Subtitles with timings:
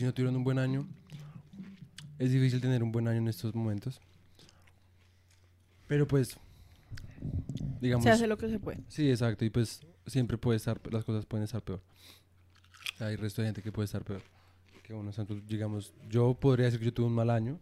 [0.00, 0.88] Si no tuvieron un buen año,
[2.18, 4.00] es difícil tener un buen año en estos momentos.
[5.88, 6.38] Pero pues,
[7.82, 8.04] digamos.
[8.04, 8.80] Se hace lo que se puede.
[8.88, 9.44] Sí, exacto.
[9.44, 11.82] Y pues siempre puede estar, las cosas pueden estar peor.
[12.98, 14.22] Hay resto de gente que puede estar peor.
[14.84, 17.58] Que uno, entonces, digamos, yo podría decir que yo tuve un mal año.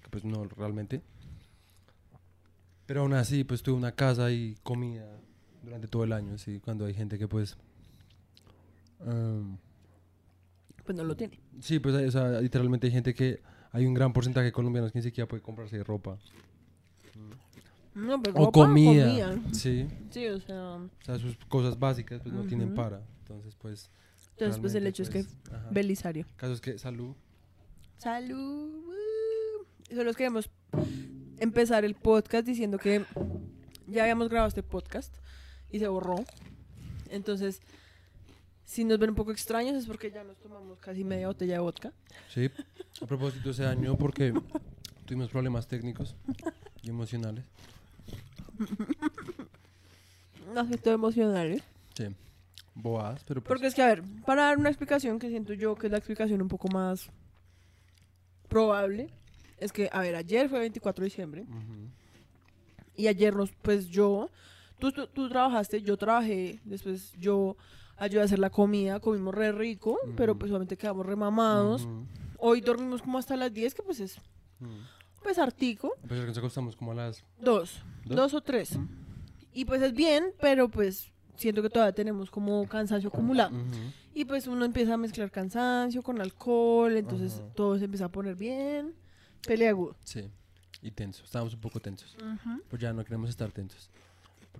[0.00, 1.02] Que pues no, realmente.
[2.86, 5.18] Pero aún así, pues tuve una casa y comida
[5.64, 6.38] durante todo el año.
[6.38, 7.56] Sí, cuando hay gente que pues...
[9.04, 9.56] em,
[10.84, 11.38] Pues no lo tiene.
[11.60, 13.40] sí, pues o sea, literalmente hay gente que...
[13.74, 16.18] Hay un gran porcentaje de colombianos que ni siquiera puede comprarse ropa.
[17.94, 19.38] No, pero O ropa, comida.
[19.52, 20.74] Sí, Sí, o sea.
[20.74, 23.02] o sea, sus cosas básicas pues no tienen para.
[23.20, 23.90] Entonces, pues...
[24.32, 25.24] Entonces, pues el hecho es que.
[25.24, 25.68] pues, ajá.
[25.70, 26.26] Belisario.
[26.36, 27.14] Caso es que salud.
[27.98, 28.82] Salud.
[29.94, 30.50] Solo queremos
[31.38, 33.04] empezar el podcast diciendo que
[33.86, 35.14] ya habíamos grabado este podcast
[35.70, 36.16] y se borró.
[37.10, 37.60] Entonces,
[38.64, 41.60] si nos ven un poco extraños es porque ya nos tomamos casi media botella de
[41.60, 41.92] vodka.
[42.28, 42.50] Sí,
[43.00, 44.32] a propósito ese año porque
[45.04, 46.14] tuvimos problemas técnicos
[46.82, 47.44] y emocionales.
[50.50, 51.62] Un aspecto emocional, ¿eh?
[51.94, 52.04] Sí,
[52.74, 55.74] boadas, pero pues, Porque es que, a ver, para dar una explicación que siento yo
[55.74, 57.10] que es la explicación un poco más
[58.48, 59.10] probable,
[59.58, 61.46] es que, a ver, ayer fue 24 de diciembre
[62.96, 64.30] y ayer nos, pues yo,
[64.78, 67.56] tú, tú, tú trabajaste, yo trabajé, después yo
[68.02, 71.88] ayudé a hacer la comida, comimos re rico, pero pues obviamente quedamos remamados.
[72.38, 74.20] Hoy dormimos como hasta las 10, que pues es,
[75.22, 77.24] pues artico, que nos acostamos como a las...
[77.40, 78.16] dos, ¿Dos?
[78.16, 78.76] dos o tres.
[79.52, 83.56] Y pues es bien, pero pues siento que todavía tenemos como cansancio acumulado.
[84.14, 88.34] Y pues uno empieza a mezclar cansancio con alcohol, entonces todo se empieza a poner
[88.34, 88.94] bien
[89.46, 89.94] peleagudo.
[90.02, 90.28] Sí,
[90.82, 92.16] y tensos, estábamos un poco tensos.
[92.68, 93.90] Pues ya no queremos estar tensos.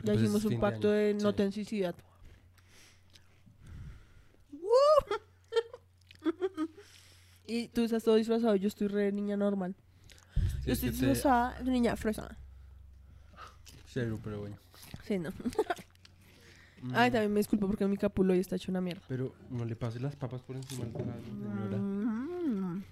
[0.05, 0.97] Ya pues, es hicimos un pacto año.
[0.97, 1.37] de no Sí.
[1.37, 1.95] tensicidad.
[7.47, 9.75] Y tú estás todo disfrazado, yo estoy re niña normal.
[10.35, 12.37] Sí, yo es estoy que te- disfrazada de niña fresa.
[13.87, 14.57] Cero, pero bueno.
[15.05, 15.31] Sí, no.
[16.83, 19.03] Mm, Ay, también me disculpo porque mi capulo hoy está hecho una mierda.
[19.07, 21.77] Pero no le pases las papas por encima del plato, señora.
[21.79, 22.83] Mm.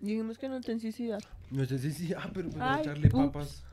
[0.00, 1.20] Dijimos que no tensicidad.
[1.50, 3.14] No sé si sí, ah, pero pues vas a Ay, echarle ups.
[3.16, 3.64] papas.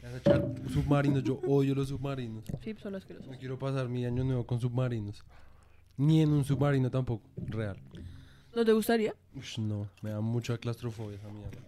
[0.00, 0.42] Le Vas a echar
[0.72, 2.44] submarinos, yo odio los submarinos.
[2.62, 3.28] Sí, son asquerosos.
[3.30, 5.22] No quiero pasar mi año nuevo con submarinos.
[6.02, 7.76] Ni en un submarino tampoco, real.
[8.56, 9.14] ¿No te gustaría?
[9.36, 11.60] Ush, no, me da mucha claustrofobia esa mierda.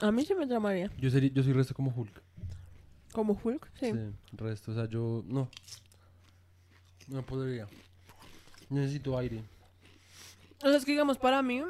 [0.00, 0.88] A mí se me tramaría.
[1.00, 2.22] Yo, sería, yo soy resto como Hulk.
[3.12, 3.90] Como Hulk, sí.
[3.90, 3.98] Sí,
[4.36, 5.48] resto, o sea, yo no.
[7.08, 7.66] No podría.
[8.70, 9.42] Necesito aire.
[10.62, 11.60] O sea, es que digamos, para mí,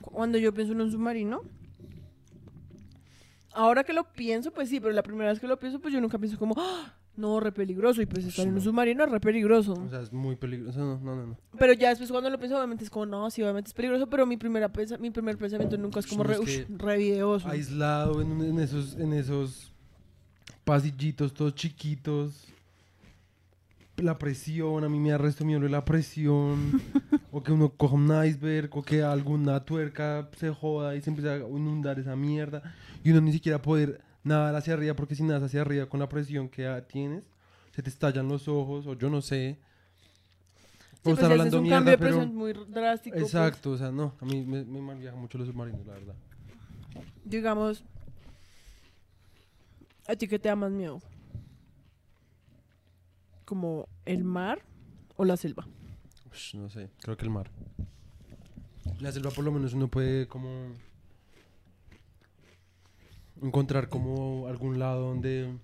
[0.00, 1.40] cuando yo pienso en un submarino,
[3.52, 6.00] ahora que lo pienso, pues sí, pero la primera vez que lo pienso, pues yo
[6.00, 6.94] nunca pienso como, ¡Ah!
[7.16, 8.60] No, re peligroso, y pues estar en un no.
[8.62, 9.74] submarino es re peligroso.
[9.74, 10.78] O sea, es muy peligroso.
[10.78, 11.26] No, no, no.
[11.26, 11.36] no.
[11.58, 14.24] Pero ya después cuando lo pienso, obviamente es como, no, sí, obviamente es peligroso, pero
[14.26, 17.46] mi, primera pensa- mi primer pensamiento nunca es como re, ush, re videoso.
[17.48, 19.72] Aislado en, un- en esos, en esos
[20.64, 22.46] pasillitos todos chiquitos.
[23.96, 26.80] La presión, a mí me arresto miedo la presión.
[27.32, 31.34] o que uno coja un iceberg, o que alguna tuerca se joda y se empieza
[31.34, 32.62] a inundar esa mierda.
[33.04, 36.08] Y uno ni siquiera poder nadar hacia arriba, porque si nadas hacia arriba con la
[36.08, 37.24] presión que tienes,
[37.74, 39.58] se te estallan los ojos, o yo no sé.
[40.92, 43.14] Sí, Puedo pues, hablando es un mierda, cambio de presión muy drástico.
[43.16, 43.26] pues.
[43.26, 46.14] Exacto, o sea, no, a mí me, me mucho los submarinos, la verdad.
[47.24, 47.82] digamos,
[50.06, 51.00] ¿a ti qué te da más miedo?
[53.46, 54.60] ¿Como el mar
[55.16, 55.66] o la selva?
[56.30, 57.50] Ush, no sé, creo que el mar.
[59.00, 60.74] La selva por lo menos uno puede como
[63.42, 65.54] encontrar como algún lado donde,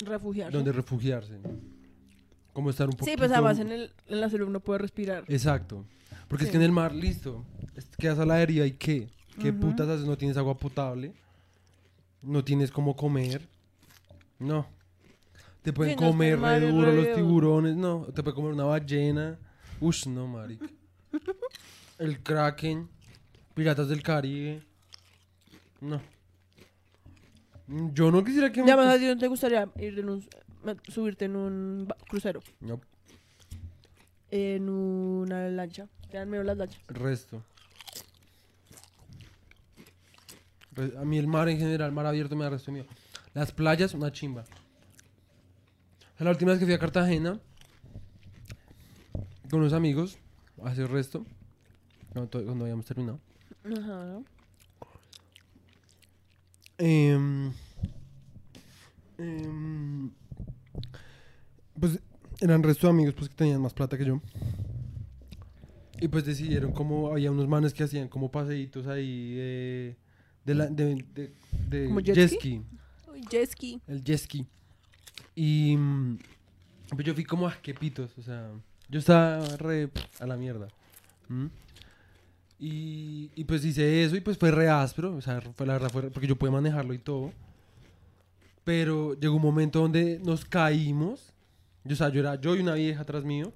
[0.00, 0.56] Refugiarse.
[0.56, 1.38] donde refugiarse.
[2.52, 3.10] Como estar un poquito...
[3.10, 5.24] Sí, pues además en, el, en la selva uno puede respirar.
[5.28, 5.84] Exacto.
[6.28, 7.44] Porque es que en el mar, listo,
[7.98, 9.08] quedas a la deriva y ¿qué?
[9.40, 10.04] ¿Qué putas haces?
[10.04, 11.12] No tienes agua potable,
[12.22, 13.48] no tienes cómo comer,
[14.38, 14.66] no.
[15.62, 18.06] Te pueden Sí, no, comer re duro los tiburones, no.
[18.14, 19.38] Te puede comer una ballena.
[19.80, 20.66] Ush, no, marica.
[21.98, 22.88] El Kraken,
[23.54, 24.62] Piratas del Caribe.
[25.80, 26.00] No.
[27.68, 30.24] Mm, Yo no quisiera que Ya más a ti no te gustaría ir en un,
[30.88, 32.80] subirte en un crucero, No,
[34.30, 35.86] en una lancha.
[36.10, 36.80] Te dan miedo las lanchas.
[36.88, 37.42] el resto.
[40.74, 42.86] Pues, a mí el mar en general, mar abierto me da resto miedo.
[43.34, 44.44] Las playas, una chimba.
[46.18, 47.38] La última vez que fui a Cartagena
[49.50, 50.18] con unos amigos,
[50.64, 51.24] hace el resto,
[52.12, 53.20] cuando, cuando habíamos terminado.
[53.64, 54.20] Ajá.
[56.78, 57.50] Em,
[59.18, 60.10] em,
[61.78, 62.00] pues
[62.40, 64.20] eran resto de amigos pues que tenían más plata que yo.
[66.00, 69.96] Y pues decidieron como había unos manes que hacían como paseitos ahí de,
[70.44, 71.32] de, la, de, de-
[71.68, 72.38] de ¿Como jet jet ski?
[72.38, 72.62] ski,
[73.10, 73.80] Uy, jet ski.
[73.88, 74.46] el jet ski.
[75.34, 75.76] Y
[76.90, 78.50] pues yo fui como a quepitos, o sea,
[78.88, 79.90] yo estaba re
[80.20, 80.68] a la mierda.
[81.28, 81.46] ¿Mm?
[82.60, 85.90] Y, y pues hice eso y pues fue re áspero, o sea, fue la verdad,
[85.90, 87.32] fue re- porque yo pude manejarlo y todo.
[88.64, 91.32] Pero llegó un momento donde nos caímos.
[91.84, 93.52] Yo, o sea, yo era yo y una vieja atrás mío.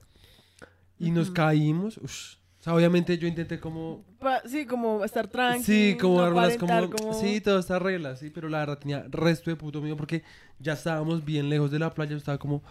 [0.98, 1.34] Y nos Ujú.
[1.34, 1.98] caímos.
[1.98, 2.36] ush.
[2.60, 4.04] O sea, obviamente yo intenté como...
[4.46, 5.64] Sí, como estar tranqui.
[5.64, 8.30] sí, como no dar unas como, aparentar Sí, todas estas reglas, sí.
[8.30, 10.22] Pero la verdad tenía resto de puto miedo porque
[10.60, 12.12] ya estábamos bien lejos de la playa.
[12.12, 12.62] Yo estaba como,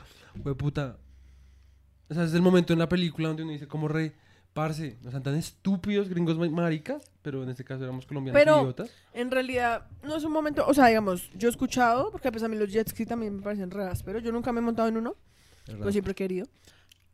[0.42, 0.98] fue puta.
[2.10, 4.13] O sea, es el momento en la película donde uno dice como re...
[4.53, 8.62] Parce, no sean tan estúpidos gringos ma- maricas, pero en este caso éramos colombianos Pero-
[8.63, 8.92] idiotas.
[9.13, 12.50] En realidad, no es un momento, o sea, digamos, yo he escuchado, porque pues a
[12.50, 14.98] mí los jet ski también me parecen re pero yo nunca me he montado en
[14.98, 15.15] uno,
[15.80, 16.48] lo siempre he querido.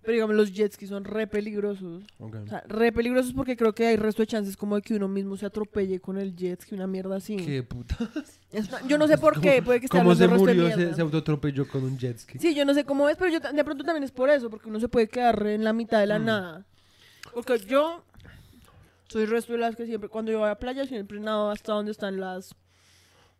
[0.01, 2.03] Pero digamos, los jet ski son re peligrosos.
[2.19, 2.35] Ok.
[2.45, 5.09] O sea, re peligrosos porque creo que hay resto de chances como de que uno
[5.09, 7.35] mismo se atropelle con el jet ski, una mierda así.
[7.35, 7.97] Qué puta.
[8.51, 10.73] Es una- yo no sé por qué, puede que esté ¿Cómo se murió?
[10.73, 12.39] Se, se autoatropelló con un jet ski.
[12.39, 14.69] Sí, yo no sé cómo es, pero yo de pronto también es por eso, porque
[14.69, 16.25] uno se puede quedar en la mitad de la Mm.
[16.25, 16.65] nada.
[17.37, 18.03] Porque yo
[19.09, 21.91] soy resto de las que siempre, cuando yo voy a playa, siempre nado hasta donde
[21.91, 22.55] están las,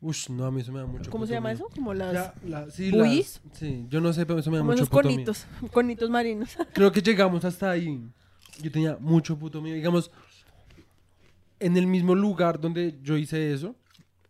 [0.02, 1.68] Ush, no, a mí eso me da mucho ¿cómo se llama eso?
[1.74, 3.42] Como las, la- sí, ¿Buoys?
[3.44, 5.16] las- sí, yo no sé, pero eso me da como mucho esos puto miedo.
[5.34, 6.56] conitos, conitos marinos.
[6.74, 8.00] Creo que llegamos hasta ahí.
[8.62, 9.76] Yo tenía mucho puto miedo.
[9.76, 10.12] Digamos,
[11.60, 13.76] en el mismo lugar donde yo hice eso,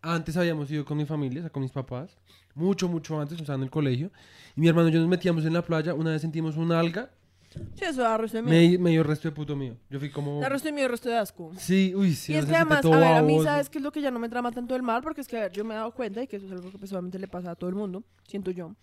[0.00, 2.16] antes habíamos ido con mi familia, o sea, con mis papás.
[2.54, 4.10] Mucho, mucho antes, o sea, en el colegio.
[4.56, 5.92] Y mi hermano y yo nos metíamos en la playa.
[5.92, 7.10] Una vez sentimos un alga.
[7.50, 8.72] Sí, eso da resto de miedo.
[8.72, 9.76] Me, me dio resto de puto miedo.
[9.90, 10.42] Yo fui como...
[10.46, 11.52] Resto de miedo, resto de asco.
[11.56, 12.32] Sí, uy, sí.
[12.32, 13.42] y es que además, a ver, a mí.
[13.42, 15.02] ¿sabes qué es lo que ya no me trama tanto el mar?
[15.02, 16.70] Porque es que, a ver, yo me he dado cuenta, y que eso es algo
[16.70, 18.74] que personalmente le pasa a todo el mundo, siento yo.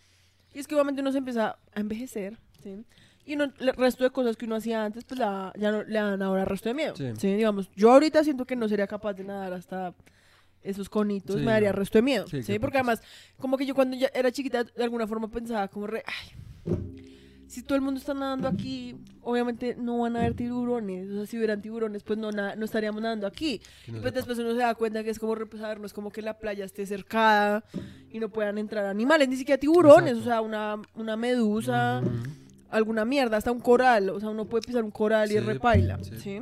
[0.54, 2.84] Y es que obviamente uno se empieza a envejecer, ¿sí?
[3.28, 5.94] Y uno- el resto de cosas que uno hacía antes, pues la- ya no, le
[6.00, 6.96] dan ahora resto de miedo.
[6.96, 7.12] Sí.
[7.18, 7.36] Sí.
[7.36, 9.94] Digamos, yo ahorita siento que no sería capaz de nadar hasta
[10.64, 12.26] esos conitos, Sí, me daría resto de miedo.
[12.28, 13.02] Sí, Sí, porque además,
[13.38, 16.76] como que yo cuando ya era chiquita, de alguna forma pensaba como re, ay,
[17.48, 21.10] si todo el mundo está nadando aquí, obviamente no van a haber tiburones.
[21.10, 23.62] O sea, si hubieran tiburones, pues no, na- no estaríamos nadando aquí.
[23.88, 26.22] Y pues después uno se da cuenta que es como repesar, no es como que
[26.22, 27.64] la playa esté cercada
[28.10, 30.30] y no puedan entrar animales, ni siquiera tiburones, Exacto.
[30.30, 32.12] o sea, una, una medusa, Ujú.
[32.70, 36.04] alguna mierda, hasta un coral, o sea, uno puede pisar un coral y Sí, repaila,
[36.04, 36.20] sí.
[36.20, 36.42] sí.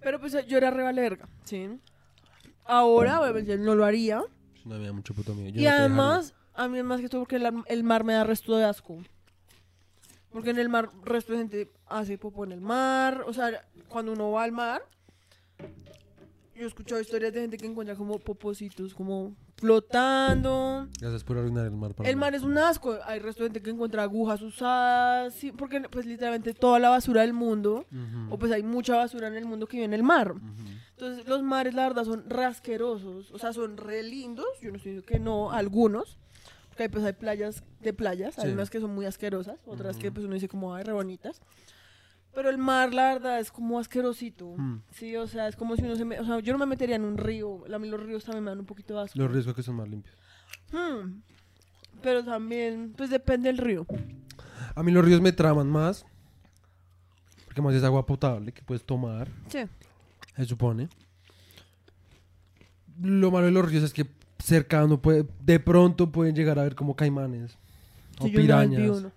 [0.00, 1.68] Pero pues yo era re vale verga, sí.
[2.64, 4.22] Ahora, obviamente, no lo haría.
[4.64, 5.50] No me da mucho puto miedo.
[5.50, 8.24] Yo y no además, a mí más que todo porque el, el mar me da
[8.24, 8.98] resto de asco.
[10.30, 13.24] Porque en el mar, resto de gente hace popo en el mar.
[13.26, 14.82] O sea, cuando uno va al mar,
[16.54, 20.88] yo he escuchado historias de gente que encuentra como popositos, como flotando.
[21.00, 22.98] Gracias por arruinar el mar para El mar es un asco.
[23.04, 25.34] Hay resto de gente que encuentra agujas usadas.
[25.34, 28.34] Sí, porque pues literalmente toda la basura del mundo, Ujú.
[28.34, 30.32] o pues hay mucha basura en el mundo que vive en el mar.
[30.32, 30.42] Ujú.
[30.92, 33.30] Entonces, los mares, la verdad, son rasquerosos.
[33.32, 34.46] O sea, son re lindos.
[34.62, 36.18] Yo no estoy diciendo que no, algunos.
[36.72, 38.38] Porque hay, pues, hay playas de playas.
[38.38, 38.52] Hay Sí.
[38.54, 39.58] unas que son muy asquerosas.
[39.66, 41.40] Otras que pues, uno dice como, ay, re bonitas.
[42.34, 44.54] Pero el mar, la verdad, es como asquerosito.
[44.56, 44.82] Mm.
[44.90, 46.06] Sí, o sea, es como si uno se...
[46.06, 47.62] me- O sea, yo no me metería en un río.
[47.70, 49.18] A mí los ríos también me dan un poquito de asco.
[49.18, 50.16] Los riesgos que son más limpios.
[50.72, 51.20] Hmm.
[52.00, 53.86] Pero también, pues depende del río.
[54.74, 56.06] A mí los ríos me traman más.
[57.44, 59.58] Porque más es agua potable que puedes tomar, Sí.
[60.34, 60.88] se supone.
[63.00, 64.06] Lo malo de los ríos es que
[64.42, 67.56] cercano puede, de pronto pueden llegar a ver como caimanes.
[68.20, 68.98] O Sí, yo pirañas.
[68.98, 69.12] uno.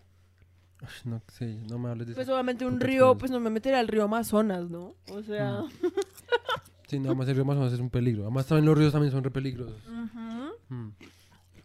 [0.82, 2.34] Uy, no, sí, no me hables de Pues eso.
[2.34, 4.96] obviamente un río, pues no me metería al río Amazonas, ¿no?
[5.12, 5.64] O sea...
[6.88, 8.24] Sí, nada más el río Amazonas es un peligro.
[8.26, 9.76] Además también los ríos también son re peligrosos.
[9.88, 10.52] ujú.
[10.70, 10.92] Mm.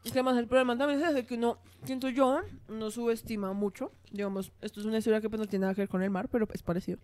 [0.02, 2.40] Y que además el problema también es ese que uno, siento yo,
[2.70, 3.92] no subestima mucho.
[4.10, 6.28] Digamos, esto es una historia que pues no tiene nada que ver con el mar,
[6.32, 6.98] pero es parecido.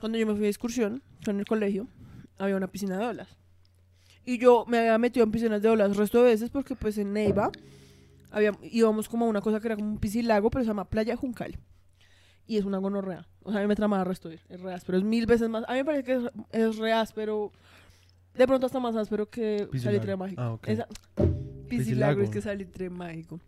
[0.00, 1.86] Cuando yo me fui de excursión con el colegio,
[2.38, 3.28] había una piscina de olas.
[4.24, 6.96] Y yo me había metido en piscinas de olas el resto de veces porque pues
[6.98, 7.50] en Neiva
[8.30, 11.16] había, íbamos como a una cosa que era como un piscilago, pero se llama Playa
[11.16, 11.58] Juncal.
[12.46, 13.26] Y es una gonorrea.
[13.42, 14.40] O sea, a mí me tramaba resto ir.
[14.48, 14.98] Es re áspero.
[14.98, 15.64] Es mil veces más.
[15.68, 17.52] A mí me parece que es, es re áspero.
[18.34, 19.96] De pronto hasta más áspero que Piscilago.
[19.96, 20.42] Salitre Mágico.
[20.42, 20.68] Ah, ok.
[20.68, 20.86] Esa-
[21.16, 21.68] Piscilago.
[21.68, 23.40] Piscilago es que Salitre Mágico.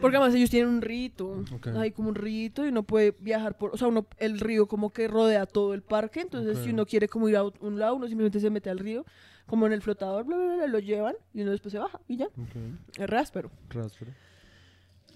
[0.00, 1.42] Porque además ellos tienen un rito.
[1.54, 1.68] Ok.
[1.68, 3.74] Hay como un rito y uno puede viajar por.
[3.74, 6.20] O sea, uno, el río como que rodea todo el parque.
[6.20, 6.64] Entonces, Ok.
[6.64, 9.04] si uno quiere como ir a un lado, uno simplemente se mete al río,
[9.46, 12.16] como en el flotador, bla, bla, bla, lo llevan y uno después se baja y
[12.16, 12.26] ya.
[12.26, 12.98] Ok.
[12.98, 13.50] Es ráspero.
[13.70, 14.12] Ráspero.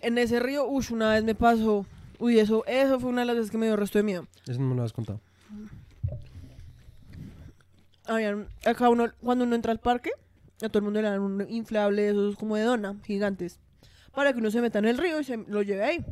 [0.03, 1.87] En ese río, uy, una vez me pasó.
[2.19, 4.27] Uy, eso, eso fue una de las veces que me dio resto de miedo.
[4.47, 5.21] Eso no me lo has contado.
[8.07, 10.11] Habían, acá uno, cuando uno entra al parque,
[10.63, 13.59] a todo el mundo le dan un inflable de esos como de dona, gigantes,
[14.17, 16.05] para que uno se meta en el río y se lo lleve ahí.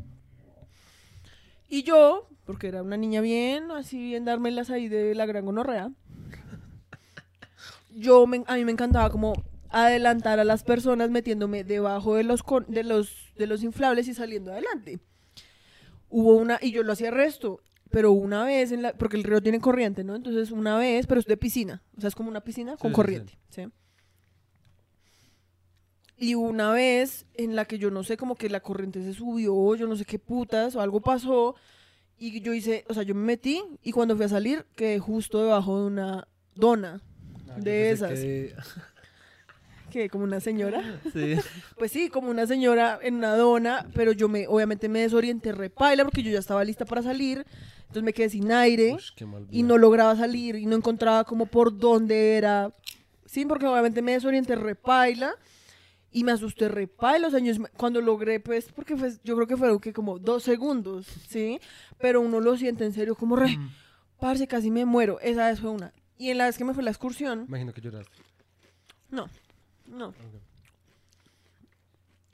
[1.68, 5.90] Y yo, porque era una niña bien, así bien dármelas ahí de la gran gonorrea,
[7.90, 9.32] yo me- a mí me encantaba como
[9.70, 14.14] adelantar a las personas metiéndome debajo de los, con- de los, de los inflables y
[14.14, 15.00] saliendo adelante.
[16.10, 19.42] Hubo una, y yo lo hacía resto, pero una vez, en la, porque el río
[19.42, 20.14] tiene corriente, ¿no?
[20.14, 22.92] Entonces una vez, pero es de piscina, o sea, es como una piscina con Sí,
[22.92, 23.66] sí, corriente, ¿sí?
[26.16, 29.74] Y una vez en la que yo no sé, como que la corriente se subió,
[29.74, 31.56] yo no sé qué putas, o algo pasó,
[32.18, 35.42] y yo hice, o sea, yo me metí, y cuando fui a salir, quedé justo
[35.42, 37.00] debajo de una dona,
[37.50, 38.18] Ah, de esas.
[39.90, 40.82] que como una señora.
[41.12, 41.36] Sí.
[41.78, 46.04] Pues sí, como una señora en una dona, pero yo me, obviamente me desorienté repaila
[46.04, 47.44] porque yo ya estaba lista para salir,
[47.80, 51.46] entonces me quedé sin aire Ush, qué y no lograba salir y no encontraba como
[51.46, 52.72] por dónde era.
[53.26, 55.34] Sí, porque obviamente me desorienté repaila
[56.14, 59.56] y me asusté repaila, o sea, yo- cuando logré, pues, porque fue, yo creo que
[59.58, 61.58] fueron que como dos segundos, ¿sí?
[61.98, 63.58] Pero uno lo siente en serio como re,
[64.20, 65.92] parce, casi me muero, esa vez fue una.
[66.16, 68.12] Y en la vez que me fue la excursión, Imagino que lloraste.
[69.10, 69.28] no,
[69.88, 70.08] no.
[70.08, 70.14] Ok.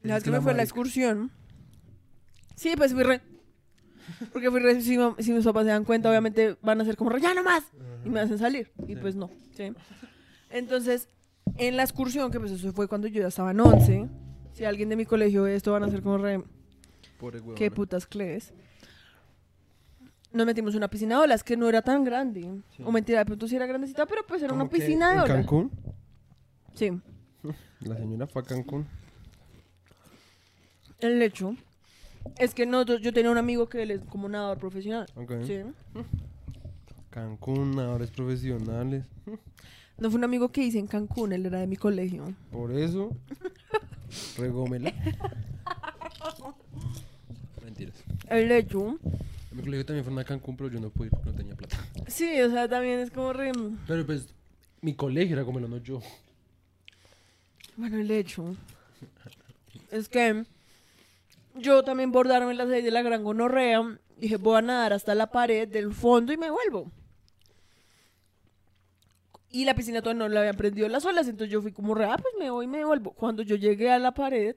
[0.02, 1.30] La vez que me fue la excursión.
[2.56, 3.20] Sí, pues fui re.
[4.32, 4.80] Porque fui re.
[4.80, 7.42] Si, si mis papás se dan cuenta, obviamente van a ser como re, ya no
[7.42, 7.64] más.
[8.04, 8.70] Y me hacen salir.
[8.86, 8.96] Y Sí.
[9.00, 9.30] pues no.
[9.56, 9.72] ¿sí?
[10.50, 11.08] Entonces,
[11.60, 14.08] en la excursión, que pues eso fue cuando yo ya estaba en 11.
[14.52, 16.42] Si alguien de mi colegio ve esto, van a ser como re.
[17.18, 17.54] Pobre huevona.
[17.56, 18.52] ¿Qué putas crees?
[20.32, 22.62] Nos metimos en una piscina de olas que no era tan grande.
[22.76, 22.82] Sí.
[22.84, 25.14] O mentira, de pronto sí era grandecita, pero pues era ¿Cómo una que piscina de
[25.16, 25.36] ¿En olas.
[25.36, 25.70] Cancún?
[26.74, 26.90] Sí.
[27.80, 28.86] La señora fue a Cancún.
[31.00, 31.54] El hecho
[32.38, 35.06] es que nosotros, yo tenía un amigo que él es como nadador profesional.
[35.14, 35.32] Ok.
[35.44, 35.62] Sí.
[37.10, 39.04] Cancún, nadadores profesionales.
[40.00, 42.34] No fue un amigo que hice en Cancún, él era de mi colegio.
[42.50, 43.14] Por eso,
[44.38, 44.92] regómela.
[47.62, 48.02] Mentiras.
[48.28, 48.98] El hecho,
[49.50, 51.54] En mi colegio también fueron a Cancún, pero yo no pude ir porque no tenía
[51.54, 51.76] plata.
[52.08, 53.52] sí, o sea, también es como re...
[53.86, 54.32] Pero pues,
[54.80, 56.00] mi colegio era como no yo.
[57.76, 58.56] Bueno, el hecho
[59.90, 60.44] es que
[61.56, 63.98] yo también bordarme las seis de la gran gonorrea.
[64.18, 66.90] Dije, voy a nadar hasta la pared del fondo y me vuelvo.
[69.50, 72.04] Y la piscina todavía no le habían prendido las olas, entonces yo fui como re,
[72.04, 73.12] ah, pues me voy y me vuelvo.
[73.12, 74.54] Cuando yo llegué a la pared,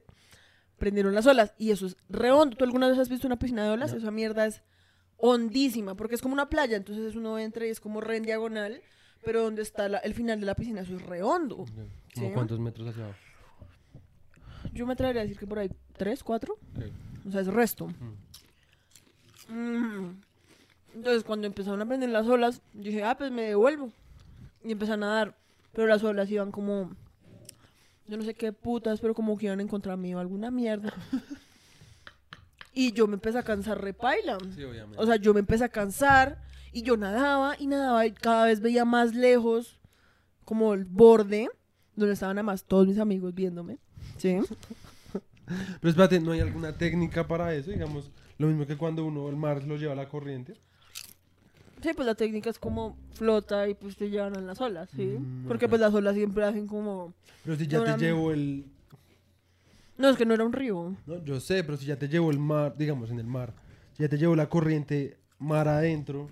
[0.78, 2.56] prendieron las olas y eso es re hondo.
[2.56, 3.92] ¿Tú alguna vez has visto una piscina de olas?
[3.92, 3.98] No.
[3.98, 4.62] Esa mierda es
[5.16, 8.80] hondísima, porque es como una playa, entonces uno entra y es como re en diagonal,
[9.24, 11.56] pero donde está la- el final de la piscina, eso es re hondo.
[12.14, 12.30] ¿Como Sí.
[12.32, 13.18] cuántos metros hacia abajo?
[14.72, 16.56] Yo me atrevería a decir que por ahí, ¿tres, cuatro?
[17.26, 17.88] O sea, es resto.
[19.48, 20.10] Mm.
[20.94, 23.90] Entonces, cuando empezaron a prender las olas, dije, ah, pues me devuelvo.
[24.64, 25.36] Y empecé a nadar.
[25.72, 26.90] Pero las olas iban como.
[28.06, 30.92] Yo no sé qué putas, pero como que iban en contra mío, alguna mierda.
[32.74, 34.38] y yo me empecé a cansar repaila.
[34.54, 34.98] Sí, obviamente.
[34.98, 36.42] O sea, yo me empecé a cansar
[36.72, 39.78] y yo nadaba y nadaba y cada vez veía más lejos,
[40.44, 41.48] como el borde,
[41.94, 43.78] donde estaban además todos mis amigos viéndome.
[44.18, 44.38] ¿Sí?
[45.46, 47.70] Pero espérate, ¿no hay alguna técnica para eso?
[47.70, 50.54] Digamos, lo mismo que cuando uno el mar lo lleva a la corriente.
[51.84, 55.04] Sí, pues la técnica es como flota y pues te llevan en las olas, ¿sí?
[55.04, 57.12] Mm, Porque pues las olas siempre hacen como...
[57.44, 58.64] Pero si ya No, te la- llevo el...
[59.98, 60.96] No, es que no era un río.
[61.06, 63.52] No, yo sé, pero si ya te llevo el mar, digamos, en el mar,
[63.92, 66.30] si ya te llevo la corriente mar adentro,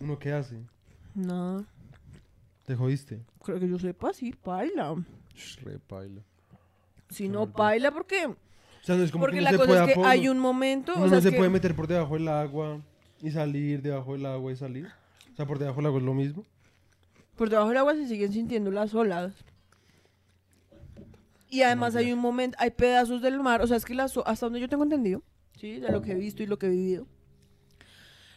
[0.00, 0.56] ¿uno qué hace?
[1.14, 1.66] No,
[2.64, 3.20] Te jodiste.
[3.44, 4.94] creo que yo sepa, sí, paila.
[5.64, 6.22] Re paila.
[7.10, 8.24] Si Qué no, paila, porque...
[8.26, 8.36] O
[8.82, 10.92] sea, no es como Porque que la uno se cosa es que hay un momento...
[10.96, 12.80] uno o sea, no se que- puede meter por debajo del agua
[13.20, 14.86] y salir debajo del agua y salir.
[15.32, 16.44] O sea, por debajo del agua es lo mismo.
[17.36, 19.32] Por debajo del agua se siguen sintiendo las olas.
[21.50, 24.46] Y además hay un momento, hay pedazos del mar, o sea, es que las, hasta
[24.46, 25.22] donde yo tengo entendido,
[25.58, 25.80] ¿sí?
[25.80, 27.06] De lo que he visto y lo que he vivido.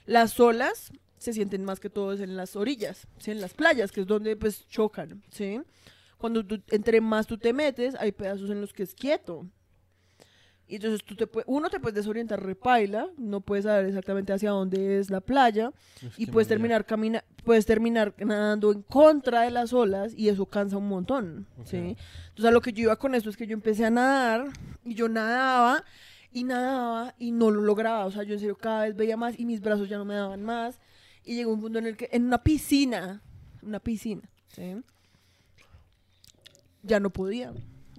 [0.05, 3.31] Las olas se sienten más que todo en las orillas, ¿sí?
[3.31, 5.59] En las playas, que es donde pues chocan, ¿sí?
[6.17, 9.45] Cuando tú, entre más tú te metes, hay pedazos en los que es quieto.
[10.71, 14.99] Y entonces tú te uno te puedes desorientar repaila, no puedes saber exactamente hacia dónde
[14.99, 15.73] es la playa
[16.15, 20.77] y puedes terminar camina puedes terminar nadando en contra de las olas y eso cansa
[20.77, 21.45] un montón.
[21.65, 21.97] ¿sí?
[22.29, 24.47] Entonces a lo que yo iba con esto es que yo empecé a nadar
[24.85, 25.83] y yo nadaba
[26.31, 28.05] y nadaba y no lo lograba.
[28.05, 30.15] O sea, yo en serio cada vez veía más y mis brazos ya no me
[30.15, 30.79] daban más.
[31.25, 33.21] Y llegó un punto en el que, en una piscina,
[33.61, 34.77] una piscina, ¿sí?
[36.81, 37.51] Ya no podía.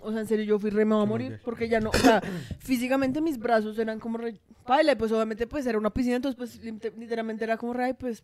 [0.02, 1.40] O sea, en serio, yo fui re, me voy a morir.
[1.44, 2.20] Porque ya no, o sea,
[2.58, 4.38] físicamente mis brazos eran como re.
[4.66, 7.84] Paila, y pues obviamente pues era una piscina, entonces pues lit- literalmente era como re,
[7.84, 8.22] ay, pues.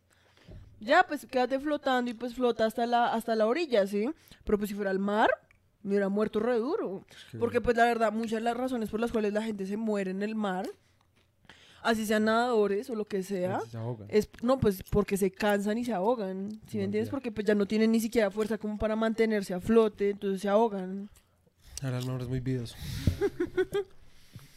[0.81, 4.09] Ya, pues quédate flotando y pues flota hasta la, hasta la orilla, ¿sí?
[4.45, 5.29] Pero pues si fuera al mar,
[5.83, 7.05] me hubiera muerto re duro.
[7.33, 9.77] que- Porque pues la verdad, muchas de las razones por las cuales la gente se
[9.77, 10.69] muere en el mar,
[11.83, 13.59] así sean nadadores o lo que sea,
[14.09, 17.09] Se es, no, pues porque se cansan y se ahogan, ¿sí me entiendes?
[17.11, 20.49] Porque pues ya no tienen ni siquiera fuerza como para mantenerse a flote, entonces se
[20.49, 21.09] ahogan.
[21.83, 22.77] Ahora el mar es muy videoso.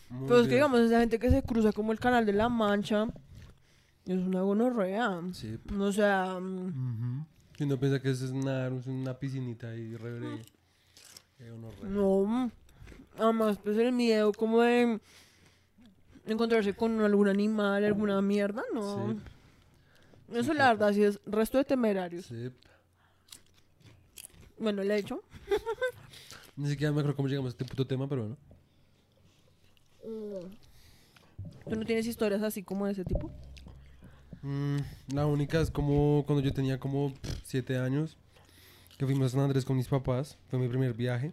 [0.10, 2.50] Muy Pero es que digamos, esa gente que se cruza como el canal de la
[2.50, 3.08] Mancha,
[4.06, 5.22] es una gonorrea.
[5.34, 5.58] Sí.
[5.80, 7.26] O sea, mm, Ujú.
[7.60, 10.42] Y uno piensa que eso es nadar, es una piscinita y re breve.
[11.40, 12.24] Eh, no.
[12.26, 12.52] mm,
[13.20, 15.00] Además, pues el miedo como de
[16.26, 19.12] encontrarse con algún animal, alguna mierda, no.
[19.14, 19.20] Sí.
[20.34, 22.26] Eso Sí, la verdad sí es resto de temerarios.
[22.26, 22.50] Sí.
[24.58, 25.22] Bueno, el hecho.
[26.56, 28.38] Ni siquiera me acuerdo cómo llegamos a este puto tema, pero bueno.
[31.70, 33.32] ¿Tú no tienes historias así como de ese tipo?
[34.42, 34.78] Mm,
[35.14, 38.18] la única es como cuando yo tenía como pff, siete años,
[38.98, 40.38] que fuimos a San Andrés con mis papás.
[40.50, 41.32] Fue mi primer viaje.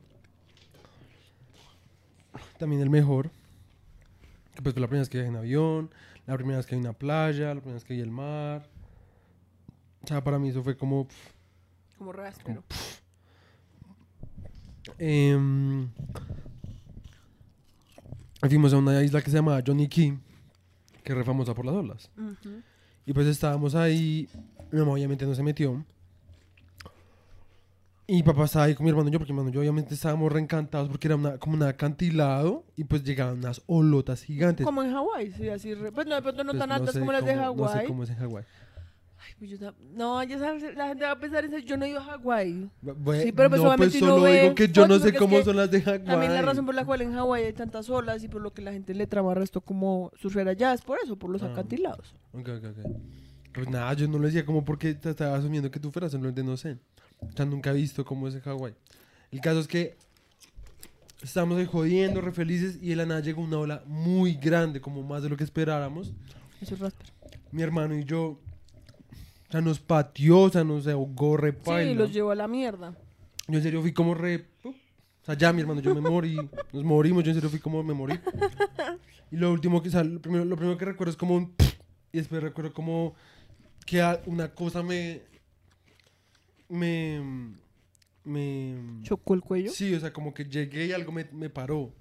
[2.59, 3.31] También el mejor.
[4.55, 5.91] Que pues fue la primera vez que viajé en avión,
[6.27, 8.69] la primera vez que vi una playa, la primera vez que vi el mar.
[10.03, 11.07] O sea, para mí eso fue como...
[11.09, 11.33] pff,
[11.97, 12.13] Como
[14.99, 15.89] Em,
[18.49, 20.19] fuimos a una isla que se llama Johnny Key,
[21.03, 22.11] que es re famosa por las olas.
[22.17, 22.63] Ujú.
[23.07, 24.29] Y pues estábamos ahí,
[24.71, 25.85] mi mamá obviamente no se metió.
[28.11, 29.93] Y papá estaba ahí con mi hermano y yo, porque mi hermano y yo obviamente
[29.93, 34.65] estábamos reencantados porque era una, como un acantilado y pues llegaban unas olotas gigantes.
[34.65, 35.75] Como en Hawái, sí, así.
[35.75, 37.75] re- Pues no, de pronto no Pues tan altas sé como las de Hawái.
[37.75, 38.45] No sé cómo es en Hawái.
[39.29, 41.67] Ay, pues yo no, ya sabes, la gente va a pensar en eso.
[41.67, 42.71] Yo no he ido a Hawái.
[42.83, 45.37] Bu- Sí, pero pues no, pues solo ve digo que yo no sé es cómo
[45.37, 46.05] que son las de Hawái.
[46.05, 48.63] También la razón por la cual en Hawái hay tantas olas y por lo que
[48.63, 51.53] la gente le trama resto como surfear allá es por eso, por los Ah.
[51.53, 52.15] acantilados.
[52.33, 52.93] Ok, ok, ok.
[53.53, 56.43] Pues nada, yo no lo decía como porque te estaba asumiendo que tú fueras, simplemente
[56.43, 56.79] no sé.
[57.21, 58.75] O sea, nunca he visto cómo es en Hawái.
[59.33, 59.97] El caso es que
[61.23, 65.03] estábamos ahí jodiendo, re felices, y de la nada llegó una ola muy grande, como
[65.03, 66.13] más de lo que esperáramos.
[66.61, 66.95] Eso es.
[67.51, 68.39] Mi hermano y yo,
[69.49, 72.95] o sea, nos pateó, o sea, nos ahogó re Sí, los llevó a la mierda.
[73.47, 74.41] Yo en serio fui como re...
[74.63, 74.75] ¡pup!
[74.75, 76.37] O sea, ya mi hermano, yo me morí,
[76.73, 78.19] nos morimos, yo en serio fui como me morí.
[79.31, 81.55] Y lo último que, o sea, lo primero, lo primero que recuerdo es como un...
[82.13, 83.15] Y después recuerdo como
[83.87, 85.23] que una cosa me...
[86.69, 87.55] Me...
[88.25, 89.03] Me...
[89.03, 89.71] Chocó el cuello.
[89.71, 91.93] Sí, o sea, como que llegué y algo me, me paró.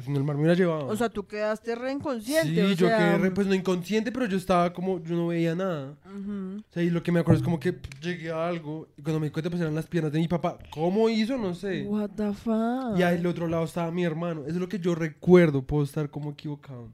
[0.00, 0.86] O si no, el mar me hubiera llevado.
[0.86, 2.48] O sea, tú quedaste re inconsciente.
[2.54, 5.26] sí, o yo sea, quedé re, pues no inconsciente, pero yo estaba como, yo no
[5.26, 5.94] veía nada.
[6.06, 6.58] ujú.
[6.58, 9.20] O sea, y lo que me acuerdo es como que llegué a algo y cuando
[9.20, 10.58] me di cuenta pues eran las piernas de mi papá.
[10.70, 11.36] ¿Cómo hizo?
[11.36, 11.82] No sé.
[11.82, 12.98] What the fuck.
[12.98, 14.40] Y al otro lado estaba mi hermano.
[14.42, 15.62] Eso es lo que yo recuerdo.
[15.62, 16.88] Puedo estar como equivocado.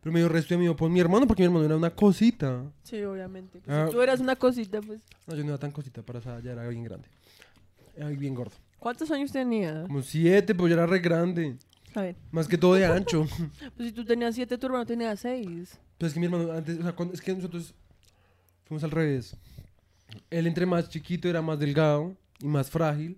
[0.00, 2.62] Pero me dio resto de mí por mi hermano porque mi hermano era una cosita.
[2.82, 3.60] Sí, obviamente.
[3.64, 3.86] Pues, Ah.
[3.86, 5.00] Si tú eras una cosita, pues.
[5.26, 7.08] No, yo no era tan cosita para esa, ya era bien grande.
[7.96, 8.52] Era bien gordo.
[8.78, 9.86] ¿Cuántos años tenías?
[9.86, 11.56] Como siete, pues ya era re grande.
[12.30, 13.26] Más que todo de ancho.
[13.76, 15.78] Pues si tú tenías siete, tu hermano tenía seis.
[15.98, 17.74] Pues es que mi hermano antes, o sea, cuando- es que nosotros
[18.64, 19.36] fuimos al revés.
[20.30, 23.16] Él entre más chiquito era más delgado y más frágil.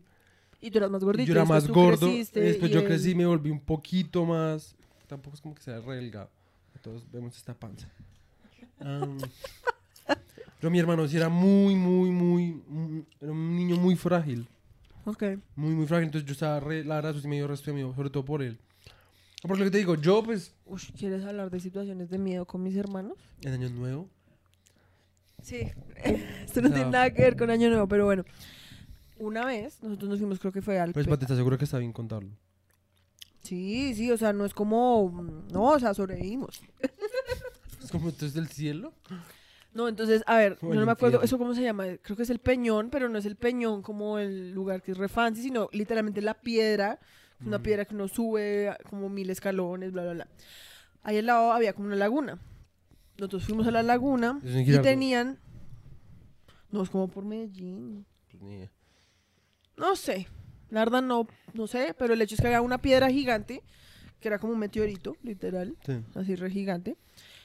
[0.60, 1.26] Y tú eras más Y gordito.
[1.26, 2.06] yo era más gordo.
[2.08, 4.74] Después yo él- crecí me volví un poquito más.
[5.06, 6.30] Tampoco es como que sea re delgado.
[6.82, 7.88] Todos vemos esta panza.
[8.80, 9.18] Am,
[10.60, 12.52] pero mi hermano sí era muy, muy, muy.
[12.68, 14.46] mm, Era un niño muy frágil.
[15.04, 15.22] Ok.
[15.56, 16.06] Muy, muy frágil.
[16.06, 16.84] Entonces yo estaba re.
[16.84, 18.58] La verdad, eso sí me dio resto de miedo, sobre todo por él.
[19.42, 20.54] Por lo que te digo, yo, pues.
[20.64, 23.18] Uy, ¿quieres hablar de situaciones de miedo con mis hermanos?
[23.42, 24.08] En Año Nuevo.
[25.42, 25.70] Sí.
[26.44, 28.24] Esto no tiene nada que ver con Año Nuevo, pero bueno.
[29.18, 30.92] Una vez, nosotros nos fuimos, creo que fue al...
[30.92, 32.30] Pues, Pati, ¿estás seguro que está bien contarlo?
[33.42, 35.44] Sí, sí, o sea, no es como...
[35.52, 36.60] No, o sea, sobrevivimos.
[37.82, 38.92] ¿Es como esto es del cielo?
[39.74, 41.20] No, entonces, a ver, yo no me acuerdo.
[41.22, 41.84] ¿eso cómo se llama?
[42.00, 44.98] Creo que es el Peñón, pero no es el Peñón como el lugar que es
[44.98, 47.00] re fancy, sino literalmente la piedra,
[47.44, 47.62] una Mm.
[47.62, 50.28] piedra que uno sube como mil escalones, bla, bla, bla.
[51.02, 52.38] Ahí al lado había como una laguna.
[53.18, 55.38] Nosotros fuimos a la laguna y tenían...
[56.70, 58.06] No, es como por Medellín.
[58.38, 58.70] Pues.
[59.76, 60.26] No sé,
[60.70, 63.62] la verdad no, no sé, pero el hecho es que había una piedra gigante,
[64.20, 66.00] que era como un meteorito, literal, Sí.
[66.14, 66.96] así re gigante,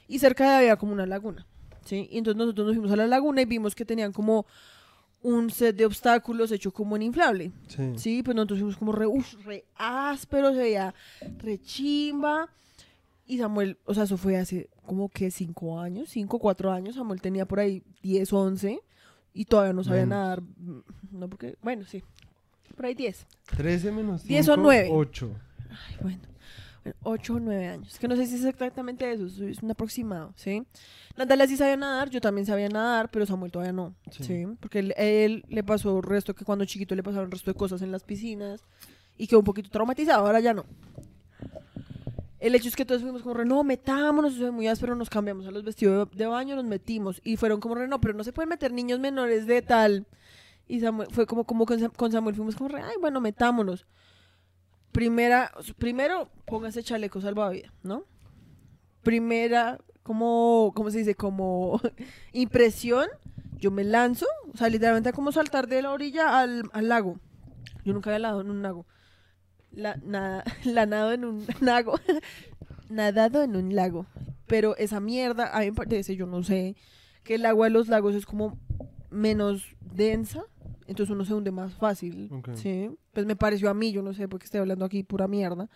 [0.08, 1.46] y cerca de ahí había como una laguna,
[1.86, 2.08] ¿sí?
[2.12, 4.46] Y entonces nosotros nos fuimos a la laguna y vimos que tenían como
[5.22, 7.94] un set de obstáculos hecho como en inflable, Sí.
[7.98, 8.24] ¿sí?
[8.24, 10.94] Pues nosotros fuimos como re, uf, re áspero, se veía
[11.40, 12.48] re chimba,
[13.28, 16.96] Y Samuel, o sea, eso fue hace como que cinco años, cinco, cuatro años.
[16.96, 18.80] Samuel tenía por ahí 10, 11
[19.36, 20.18] y todavía no sabía Menos.
[20.18, 20.42] nadar.
[21.12, 22.02] No, porque, bueno, sí,
[22.76, 23.28] por ahí 10.
[23.56, 24.90] 13 menos 5, 10 o 9.
[24.92, 25.32] 8.
[25.70, 26.20] Ay, bueno.
[26.84, 28.00] Bueno, 8 o 9 años.
[28.00, 30.64] Que no sé si es exactamente eso, es- un aproximado, ¿sí?
[31.18, 34.24] Natalia sí sabía nadar, yo también sabía nadar, pero Samuel todavía no, Sí.
[34.24, 34.46] ¿sí?
[34.60, 37.58] Porque él, él le pasó el resto que cuando chiquito le pasaron el resto de
[37.58, 38.64] cosas en las piscinas
[39.18, 40.66] y quedó un poquito traumatizado, ahora ya no.
[42.40, 45.10] El hecho es que todos fuimos como re, no, metámonos, eso es muy áspero, nos
[45.10, 48.24] cambiamos a los vestidos de, baño, nos metimos y fueron como re, no, pero no
[48.24, 50.06] se pueden meter niños menores de tal.
[50.66, 53.86] Y Samuel, fue como, como con Samuel fuimos como re, ay, bueno, metámonos.
[54.92, 58.06] Primera, primero, póngase chaleco salvavidas, ¿no?
[59.04, 61.16] Primera, como, ¿cómo se dice?
[61.16, 61.80] Como
[62.34, 63.08] impresión,
[63.60, 67.20] yo me lanzo, o sea, literalmente como saltar de la orilla al, lago.
[67.84, 68.86] Yo nunca había nadado en un lago.
[69.72, 72.00] La, nada, la nado en un lago.
[72.90, 74.08] Nadado en un lago.
[74.48, 76.76] Pero esa mierda, a mí me parece, yo no sé,
[77.24, 78.58] que el agua de los lagos es como
[79.12, 80.44] menos densa,
[80.90, 82.30] entonces uno se hunde más fácil.
[82.32, 82.50] Ok.
[82.56, 85.28] Sí, pues me pareció a mí, yo no sé por qué estoy hablando aquí pura
[85.28, 85.70] mierda.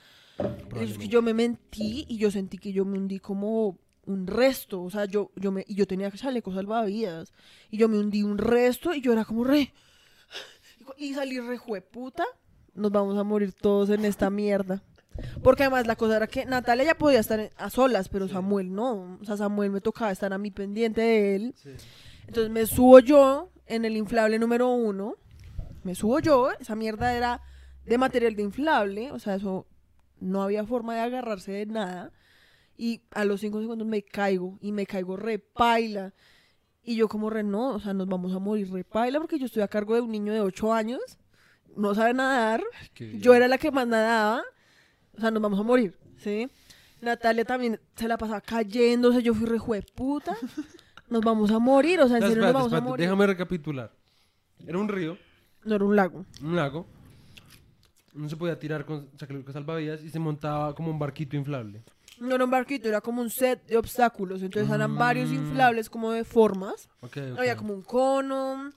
[0.80, 4.82] Es que yo me mentí y yo sentí que yo me hundí como un resto,
[4.82, 7.32] o sea, yo, yo me, y yo tenía chalecos salvavidas,
[7.70, 9.72] y yo me hundí un resto y yo era como re,
[10.98, 12.26] y salí re jueputa,
[12.74, 14.84] nos vamos a morir todos en esta mierda.
[15.44, 18.34] Porque además la cosa era que Natalia ya podía estar a solas, pero Sí.
[18.34, 21.70] Samuel no, o sea, Samuel me tocaba estar a mi pendiente de él, Sí.
[22.28, 25.16] entonces me subo yo en el inflable número uno.
[25.84, 26.52] Me subo yo.
[26.60, 27.42] Esa mierda era
[27.86, 29.12] de material de inflable.
[29.12, 29.68] O sea, eso
[30.20, 32.12] no había forma de agarrarse de nada.
[32.78, 34.58] Y a los cinco segundos me caigo.
[34.62, 36.14] Y me caigo repaila.
[36.84, 39.64] Y yo como re, no, o sea, nos vamos a morir repaila porque yo estoy
[39.64, 41.18] a cargo de un niño de ocho años.
[41.78, 42.62] No sabe nadar.
[42.96, 44.44] Yo era la que más nadaba.
[45.16, 46.50] O sea, nos vamos a morir, ¿sí?
[47.02, 49.24] Natalia también se la pasaba cayéndose.
[49.24, 49.60] Yo fui re
[49.96, 50.36] puta.
[51.14, 52.00] Nos vamos a morir.
[52.02, 53.06] O sea, en No, serio nos espérate, vamos a morir.
[53.06, 53.92] Déjame recapitular.
[54.66, 55.16] Era un río,
[55.64, 56.26] No era un lago.
[56.42, 56.88] un lago.
[58.16, 61.84] Uno se podía tirar con chalecos salvavidas y se montaba como un barquito inflable.
[62.20, 64.42] No era un barquito, era como un set de obstáculos.
[64.42, 65.36] Entonces eran varios Mm.
[65.36, 66.90] inflables como de formas.
[67.02, 67.40] Ok, ok.
[67.40, 68.72] Había como un cono.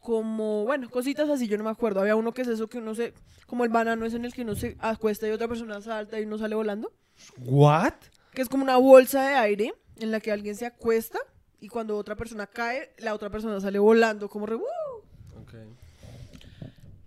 [0.00, 2.00] Como, bueno, cositas así, yo no me acuerdo.
[2.00, 3.12] Había uno que es eso que uno se.
[3.46, 6.24] Como el banano es en el que uno se acuesta y otra persona salta y
[6.24, 6.90] uno sale volando.
[7.38, 7.92] ¿What?
[8.32, 11.18] Que es como una bolsa de aire en la que alguien se acuesta
[11.60, 14.56] y cuando otra persona cae, la otra persona sale volando como re.
[14.56, 14.62] ¡uh!
[15.42, 15.54] Ok.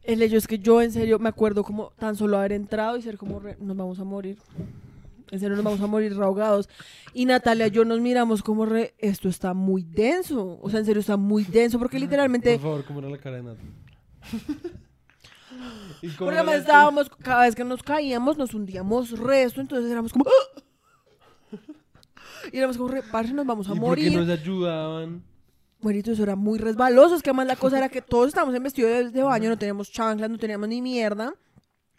[0.03, 3.01] El hecho es que yo en serio me acuerdo como tan solo haber entrado y
[3.01, 4.37] ser como re, nos vamos a morir.
[5.31, 6.69] En serio nos vamos a morir ahogados.
[7.13, 10.59] Y Natalia y yo nos miramos como re, esto está muy denso.
[10.61, 12.53] O sea, en serio está muy denso porque literalmente...
[12.53, 13.41] Por favor, ¿cómo era la cara
[16.19, 20.25] Porque además estábamos, cada vez que nos caíamos, nos hundíamos resto, entonces éramos como...
[20.25, 20.52] ¡ah!
[22.53, 24.11] Y éramos como, parce, nos vamos a ¿Y por morir.
[24.11, 25.23] qué nos ayudaban?
[25.81, 27.15] Buenito, eso era muy resbaloso.
[27.15, 29.57] Es que además la cosa era que todos estábamos en vestido de, de baño, no
[29.57, 31.33] teníamos chanclas, no teníamos ni mierda.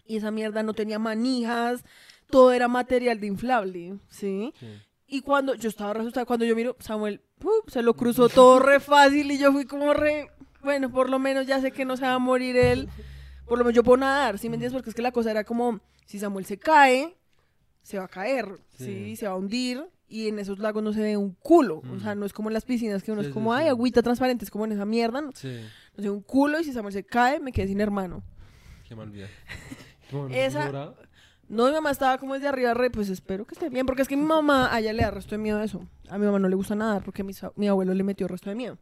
[0.06, 1.84] Y esa mierda no tenía manijas,
[2.30, 4.54] todo era material de inflable, ¿sí?
[4.60, 4.66] Sí.
[5.08, 7.20] Y cuando yo estaba asustada, cuando yo miro, Samuel
[7.66, 10.30] se lo cruzó todo re fácil y yo fui como re,
[10.62, 12.88] bueno, por lo menos ya sé que no se va a morir él.
[13.46, 14.72] Por lo menos yo puedo nadar, ¿sí me entiendes?
[14.72, 17.16] Porque es que la cosa era como, si Samuel se cae,
[17.82, 18.84] se va a caer, ¿sí?
[18.84, 19.16] Sí.
[19.16, 21.82] Se va a hundir y en esos lagos no se ve un culo.
[21.96, 23.60] O sea, no es como en las piscinas que uno Sí, es sí, como, sí.
[23.62, 25.48] ay, agüita transparente, es como en esa mierda, no, Sí.
[25.96, 28.22] no se ve un culo y si Samuel se cae, me quedé sin hermano.
[28.88, 29.28] Qué mal vida.
[30.10, 30.94] ¿Tu mamá no Esa-?
[31.48, 34.08] No, mi mamá estaba como desde arriba, re, pues espero que esté bien, porque es
[34.08, 35.86] que mi mamá, a ella le da resto de miedo eso.
[36.08, 38.48] A mi mamá no le gusta nadar porque mi, sa- mi abuelo le metió resto
[38.50, 38.78] de miedo.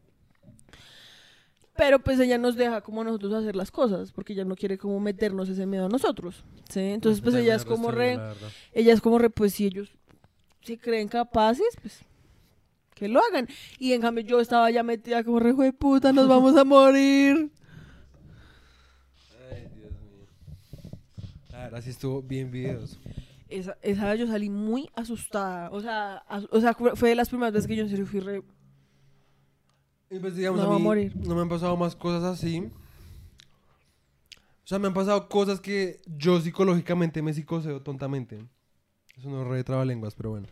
[1.75, 4.99] Pero pues ella nos deja como nosotros hacer las cosas, porque ella no quiere como
[4.99, 6.79] meternos ese miedo a nosotros, ¿sí?
[6.81, 8.19] Entonces pues ella es como re,
[8.73, 9.91] ella es como re, pues si ellos
[10.63, 11.99] se creen capaces, pues
[12.95, 13.47] que lo hagan.
[13.79, 16.63] Y en cambio yo estaba ya metida como re, "Jue de puta, nos vamos a
[16.63, 17.51] morir.
[19.51, 20.27] Ay, Dios mío.
[21.51, 22.99] La verdad sí estuvo bien videos.
[23.49, 27.29] Esa, esa vez yo salí muy asustada, o sea, as- o sea, fue de las
[27.29, 28.43] primeras veces que yo en serio fui re,
[30.09, 31.15] Y pues digamos, No a va a mí morir.
[31.15, 32.59] no me han pasado más cosas así.
[34.63, 38.45] O sea, me han pasado cosas que yo psicológicamente me psicoseo tontamente.
[39.17, 40.47] Eso no re lenguas, pero bueno.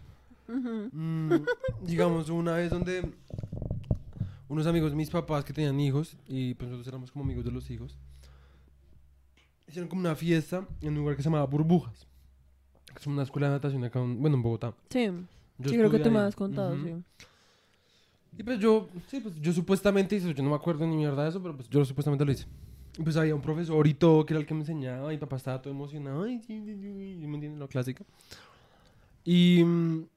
[0.91, 1.45] Mm,
[1.81, 3.13] digamos, una vez donde
[4.49, 7.51] unos amigos de mis papás que tenían hijos, y pues nosotros éramos como amigos de
[7.51, 7.97] los hijos,
[9.67, 12.05] hicieron como una fiesta en un lugar que se llamaba Burbujas.
[12.87, 14.73] Que es una escuela de natación acá, en- bueno, en Bogotá.
[14.89, 15.05] Sí,
[15.57, 16.83] Yo sí, creo que tú me has contado, Ujú.
[16.87, 17.25] sí.
[18.37, 21.29] Y pues yo, sí, pues yo supuestamente hice, yo no me acuerdo ni mierda de
[21.29, 22.45] eso, pero pues yo supuestamente lo hice.
[22.97, 25.37] Y pues había un profesor y todo que era el que me enseñaba, y papá
[25.37, 27.59] estaba todo emocionado, ay, sí, sí, sí, sí", ¿me entiendes?
[27.59, 28.03] Lo clásico.
[29.23, 30.07] Y, mm,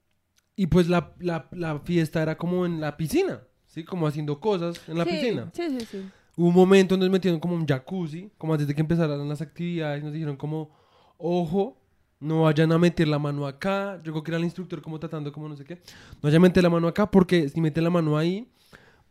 [0.56, 3.84] y pues la, la, la fiesta era como en la piscina, ¿sí?
[3.84, 5.50] Como haciendo cosas en la Sí, piscina.
[5.52, 6.10] Sí, sí, sí.
[6.36, 9.40] Hubo un momento donde nos metieron como un jacuzzi, como antes de que empezaran las
[9.40, 10.70] actividades, nos dijeron como,
[11.18, 11.78] ojo,
[12.20, 14.00] no vayan a meter la mano acá.
[14.02, 15.76] Yo creo que era el instructor como tratando como no sé qué.
[15.76, 18.48] No vayan a meter la mano acá porque si meten la mano ahí,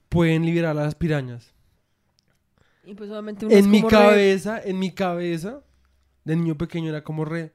[0.09, 1.53] pueden liberar a las pirañas.
[2.83, 5.63] Y pues obviamente En mi re- cabeza, en mi cabeza,
[6.25, 7.53] de niño pequeño era como re...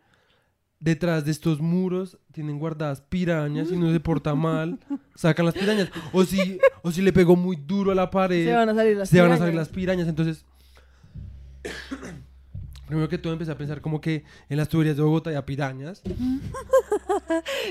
[0.80, 4.78] Detrás de estos muros tienen guardadas pirañas y no se porta mal,
[5.14, 5.90] sacan las pirañas.
[6.12, 8.96] O si, o si le pegó muy duro a la pared, se van a salir
[8.96, 10.06] las se van a salir las pirañas.
[10.06, 10.44] Entonces,
[12.86, 16.02] primero que todo empecé a pensar como que en las tuberías de Bogotá había pirañas.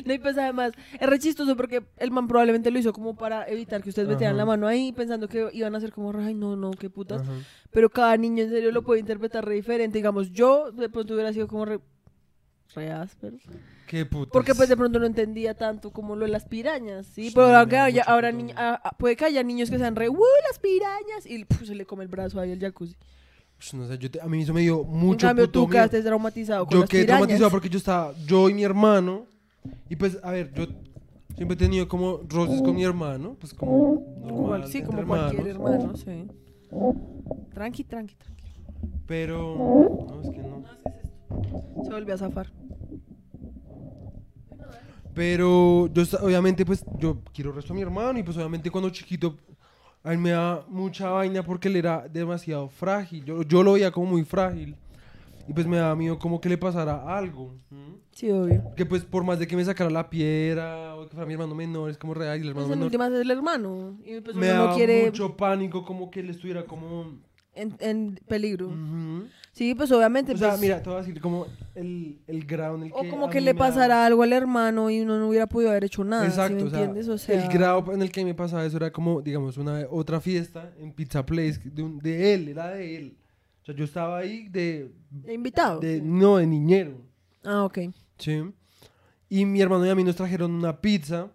[0.06, 3.48] No, y pues además, es re chistoso porque el man probablemente lo hizo como para
[3.48, 6.56] evitar que ustedes metieran la mano ahí pensando que iban a ser como, ay, no,
[6.56, 7.22] no, qué putas.
[7.22, 7.32] Ajá.
[7.72, 9.98] Pero cada niño en serio lo puede interpretar re diferente.
[9.98, 11.80] Digamos, yo de pronto hubiera sido como re,
[12.76, 13.38] re áspero.
[13.88, 14.32] Qué putas.
[14.34, 17.30] Porque pues de pronto no entendía tanto como lo de las pirañas, ¿sí?
[17.30, 18.58] Sí, Pero aunque haya- ahora ni- miedo.
[18.60, 20.18] ah, ah, puede que haya niños que sean re, ¡uh,
[20.50, 21.26] las pirañas!
[21.26, 22.96] Y puf, se le come el brazo ahí al jacuzzi.
[23.58, 25.60] Pues, no sé, yo te- a mí eso me dio en mucho cambio, puto tú
[25.62, 25.72] miedo.
[25.72, 27.20] quedaste traumatizado con Yo las quedé pirañas.
[27.20, 29.26] traumatizado porque yo estaba, yo y mi hermano,
[29.90, 30.66] y pues, a ver, yo
[31.36, 35.48] siempre he tenido como roces con mi hermano, pues como normal, Igual, sí, como cualquier
[35.48, 36.28] hermano, sí.
[37.54, 38.44] Tranqui, tranqui, tranqui.
[39.08, 40.64] Pero, no, es que no.
[41.02, 41.07] Se
[41.52, 42.52] volvió a zafar.
[45.14, 49.36] Pero yo, obviamente, pues, yo quiero resto a mi hermano, y pues, obviamente, cuando chiquito,
[50.04, 53.26] a él me da mucha vaina porque él era demasiado frágil.
[53.26, 54.76] Yo, yo lo veía como muy frágil,
[55.48, 57.56] y pues me daba miedo como que le pasara algo.
[58.12, 58.64] Sí, obvio.
[58.76, 61.56] Que pues, por más de que me sacara la piedra, o que fuera mi hermano
[61.56, 62.86] menor, es como real, y el hermano Pues en menor.
[62.86, 63.98] últimas es el hermano.
[64.06, 67.18] Y pues me uno daba no quiere mucho pánico como que él estuviera como...
[67.56, 68.68] en, en peligro.
[68.68, 69.26] Ujú.
[69.58, 70.34] Sí, pues obviamente.
[70.34, 72.96] O sea, pues, mira, te voy a decir como el, el grado en el que...
[72.96, 76.04] o como que le pasara algo al hermano y uno no hubiera podido haber hecho
[76.04, 76.22] nada.
[76.26, 77.08] ¿sí Exacto, me o sea, entiendes?
[77.08, 80.22] O sea, el grado en el que me pasaba eso era como, digamos, una otra
[80.22, 83.18] fiesta en Pizza Place de, un- de él, era de él.
[83.64, 84.92] O sea, yo estaba ahí de...
[85.10, 85.80] de invitado.
[85.80, 87.02] de no, de niñero.
[87.44, 87.80] Ah, ok.
[88.20, 88.44] Sí.
[89.28, 91.32] Y mi hermano y a mí nos trajeron una pizza.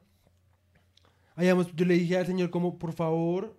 [1.34, 3.56] Habíamos- yo le dije al señor como, por favor,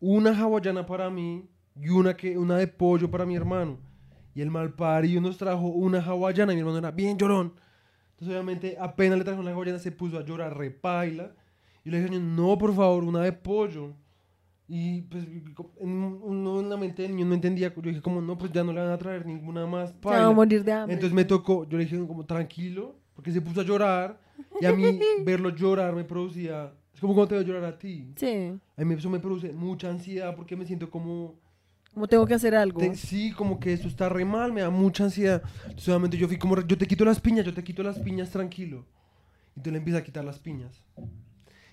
[0.00, 1.46] una hawaiana para mí
[1.80, 3.78] y una, que, una de pollo para mi hermano.
[4.34, 7.52] Y el malparido nos trajo una hawaiana y mi hermano era bien llorón.
[8.12, 11.32] Entonces obviamente apenas le trajo la hawaiana se puso a llorar repaila.
[11.84, 13.92] Y le dije, no, por favor, una de pollo.
[14.68, 15.24] Y pues
[15.80, 17.74] en, uno en la mente del niño no entendía.
[17.74, 20.24] Yo dije como, no, pues ya no le van a traer ninguna más Se va
[20.24, 20.94] a morir de hambre.
[20.94, 24.18] Entonces me tocó, yo le dije como tranquilo, porque se puso a llorar
[24.60, 28.12] y a mí verlo llorar me producía, es como cuando te veo llorar a ti.
[28.16, 28.52] Sí.
[28.76, 31.34] A mí eso me produce mucha ansiedad porque me siento como,
[31.94, 32.80] Como tengo que hacer algo.
[32.80, 35.42] te- sí, como que esto está re mal, me da mucha ansiedad.
[35.86, 38.86] Obviamente yo fui como, yo te quito las piñas, yo te quito las piñas tranquilo.
[39.54, 40.72] Y tú le empiezas a quitar las piñas.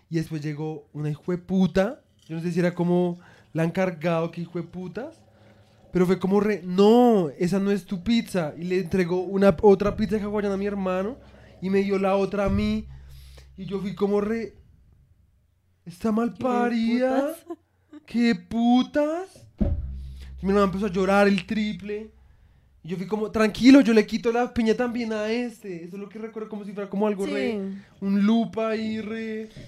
[0.09, 3.19] Y después llegó una hijo de puta, yo no sé si era como
[3.53, 5.21] la han cargado que hijo de putas.
[5.91, 8.53] Pero fue como re, no, esa no es tu pizza.
[8.57, 11.17] Y le entregó una otra pizza de hawaiana a mi hermano
[11.61, 12.87] y me dio la otra a mí.
[13.57, 14.55] Y yo fui como re,
[15.85, 17.35] está mal ¿Qué parida.
[18.05, 19.47] ¿Qué putas?
[20.41, 22.11] Y mi hermano empezó a llorar el triple.
[22.81, 25.83] Y yo fui como, tranquilo, yo le quito la piña también a este.
[25.83, 27.59] Eso es lo que recuerdo como si fuera como algo re,
[27.99, 29.49] un lupa ahí re.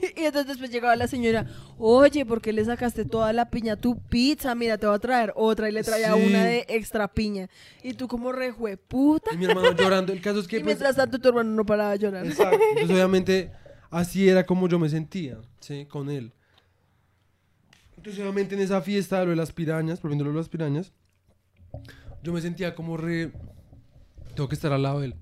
[0.00, 1.44] Y entonces después llegaba la señora,
[1.76, 4.54] oye, ¿por qué le sacaste toda la piña a tu pizza?
[4.54, 5.68] Mira, te voy a traer otra.
[5.68, 6.22] Y le traía Sí.
[6.24, 7.48] una de extra piña.
[7.82, 9.32] Y tú como re puta.
[9.34, 10.12] Y mi hermano llorando.
[10.12, 12.24] El caso es que Y pues, mientras tanto tu hermano no paraba de llorar.
[12.26, 12.58] Exacto.
[12.70, 13.50] Entonces, obviamente,
[13.90, 15.84] así era como yo me sentía, ¿sí?
[15.86, 16.32] Con él.
[17.98, 20.92] Entonces, obviamente, en esa fiesta, lo de las pirañas, volviendo a lo de las pirañas,
[22.22, 23.32] yo me sentía como re...
[24.34, 25.14] Tengo que estar al lado de él.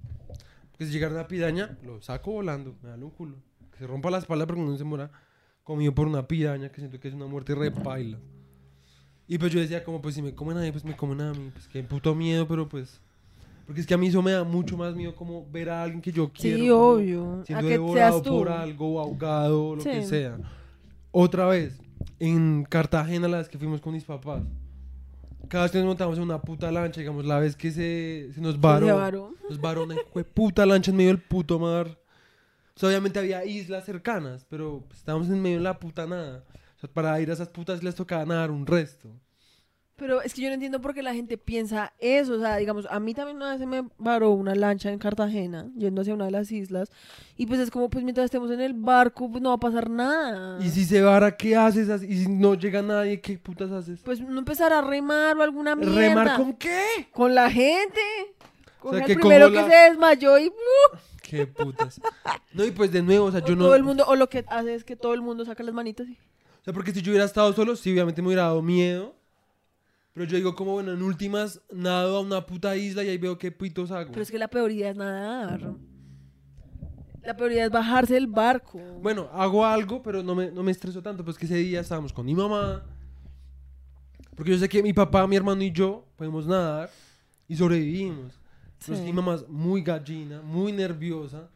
[0.72, 3.36] Porque si llegara una piraña, lo saco volando, me da un culo.
[3.72, 5.10] Que se rompa la espalda porque no se muera
[5.64, 8.18] comido por una piraña, que siento que es una muerte re paila.
[9.26, 11.32] Y pues yo decía como, pues si me comen a mí, pues me comen a
[11.32, 11.50] mí.
[11.52, 13.00] Pues qué puto miedo, pero pues...
[13.64, 16.00] Porque es que a mí eso me da mucho más miedo como ver a alguien
[16.00, 16.58] que yo quiero.
[16.58, 17.40] Sí, obvio.
[17.40, 18.38] A Siendo que devorado seas tú.
[18.38, 20.08] por algo, ahogado, lo que Sí.
[20.08, 20.38] sea.
[21.10, 21.80] Otra vez,
[22.18, 24.42] en Cartagena, la vez que fuimos con mis papás.
[25.48, 28.40] Cada vez que nos montamos en una puta lancha, digamos, la vez que se, se
[28.40, 29.32] nos varó.
[29.48, 29.96] Nos varó una
[30.34, 31.98] puta lancha en medio del puto mar.
[32.74, 36.44] O sea, obviamente había islas cercanas, pero pues, estábamos en medio de la puta nada.
[36.76, 39.08] O sea, para ir a esas putas les tocaba nadar un resto.
[39.96, 42.34] Pero es que yo no entiendo por qué la gente piensa eso.
[42.34, 45.70] O sea, digamos, a mí también una vez se me varó una lancha en Cartagena,
[45.74, 46.90] yendo hacia una de las islas.
[47.38, 49.88] Y pues es como, pues mientras estemos en el barco, pues no va a pasar
[49.88, 50.62] nada.
[50.62, 52.02] Y si se vara, ¿qué haces?
[52.02, 54.00] Y si no llega nadie, ¿qué putas haces?
[54.04, 55.94] Pues no empezar a remar o alguna mierda.
[55.96, 57.08] ¿Remar con qué?
[57.10, 58.00] Con la gente.
[58.78, 60.48] Con sea, el que primero que se desmayó y...
[60.48, 60.96] ¡uh!
[61.22, 62.00] Qué putas.
[62.52, 63.64] No, y pues de nuevo, o sea, O yo no.
[63.64, 66.06] todo el mundo, o lo que hace es que todo el mundo saca las manitas
[66.06, 66.12] y...
[66.12, 69.16] O sea, porque si yo hubiera estado solo, sí, obviamente me hubiera dado miedo.
[70.16, 73.36] Pero yo digo, como bueno, en últimas, nado a una puta isla y ahí veo
[73.36, 74.12] qué pitos hago.
[74.12, 75.74] Pero es que la peor idea es nadar.
[77.22, 78.78] La peor idea es bajarse del barco.
[79.02, 81.22] Bueno, hago algo, pero no me, no me estreso tanto.
[81.22, 82.82] Pues que ese día estábamos con mi mamá.
[84.34, 86.88] Porque yo sé que mi papá, mi hermano y yo podemos nadar
[87.46, 88.40] y sobrevivimos.
[88.78, 88.92] Sí.
[88.92, 91.50] mi mamá es muy gallina, muy nerviosa.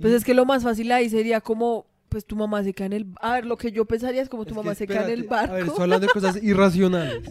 [0.00, 2.86] Pues y- es que lo más fácil ahí sería como, pues tu mamá se cae
[2.88, 3.06] en el...
[3.22, 5.10] A ver, lo que yo pensaría es como tu es mamá que se cae en
[5.10, 5.52] el espérate, barco.
[5.52, 7.30] A ver, estoy hablando de cosas irracionales.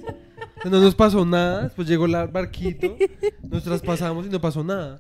[0.62, 2.96] Sea, no nos pasó nada, después llegó el barquito,
[3.50, 5.00] nos traspasamos y no pasó nada.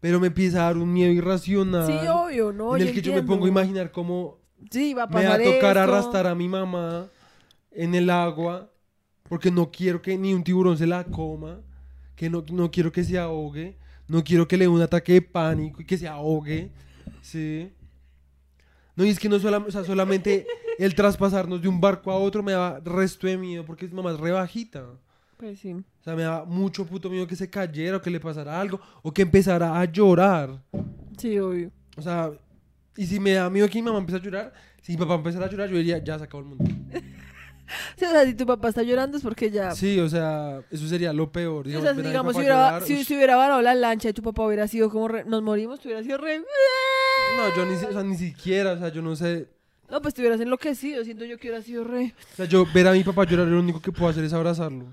[0.00, 1.86] Pero me empieza a dar un miedo irracional.
[1.86, 2.76] Sí, obvio, ¿no?
[2.76, 4.38] en el que yo me pongo a imaginar cómo
[4.70, 5.80] Sí, va a me va a tocar esto.
[5.80, 7.06] arrastrar a mi mamá
[7.72, 8.70] en el agua
[9.28, 11.60] porque no quiero que ni un tiburón se la coma,
[12.16, 13.76] que no, no quiero que se ahogue,
[14.08, 16.70] no quiero que le dé un ataque de pánico y que se ahogue,
[17.22, 17.72] ¿sí?
[18.96, 20.46] No, y es que no solam- o sea, solamente
[20.78, 24.12] el traspasarnos de un barco a otro me da resto de miedo porque mi mamá
[24.12, 24.84] es re bajita.
[25.38, 25.72] Pues sí.
[25.72, 28.80] O sea, me da mucho puto miedo que se cayera o que le pasara algo
[29.02, 30.62] o que empezara a llorar.
[31.16, 31.70] Sí, obvio.
[31.96, 32.30] O sea,
[32.96, 34.52] y si me da miedo que mi mamá empiece a llorar,
[34.82, 36.64] si mi papá empezara a llorar, yo diría, ya se acabó el mundo.
[37.96, 39.70] O sea, si tu papá está llorando es porque ya...
[39.72, 41.66] Sí, o sea, eso sería lo peor.
[41.66, 44.12] Sí, o Digamos, sea, digamos, si hubiera, llorar, si, si hubiera varado la lancha y
[44.12, 46.38] tu papá hubiera sido como re- nos morimos, tú hubieras sido re...
[46.38, 49.48] No, yo ni, o sea, ni siquiera, o sea, yo no sé.
[49.90, 52.14] No, pues te hubieras enloquecido, siento yo que hubiera sido re...
[52.32, 54.86] O sea, yo ver a mi papá llorar, lo único que puedo hacer es abrazarlo.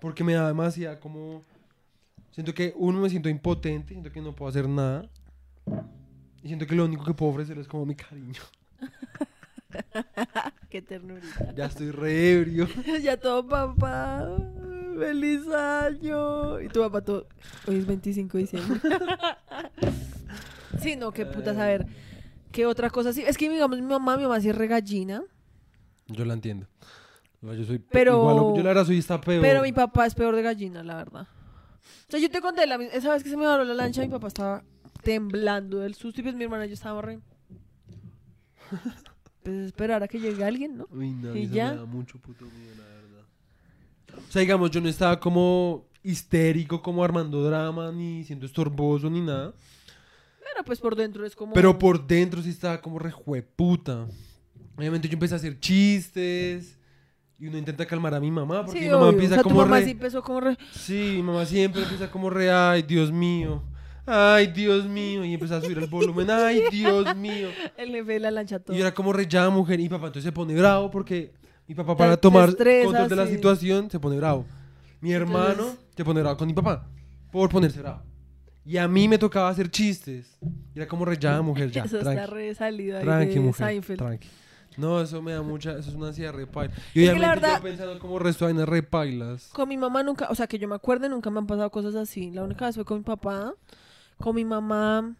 [0.00, 1.42] Porque me da demasiada como...
[2.32, 5.08] Siento que uno me siento impotente, siento que no puedo hacer nada.
[6.42, 8.40] Y siento que lo único que puedo ofrecer es como mi cariño.
[10.70, 11.54] Qué ternurita.
[11.54, 12.68] Ya estoy re ebrio.
[13.02, 14.28] ya todo, papá.
[14.98, 16.60] Feliz año.
[16.60, 17.26] Y tu papá todo...
[17.66, 18.80] Hoy es 25 de diciembre.
[20.80, 21.86] sí, no, qué putas, a ver.
[22.52, 23.12] ¿Qué otra cosa?
[23.12, 25.22] Sí, es que digamos, mi mamá, mi mamá sí es regallina.
[26.08, 26.66] Yo la entiendo.
[27.42, 29.40] Yo soy Pero- igual, yo la verdad soy esta peor.
[29.40, 31.26] Pero mi papá es peor de gallina, la verdad.
[32.08, 34.08] O sea, yo te conté, la, esa vez que se me varó la lancha, mi
[34.08, 34.62] papá estaba
[35.02, 37.20] temblando del susto y pues mi hermana y yo estábamos re...
[39.42, 40.86] Pues esperar a que llegue alguien, ¿no?
[40.90, 41.70] Uy, no, ¿Y eso ya?
[41.72, 43.24] me da mucho puto miedo, la verdad.
[44.28, 49.20] O sea, digamos, yo no estaba como histérico, como armando drama, ni siendo estorboso, ni
[49.20, 49.52] nada.
[50.52, 51.54] Pero pues por dentro es como...
[51.54, 54.06] Pero por dentro sí estaba como rejueputa.
[54.76, 56.76] Obviamente yo empecé a hacer chistes.
[57.38, 59.12] Y uno intenta calmar a mi mamá, porque Sí, mi mamá obvio.
[59.12, 59.84] empieza o sea, tu como mamá re...
[59.86, 60.58] sí empezó como re...
[60.72, 63.62] Sí, mi mamá siempre empieza como re, ay, Dios mío.
[64.06, 65.24] Ay, Dios mío.
[65.24, 67.48] Y empieza a subir el volumen, ay, Dios mío.
[67.76, 68.76] El jefe de la lancha todo.
[68.76, 69.78] Y era como re ya mujer.
[69.80, 71.32] Y papá entonces se pone bravo porque
[71.66, 73.34] mi papá para te tomar estresa, control de la sí.
[73.34, 74.44] situación se pone bravo.
[75.00, 76.86] Mi hermano Entonces- se pone bravo con mi papá
[77.30, 78.02] por ponerse bravo.
[78.64, 80.36] Y a mí me tocaba hacer chistes.
[80.74, 81.84] Y era como re ya mujer, ya.
[81.84, 83.66] Eso está tranqui, re salido ahí tranqui de mujer.
[83.66, 83.98] Seinfeld.
[83.98, 84.28] Tranqui.
[84.76, 86.72] No, eso me da mucha, eso es una ansiedad repaila.
[86.94, 89.48] Y que la obviamente verdad- yo pensando como resto de repailas.
[89.52, 91.94] Con mi mamá nunca, o sea, que yo me acuerde, nunca me han pasado cosas
[91.96, 92.30] así.
[92.30, 93.52] La única vez fue con mi papá.
[94.20, 95.16] Con mi mamá,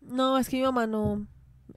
[0.00, 1.26] no, es que mi mamá no,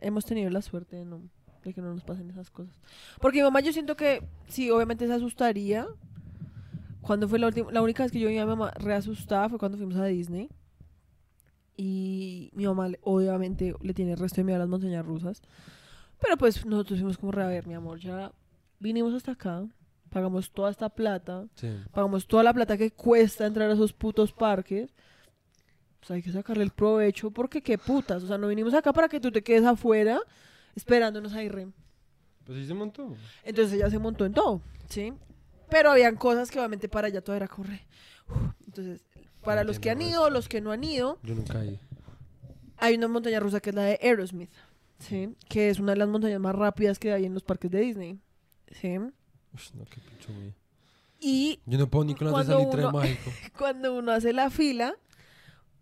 [0.01, 1.21] hemos tenido la suerte de, no,
[1.63, 2.75] de que no nos pasen esas cosas.
[3.21, 5.88] Porque mi mamá yo siento que, sí, obviamente se asustaría.
[7.01, 9.59] Cuando fue la última, la única vez que yo vi a mi mamá reasustada fue
[9.59, 10.49] cuando fuimos a Disney.
[11.77, 15.41] Y mi mamá, obviamente, le tiene el resto de miedo a las montañas rusas.
[16.19, 18.31] Pero pues nosotros fuimos como re, a ver, mi amor, ya
[18.79, 19.67] vinimos hasta acá,
[20.09, 21.69] pagamos toda esta plata, Sí.
[21.91, 24.95] pagamos toda la plata que cuesta entrar a esos putos parques.
[26.08, 28.22] Pues hay que sacarle el provecho porque qué putas.
[28.24, 30.20] O sea, no vinimos acá para que tú te quedes afuera
[30.76, 31.68] esperándonos ahí, re.
[32.46, 33.15] Pues sí se montó.
[33.44, 35.13] Entonces ella se montó en todo, ¿sí?
[35.70, 37.82] Pero habían cosas que obviamente para ella todo era correr.
[38.68, 39.02] Entonces,
[39.44, 41.80] para los que han ido, los que no han ido, Yo nunca he ido.
[42.78, 44.52] hay una montaña rusa que es la de Aerosmith,
[45.00, 45.36] ¿sí?
[45.49, 48.20] Que es una de las montañas más rápidas que hay en los parques de Disney,
[48.80, 48.95] ¿sí?
[49.53, 50.30] Ush, no, qué pincho.
[51.20, 53.32] Y Yo no puedo ni con las de uno- mágico.
[53.58, 54.95] cuando uno hace la fila,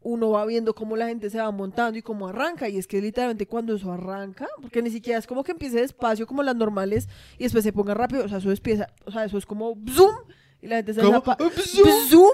[0.03, 2.67] uno va viendo cómo la gente se va montando y cómo arranca.
[2.69, 6.27] Y es que literalmente cuando eso arranca, porque ni siquiera es como que empiece despacio
[6.27, 8.25] como las normales y después se ponga rápido.
[8.25, 10.15] O sea, eso empieza, o sea, eso es como zoom
[10.61, 11.21] y la gente se ¿Cómo?
[11.23, 11.89] desapa- ¡Zoom!
[12.09, 12.31] zoom,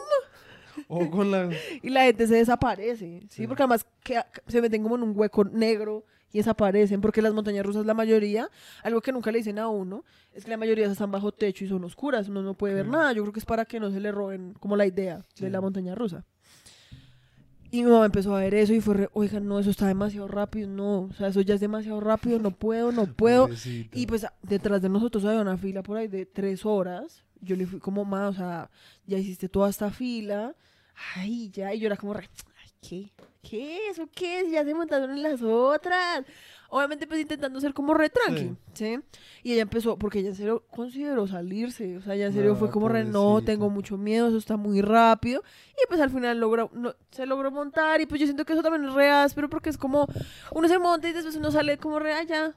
[0.88, 1.49] O con la...
[1.84, 3.22] y la gente se desaparece.
[3.22, 3.47] Sí, Sí.
[3.47, 7.65] porque además que- se meten como en un hueco negro y desaparecen, porque las montañas
[7.65, 8.49] rusas, la mayoría,
[8.84, 11.67] algo que nunca le dicen a uno, es que la mayoría están bajo techo y
[11.67, 13.11] son oscuras, uno no puede ver nada.
[13.13, 15.45] Yo creo que es para que no se le roben como la idea Sí.
[15.45, 16.26] de la montaña rusa.
[17.72, 20.28] Y mi mamá empezó a ver eso y fue, re, oigan, no, eso está demasiado
[20.28, 23.43] rápido, no, o sea, eso ya es demasiado rápido, no puedo, no puedo.
[23.43, 23.97] Pobrecita.
[23.97, 27.24] Y pues detrás de nosotros había una fila por ahí de tres horas.
[27.41, 28.70] Yo le fui como, ma, o sea,
[29.05, 30.55] ya hiciste toda esta fila.
[31.15, 31.74] Ay, ya.
[31.74, 32.28] Y yo era como, re,
[32.63, 33.11] ay, ¿qué?
[33.41, 33.89] ¿Qué?
[33.89, 34.51] ¿Eso qué es?
[34.51, 36.26] Ya se montaron en las otras.
[36.72, 38.99] Obviamente, pues intentando ser como re tranqui, ¿sí?
[39.41, 41.97] Y ella empezó, porque ella en serio consideró salirse.
[41.97, 44.55] O sea, ella en serio No, fue como re, no, tengo mucho miedo, eso está
[44.55, 45.43] muy rápido.
[45.74, 48.01] Y pues al final logró, no, se logró montar.
[48.01, 50.07] Y pues yo siento que eso también es re áspero, porque es como,
[50.53, 52.53] uno se monta y después uno sale como re allá.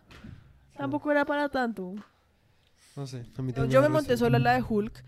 [0.76, 1.94] Tampoco era para tanto.
[2.96, 3.24] No sé.
[3.36, 5.04] a mí también yo me monté sola la de Hulk.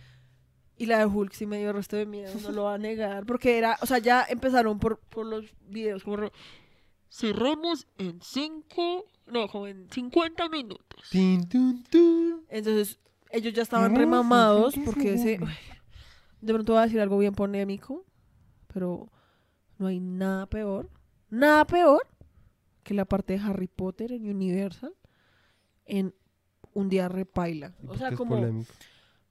[0.77, 3.27] Y la de Hulk sí me dio resto de miedo, no lo va a negar.
[3.27, 6.33] Porque era, o sea, ya empezaron por, por los videos como re-
[7.15, 11.09] cerramos en 5, no, como en 50 minutos.
[12.49, 12.99] Entonces,
[13.31, 15.55] ellos ya estaban remamados porque ese, uy,
[16.41, 18.05] de pronto voy a decir algo bien polémico,
[18.67, 19.11] pero
[19.79, 20.91] no hay nada peor,
[21.31, 22.07] nada peor
[22.83, 24.95] que la parte de Harry Potter en Universal
[25.87, 26.15] en
[26.73, 27.75] un día repaila.
[27.83, 28.73] ¿Y O sea, como, polémico?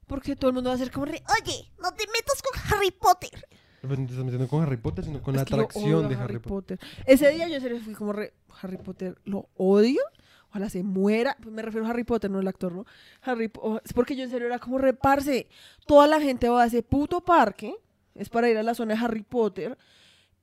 [0.07, 2.91] porque todo el mundo va a ser como re, oye, no te metas con Harry
[2.91, 3.47] Potter.
[3.83, 6.39] Pero no te estás metiendo con Harry Potter, sino con la Es atracción de Harry
[6.39, 6.79] Potter.
[7.05, 9.99] Ese día yo en serio fui como re, Harry Potter, lo odio.
[10.49, 11.35] Ojalá se muera.
[11.41, 12.85] Pues me refiero a Harry Potter, no el actor, ¿no?
[13.23, 15.49] Harry o- Es porque yo en serio era como reparse.
[15.85, 17.75] Toda la gente va a ese puto parque.
[18.15, 19.77] Es para ir a la zona de Harry Potter.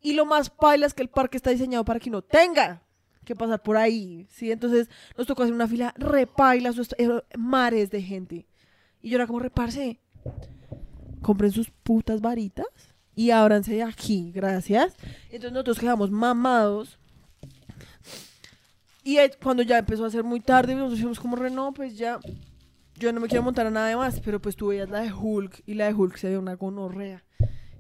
[0.03, 2.83] Y lo más paila es que el parque está diseñado para que no tenga
[3.25, 4.27] que pasar por ahí.
[4.29, 4.53] ¿Sí?
[4.53, 8.47] Entonces nos tocó hacer una fila repaila, eh, mares de gente.
[9.01, 9.99] Y yo era como reparse.
[11.23, 12.67] Compren sus putas varitas
[13.21, 14.97] y ábranse de aquí, gracias.
[15.25, 16.99] Entonces nosotros quedamos mamados.
[19.05, 22.19] Y cuando ya empezó a ser muy tarde, nosotros dijimos como re, no, pues ya,
[22.95, 25.65] yo no me quiero montar a nada más, pero pues tú veías la de Hulk
[25.67, 27.23] y la de Hulk se ve una gonorrea.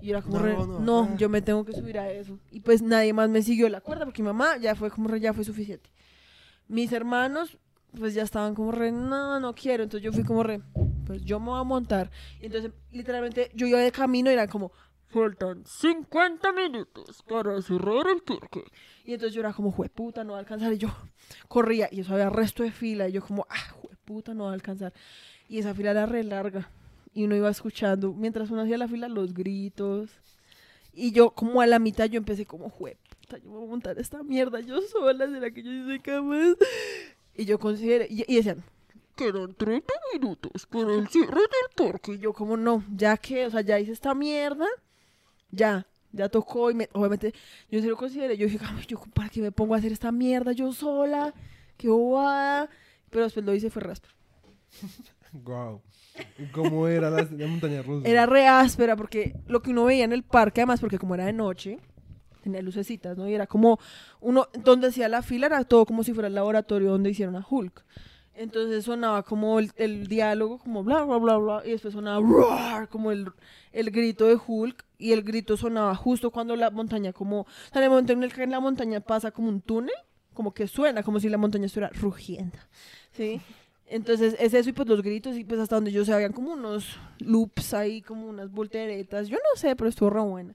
[0.03, 2.39] Y era como No, re, no, no, yo me tengo que subir a eso.
[2.51, 5.21] Y pues nadie más me siguió la cuerda porque mi mamá ya fue como re,
[5.21, 5.89] ya fue suficiente.
[6.69, 7.57] Mis hermanos
[7.99, 9.85] pues ya estaban como re, no, no quiero.
[9.85, 10.61] Entonces yo fui como re,
[11.07, 12.11] pues yo me voy a montar.
[12.43, 14.73] Y entonces literalmente yo iba de camino y era como,
[15.11, 18.65] faltan 50 minutos para cerrar el parque.
[19.05, 20.73] Y entonces yo era como, jueputa, no va a alcanzar.
[20.73, 20.89] Y yo
[21.49, 23.09] corría y eso había resto de fila.
[23.09, 24.93] Y yo como, ah, jueputa, no va a alcanzar.
[25.49, 26.71] Y esa fila era re larga.
[27.13, 30.11] Y uno iba escuchando, mientras uno hacía la fila, los gritos.
[30.93, 34.23] Y yo como a la mitad yo empecé como, jueputa, yo voy a montar esta
[34.23, 35.27] mierda yo sola.
[35.27, 36.57] ¿Será que yo soy capaz?
[37.35, 38.63] Y yo consideré, y, y decían,
[39.17, 42.13] quedan 30 minutos para el cierre del parque.
[42.13, 44.67] Y yo como, no, ya que, o sea, ya hice esta mierda,
[45.53, 46.71] ya, ya tocó.
[46.71, 47.33] Y me- obviamente
[47.71, 48.37] yo se lo consideré.
[48.37, 51.35] Yo dije, "Ay, yo para qué me pongo a hacer esta mierda yo sola,
[51.77, 52.69] qué bobada.
[53.11, 54.09] Pero después lo hice fue raspa.
[55.33, 55.81] Wow.
[56.39, 58.09] ¿Y cómo era la, la montaña rusa?
[58.09, 61.25] Era re áspera porque lo que uno veía en el parque, además, porque como era
[61.27, 61.79] de noche,
[62.43, 63.29] tenía lucecitas, ¿no?
[63.29, 63.79] Y era como
[64.21, 67.47] uno, donde hacía la fila, era todo como si fuera el laboratorio donde hicieron a
[67.49, 67.85] Hulk.
[68.41, 73.31] Entonces sonaba como el, diálogo, como bla, bla, bla, bla, y después sonaba como el,
[73.71, 77.91] el grito de Hulk, y el grito sonaba justo cuando la montaña, como, en el
[77.91, 79.95] momento en el que la montaña pasa como un túnel,
[80.33, 82.57] como que suena, como si la montaña estuviera rugiendo,
[83.13, 83.43] ¿sí?
[83.85, 86.55] Entonces es eso y pues los gritos y pues hasta donde yo sé habían como
[86.55, 90.55] unos loops ahí, como unas volteretas, yo no sé, pero estuvo re buena.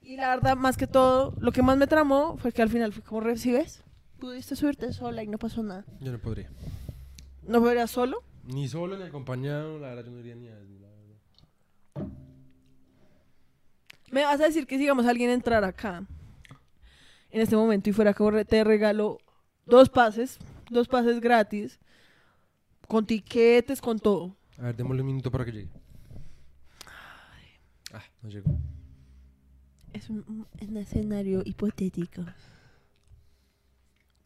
[0.00, 2.92] Y la verdad, más que todo, lo que más me tramó fue que al final
[2.92, 3.82] fue como recibes,
[4.20, 5.84] pudiste subirte sola y no pasó nada.
[5.98, 6.50] Yo no podría.
[7.46, 8.22] ¿No podrías solo?
[8.44, 12.10] Ni solo ni acompañado, la verdad yo no iría ni a eso, la verdad.
[14.10, 16.06] Me vas a decir que si digamos alguien entrar acá
[17.30, 19.18] en este momento y fuera re- te regalo
[19.66, 20.38] dos pases,
[20.70, 21.80] dos pases gratis,
[22.86, 24.36] con tiquetes, con todo.
[24.58, 25.68] A ver, démosle un minuto para que llegue.
[27.92, 28.50] Ah, no llegó.
[29.92, 32.24] Es un escenario hipotético.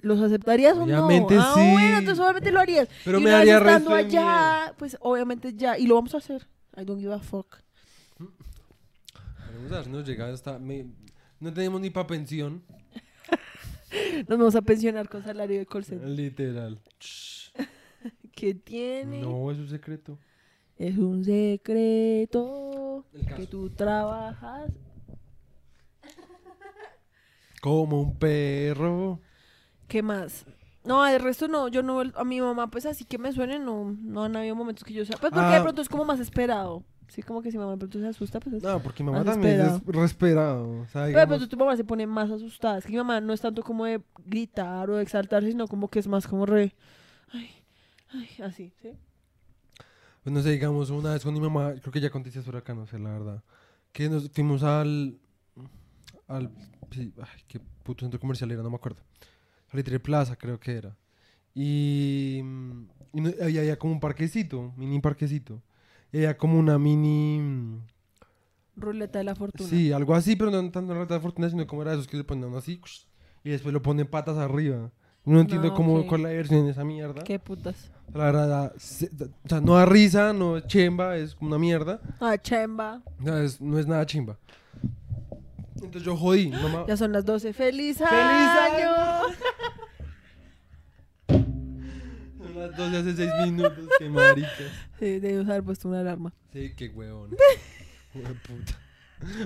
[0.00, 1.42] ¿Los aceptarías o Obviamente no?
[1.42, 1.70] Ah, sí.
[1.72, 2.88] bueno, entonces obviamente lo harías.
[3.04, 5.76] Pero y me daría estando allá, pues obviamente ya.
[5.76, 6.46] Y lo vamos a hacer.
[6.76, 7.56] I don't give a fuck.
[8.18, 10.58] Vamos a darnos llegar hasta...
[10.58, 10.86] me-
[11.40, 12.62] No tenemos ni para pensión.
[14.28, 16.08] Nos vamos a pensionar con salario de center.
[16.08, 16.80] Literal.
[18.32, 19.20] ¿Qué tiene?
[19.20, 20.18] No, es un secreto.
[20.76, 23.04] Es un secreto
[23.36, 24.70] que tú trabajas.
[27.60, 29.20] Como un perro.
[29.88, 30.44] ¿Qué más?
[30.84, 33.96] No, el resto no, yo no, a mi mamá pues así que me suene, no,
[34.00, 35.56] no han habido momentos que yo sea, pues porque Ah.
[35.56, 38.40] de pronto es como más esperado, sí, como que si mamá de pronto se asusta,
[38.40, 40.68] pues es- No, porque mi mamá también es resperado.
[40.80, 42.98] O sea, Pero de digamos, pronto tu mamá se pone más asustada, es que mi
[42.98, 46.26] mamá no es tanto como de gritar o de exaltarse, sino como que es más
[46.26, 46.74] como re,
[47.32, 47.50] ay,
[48.12, 48.90] ay, así, ¿sí?
[50.22, 52.74] pues no sé, digamos, una vez con mi mamá, creo que ya conté historia acá,
[52.74, 53.42] no sé, la verdad.
[53.92, 55.18] Que nos fuimos al.
[56.28, 56.50] al.
[56.90, 59.00] sí, ay, qué puto centro comercial era, no me acuerdo.
[59.70, 60.96] Al Litre Plaza, creo que era.
[61.54, 62.40] Y.
[62.42, 62.82] mm,
[63.14, 65.60] y no- había, había como un parquecito, mini parquecito.
[66.12, 67.40] Y había como una mini.
[67.40, 67.80] mm,
[68.76, 69.68] Ruleta de la fortuna.
[69.68, 72.16] Sí, algo así, pero no tanto la rata de fortuna, sino como era esos que
[72.16, 72.80] le ponen a uno así
[73.42, 74.90] y después lo ponen patas arriba.
[75.24, 76.06] No entiendo No, cómo ok.
[76.06, 77.22] cuál es la diversión en esa mierda.
[77.24, 77.90] Qué putas.
[78.14, 81.48] La verdad, da- se- da- o sea, no da risa, no es chemba, es como
[81.48, 82.00] una mierda.
[82.20, 83.02] Ah, chemba.
[83.18, 84.38] No es, no es nada chimba.
[85.82, 86.84] Entonces yo jodí, mamá.
[86.86, 87.52] Ya son las 12.
[87.52, 88.10] ¡Feliz año!
[88.92, 89.34] año!
[92.38, 94.72] Son las 12 hace 6 minutos, qué maricas.
[94.98, 96.32] Sí, debes haber puesto una alarma.
[96.52, 97.30] Sí, qué huevón.
[98.14, 98.78] Hue puta.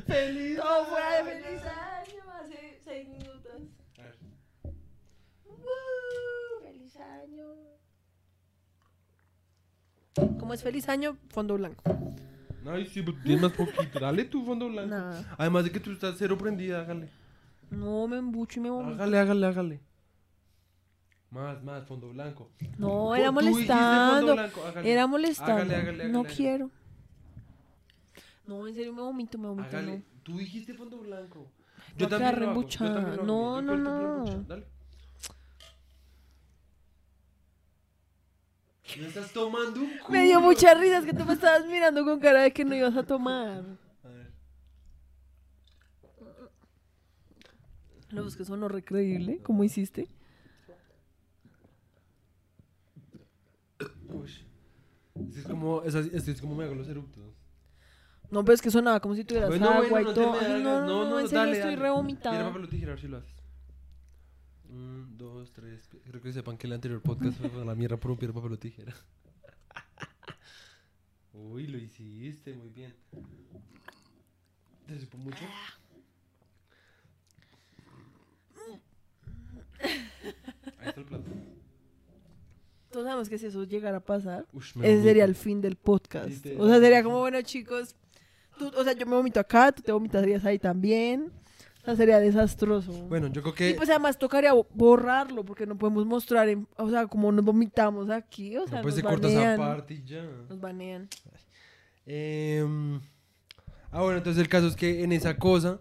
[0.07, 0.59] ¡Feliz!
[0.63, 2.23] ¡Oh, fue feliz año!
[2.41, 3.53] Hace 6 minutos.
[3.99, 4.17] A ver.
[5.45, 6.63] ¡Woo!
[6.63, 7.47] ¡Feliz año!
[10.39, 11.19] ¿Cómo es feliz año?
[11.29, 11.83] Fondo blanco.
[12.67, 13.99] Ay, sí, pero tienes más poquito.
[14.01, 14.95] Dale tu fondo blanco.
[15.39, 17.09] Además de que tú estás cero prendida, hágale.
[17.71, 18.95] No me embucho y me vomito.
[18.95, 19.81] Hágale, hágale, hágale.
[21.31, 22.51] Más, más, fondo blanco.
[22.77, 24.35] No, era molestando.
[24.35, 24.93] blanco, hágale.
[24.93, 25.53] Era molestando.
[25.53, 26.71] Hágale, hágale, No quiero.
[28.47, 29.83] No, en serio me vomito, me vomito.
[29.83, 30.03] No.
[30.23, 31.51] Tú dijiste fondo blanco.
[31.99, 32.95] Lo hago, rembuchada.
[32.95, 34.45] también lo hago, No, yo no, no.
[34.45, 34.67] Dale.
[39.01, 40.09] ¿No estás tomando un culo?
[40.11, 42.75] Me dio mucha risa, es que tú me estabas mirando con cara de que no
[42.75, 43.65] ibas a tomar.
[44.05, 44.33] A ver.
[48.11, 49.41] No, es que eso no recreíble.
[49.43, 50.09] ¿Cómo hiciste?
[54.09, 54.31] Uy.
[55.29, 57.23] Este es como, es así- es como me hago los eructos.
[58.31, 60.33] No, pero es que sonaba como si tuvieras Bueno, agua y no te todo.
[60.33, 60.63] me Ay, hagas.
[60.63, 61.83] no, no, No, no, no, en serio dale, estoy dale.
[61.83, 62.37] re vomitada.
[62.37, 63.35] Tira papel o tijera, a ver si lo haces.
[64.73, 65.87] Un, dos, tres.
[66.05, 68.53] Creo que sepan que el anterior podcast fue a la mierda por un piedra, papel
[68.53, 68.95] o tijera.
[71.35, 72.95] Uy, lo hiciste, muy bien.
[74.87, 75.45] ¿Te supo mucho?
[80.79, 81.25] Ahí está el plato.
[82.91, 85.77] Todos sabemos que si eso llegara a pasar, Ush, me ese sería el fin del
[85.77, 86.29] podcast.
[86.29, 86.61] Literal.
[86.61, 87.95] O sea, sería como, bueno, chicos,
[88.59, 91.31] tú, o sea, yo me vomito acá, tú te vomitarías ahí también.
[91.83, 92.93] O sea, sería desastroso.
[93.09, 96.69] Bueno, yo creo Y que pues además tocaría bo- borrarlo porque no podemos mostrar, en-
[96.77, 100.05] o sea, como nos vomitamos aquí, o sea, no, pues se corta esa parte y
[100.05, 100.23] ya.
[100.49, 101.09] Nos banean.
[102.07, 103.01] Em,
[103.91, 105.81] ah, bueno, entonces el caso es que en esa cosa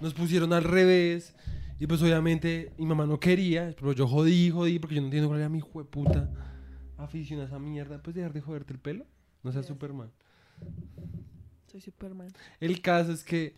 [0.00, 1.34] nos pusieron al revés.
[1.78, 5.28] Y pues obviamente mi mamá no quería, pero yo jodí, jodí, porque yo no entiendo
[5.28, 6.30] cuál era mi puta
[6.96, 8.02] afición a esa mierda.
[8.02, 9.04] Pues dejar de joderte el pelo.
[9.42, 9.74] No seas Yes.
[9.74, 10.10] Superman.
[11.70, 12.28] Soy Superman.
[12.60, 13.56] El caso es que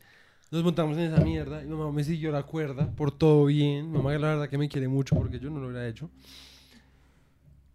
[0.51, 3.91] nos montamos en esa mierda y mamá me siguió la cuerda por todo bien.
[3.93, 6.11] Mamá la verdad que me quiere mucho porque yo no lo hubiera hecho.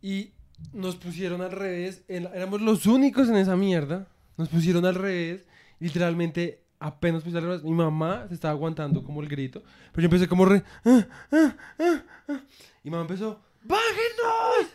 [0.01, 0.31] Y
[0.73, 2.03] nos pusieron al revés.
[2.07, 4.07] éramos los únicos en esa mierda.
[4.37, 5.45] Nos pusieron al revés.
[5.79, 7.63] Literalmente apenas puse revés.
[7.63, 9.61] Mi mamá se estaba aguantando como el grito.
[9.91, 10.63] Pero yo empecé como re...
[10.83, 12.41] "Ah, ah, ah, ah".
[12.83, 13.39] Y mamá empezó...
[13.63, 14.73] ¡Bájenos!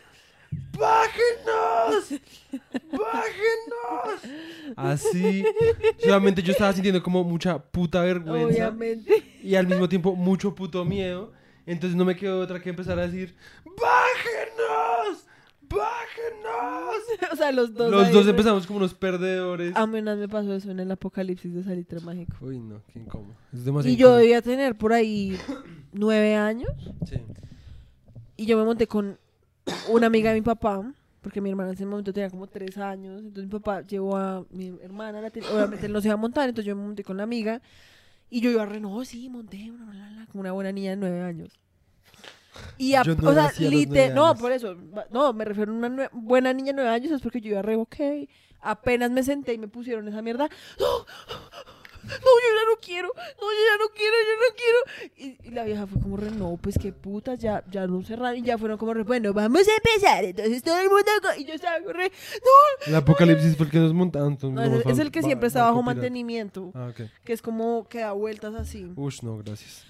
[0.79, 1.58] ¡Bájenos!
[2.91, 4.21] ¡Bájenos!
[4.75, 5.43] Así.
[5.99, 8.47] Solamente yo estaba sintiendo como mucha puta vergüenza.
[8.47, 9.23] Obviamente.
[9.43, 11.31] Y al mismo tiempo mucho puto miedo.
[11.65, 13.35] Entonces no me quedó otra que empezar a decir:
[13.65, 15.25] ¡Bájenos!
[15.61, 17.31] ¡Bájenos!
[17.31, 17.91] o sea, los dos.
[17.91, 19.75] Los ahí, dos re- empezamos como unos perdedores.
[19.75, 22.35] A vez me pasó eso en el apocalipsis de Salitre Mágico.
[22.41, 23.35] Uy, no, qué incómodo.
[23.53, 24.17] Es demasiado Y yo incómodo.
[24.19, 25.37] debía tener por ahí
[25.91, 26.71] nueve años.
[27.07, 27.21] Sí.
[28.37, 29.19] Y yo me monté con
[29.89, 30.91] una amiga de mi papá,
[31.21, 33.19] porque mi hermana en ese momento tenía como tres años.
[33.19, 36.47] Entonces mi papá llevó a mi hermana, la obviamente él no se iba a montar,
[36.49, 37.61] entonces yo me monté con la amiga.
[38.29, 40.97] Y yo iba re, no, sí, monté, bla, bla, bla, como una buena niña de
[40.97, 41.59] nueve años.
[42.77, 44.75] Y a- no o sea, nací a los lite- nueve no, por eso,
[45.11, 47.75] no, me refiero a una buena niña de nueve años, es porque yo iba re,
[47.75, 47.95] ok.
[48.61, 50.47] Apenas me senté y me pusieron esa mierda.
[50.79, 51.05] ¡No!
[52.09, 55.37] No, yo ya no quiero, no, yo ya no quiero, yo no quiero.
[55.43, 58.37] Y, y la vieja fue como re, no, pues qué puta, ya, ya no cerraron
[58.37, 60.23] y ya fueron como re, bueno, vamos a empezar.
[60.23, 61.05] Entonces todo el mundo,
[61.37, 64.37] y yo estaba re, no, El apocalipsis fue el que nos montaron.
[64.41, 66.91] no, es, es el que siempre está bajo mantenimiento, Ah,
[67.23, 68.91] que es como que da vueltas así.
[68.95, 69.85] Ush, no, gracias.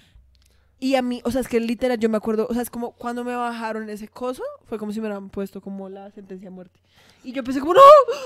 [0.82, 2.92] Y a mí, o sea, es que literal, yo me acuerdo, o sea, es como
[2.92, 6.54] cuando me bajaron ese coso, fue como si me hubieran puesto como la sentencia de
[6.54, 6.80] muerte.
[7.22, 7.80] Y yo pensé como, no,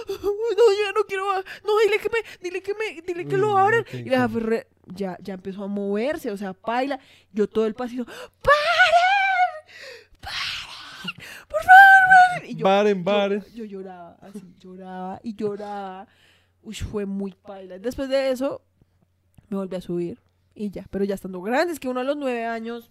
[0.09, 1.24] no, yo ya no quiero
[1.64, 3.82] no, dile que me, dile que me, dile que lo no, abran.
[3.82, 7.00] qué Y la fue re- ya, ya empezó a moverse, o sea, paila.
[7.32, 9.74] Yo todo el pasillo, ¡paren!
[10.20, 11.16] ¡paren!
[11.48, 12.50] ¡Por favor, paren!
[12.50, 13.44] Y yo, Baren, yo- baren.
[13.52, 16.07] Yo, lloraba, así, lloraba y lloraba.
[16.62, 17.80] Uy, fue muy paila.
[17.80, 18.62] Después de eso,
[19.48, 20.20] me volví a subir
[20.55, 22.90] y ya, pero ya estando grande, es que uno a los nueve años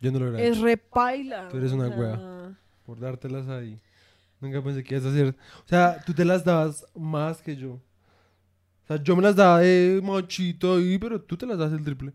[0.00, 1.48] Yo no lo es hecho re paila.
[1.48, 2.56] Tú eres una hueva.
[2.84, 3.80] por dártelas ahí.
[4.40, 5.34] Nunca pensé que ibas a hacer.
[5.64, 7.72] O sea, tú te las dabas más que yo.
[7.72, 11.82] O sea, yo me las daba de machito ahí, pero tú te las das el
[11.82, 12.12] triple.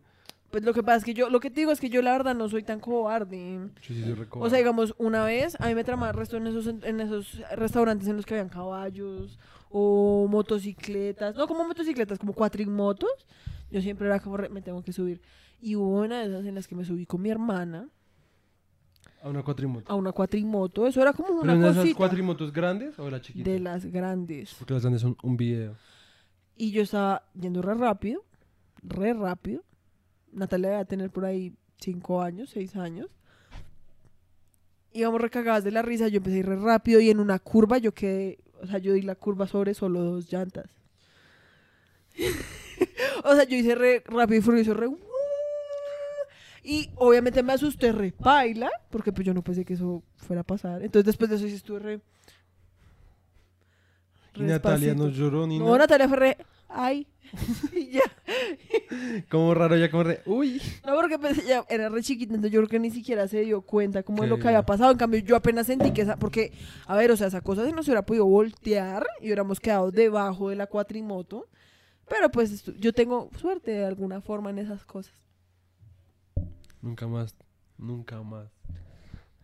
[0.50, 2.12] Pues lo que pasa es que yo, lo que te digo es que yo la
[2.12, 3.72] verdad no soy tan cobarde.
[3.82, 6.48] Yo sí soy O sea, digamos, una vez a mí me tramaba el resto en
[6.48, 9.40] esos, en esos restaurantes en los que habían caballos
[9.76, 13.10] o motocicletas, no como motocicletas, como cuatrimotos,
[13.72, 15.20] yo siempre era como, me tengo que subir.
[15.60, 17.90] Y hubo una de esas en las que me subí con mi hermana
[19.24, 19.92] A una cuatrimoto.
[19.92, 23.50] a una cuatrimoto, eso era como ¿Pero una en esas cuatrimotos grandes o la chiquita?
[23.50, 24.54] de las grandes.
[24.60, 25.76] Porque las grandes son un video.
[26.56, 28.24] Y yo estaba yendo re rápido,
[28.84, 29.64] re rápido.
[30.32, 33.08] Natalia debe tener por ahí cinco años, seis años.
[34.92, 37.80] Íbamos recagadas de la risa, yo empecé a ir re rápido y en una curva
[37.80, 40.70] yo quedé, o sea, yo di la curva sobre solo dos llantas.
[43.24, 44.90] o sea, yo hice re rápido y furioso, re...
[46.64, 50.46] Y obviamente me asusté re paila, porque pues yo no pensé que eso fuera a
[50.46, 50.82] pasar.
[50.82, 52.00] Entonces después de eso sí estuve re...
[54.36, 54.96] Y Natalia despacito.
[54.96, 55.80] no lloró ni No, nada.
[55.80, 56.38] Natalia fue re...
[56.74, 57.08] Ay.
[57.74, 58.02] Y ya.
[59.30, 60.22] Como raro, ya como re.
[60.26, 60.62] Uy.
[60.86, 63.62] No, porque pues, ella era re chiquita, entonces yo creo que ni siquiera se dio
[63.62, 64.92] cuenta como de lo Que- había pasado.
[64.92, 66.18] En cambio, yo apenas sentí que esa...
[66.18, 66.52] Porque,
[66.86, 70.56] a ver, o sea, esa cosa se hubiera podido voltear y hubiéramos quedado debajo de
[70.58, 71.48] la cuatrimoto.
[72.08, 75.14] Pero pues yo tengo suerte de alguna forma en esas cosas.
[76.82, 77.36] Nunca más.
[77.78, 78.50] Nunca más.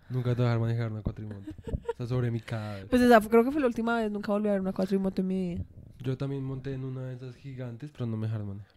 [0.09, 1.51] Nunca te voy a dejar manejar una cuatrimoto.
[1.89, 2.87] Está sobre mi cadáver.
[2.87, 5.27] Pues esa creo que fue la última vez, nunca volví a ver una cuatrimoto en
[5.27, 5.65] mi vida.
[5.99, 8.75] Yo también monté en una de esas gigantes, pero no me dejaron manejar.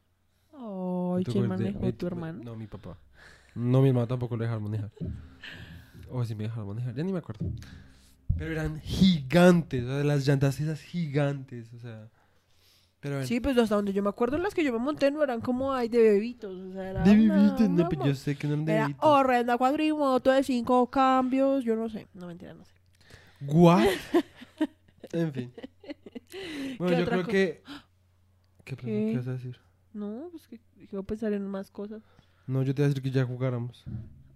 [0.52, 1.92] Ay, ¿Tú ¿quién manejó?
[1.92, 2.42] ¿Tu hermano?
[2.42, 2.98] No, mi papá.
[3.54, 4.90] No, mi hermano tampoco lo dejaron manejar.
[6.10, 7.46] O si me dejaron manejar, ya ni me acuerdo.
[8.36, 12.08] Pero eran gigantes, o sea, las llantas esas gigantes, o sea.
[13.00, 13.26] Pero bueno.
[13.26, 15.72] Sí, pues hasta donde yo me acuerdo, las que yo me monté no eran como
[15.72, 16.56] ay de bebitos.
[16.56, 19.04] O sea, era de bebitos, no, pues yo sé que no eran de Era bebitos.
[19.04, 22.06] horrenda cuatrimoto de cinco cambios, yo no sé.
[22.14, 22.72] No, mentira, no sé.
[23.40, 23.86] ¿What?
[25.12, 25.52] en fin.
[26.78, 27.62] Bueno, yo creo que.
[28.64, 28.86] ¿Qué, ¿Qué?
[28.86, 29.58] ¿Qué vas a decir?
[29.92, 30.60] No, pues que
[30.90, 32.02] iba a pensar en más cosas.
[32.46, 33.84] No, yo te voy a decir que ya jugáramos.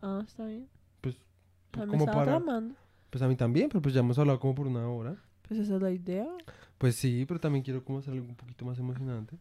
[0.02, 0.68] Ah, está bien.
[1.00, 1.16] Pues,
[1.76, 2.24] me como para.
[2.24, 2.74] tramando.
[3.10, 5.16] Pues a mí también, pero pues ya hemos hablado como por una hora.
[5.46, 6.26] Pues esa es la idea.
[6.78, 9.38] Pues sí, pero también quiero como hacer algo un poquito más emocionante.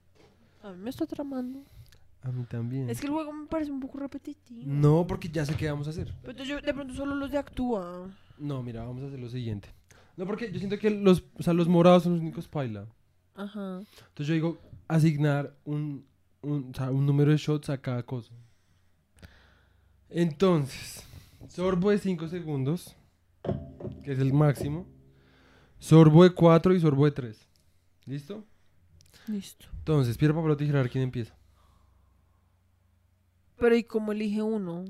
[0.64, 1.64] A mí me está tramando.
[2.22, 2.90] A mí también.
[2.90, 4.64] Es que el juego me parece un poco repetitivo.
[4.66, 6.14] No, porque ya sé qué vamos a hacer.
[6.22, 8.10] Pero entonces yo de pronto solo los de actúa.
[8.38, 9.70] No, mira, vamos a hacer lo siguiente.
[10.18, 12.88] No, porque yo siento que los, o sea, los morados son los únicos paila.
[13.36, 13.80] Ajá.
[13.80, 14.58] Entonces yo digo
[14.88, 16.06] asignar un,
[16.42, 18.34] un, o sea, un número de shots a cada cosa.
[20.10, 21.04] Entonces,
[21.50, 22.96] sorbo de 5 segundos,
[24.04, 24.88] que es el máximo.
[25.80, 27.48] Sorbo de 4 y sorbo de 3.
[28.06, 28.46] ¿Listo?
[29.28, 29.66] Listo.
[29.80, 31.36] Entonces, piedra, papel o tijera, quién empieza.
[33.58, 34.86] Pero ¿y cómo elige uno?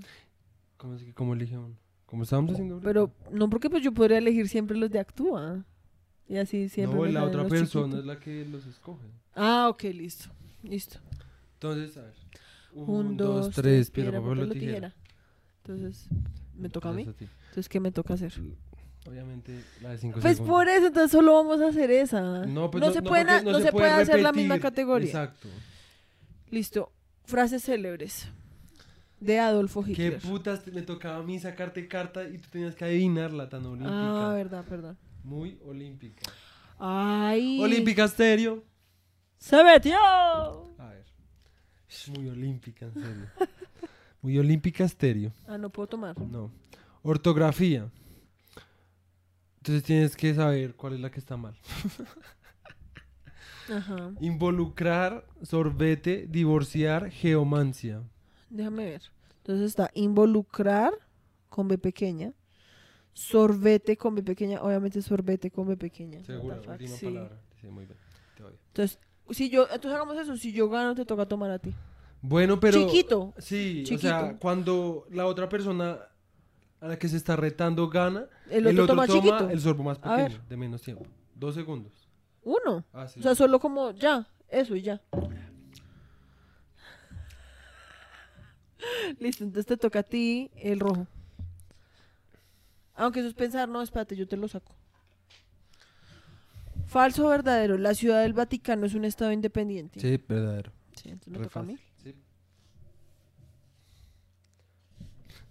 [0.77, 1.75] ¿Cómo, es que, cómo elige uno?
[2.05, 2.87] Como estábamos haciendo ahorita.
[2.89, 5.65] Pero no porque pues yo podría elegir siempre los de actúa.
[6.27, 6.97] Y así siempre.
[6.97, 7.99] no, me la salen otra los persona chiquitos.
[7.99, 9.05] es la que los escoge.
[9.35, 10.29] Ah, ok, listo.
[10.63, 10.99] Listo.
[11.53, 12.13] Entonces, a ver.
[12.73, 14.93] Un, dos, tres, piedra, papel o tijera.
[15.63, 16.07] Entonces,
[16.55, 17.03] ¿me toca a mí?
[17.03, 17.35] Entonces, ti.
[17.49, 18.33] Entonces, ¿qué me toca hacer?
[19.07, 22.45] Obviamente, la de 5 Pues por eso, entonces solo vamos a hacer esa.
[22.45, 24.61] No, pues no, se, pueden porque a- no se puede hacer la misma repetir.
[24.61, 25.07] categoría.
[25.07, 25.47] Exacto.
[26.49, 26.91] Listo.
[27.23, 28.27] Frases célebres.
[29.19, 30.19] De Adolfo ¿Qué Hitler.
[30.19, 34.29] putas te- me tocaba a mí sacarte carta y tú tenías que adivinarla tan olímpica?
[34.31, 34.97] Ah, verdad, perdón.
[35.23, 36.31] Muy olímpica.
[36.77, 37.59] Ay.
[37.61, 38.63] Olímpica estéreo.
[39.37, 39.95] ¡Se metió!
[40.77, 41.05] A ver.
[41.89, 43.25] Es muy olímpica, en serio.
[44.21, 45.31] Muy olímpica estéreo.
[45.47, 46.19] Ah, no puedo tomar.
[46.19, 46.51] No.
[47.03, 47.91] Ortografía.
[49.57, 51.55] Entonces tienes que saber cuál es la que está mal.
[53.71, 54.11] Ajá.
[54.19, 58.01] Involucrar, sorbete, divorciar, geomancia.
[58.55, 59.01] Déjame ver.
[59.37, 60.93] Entonces está involucrar
[61.49, 62.33] con B pequeña.
[63.13, 64.61] Sorbete con B pequeña.
[64.61, 66.19] Obviamente sorbete con B pequeña.
[66.21, 67.05] Fuck, última sí.
[67.05, 67.37] palabra.
[67.61, 67.97] Sí, muy bien.
[68.35, 68.43] Te.
[68.43, 68.99] Entonces,
[69.31, 70.35] si yo, entonces hagamos eso.
[70.37, 71.73] Si yo gano, te toca tomar a ti.
[72.21, 72.79] Bueno, pero.
[72.85, 73.33] Chiquito.
[73.37, 74.01] Sí, o Chiquito.
[74.01, 75.99] sea, cuando la otra persona
[76.81, 79.49] a la que se está retando gana, El otro, toma, chiquito.
[79.49, 81.05] el sorbo más pequeño, de menos tiempo.
[81.33, 82.07] Dos segundos.
[82.43, 82.85] Uno.
[82.93, 83.19] Ah, sí.
[83.19, 84.27] O sea, solo como ya.
[84.49, 85.01] Eso y ya.
[89.19, 91.07] Listo, entonces te toca a ti el rojo.
[92.95, 94.73] Aunque eso es pensar, no, espérate, yo te lo saco.
[96.87, 99.99] Falso o verdadero, la ciudad del Vaticano es un estado independiente.
[99.99, 100.71] Sí, verdadero.
[100.95, 101.75] Sí, entonces me Re toca a mí.
[101.77, 102.15] fácil.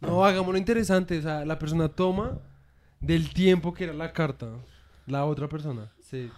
[0.01, 1.19] No, hagámoslo interesante.
[1.19, 2.39] O sea, la persona toma
[3.01, 4.49] del tiempo que era la carta.
[5.07, 5.93] La otra persona.
[6.01, 6.31] Sí.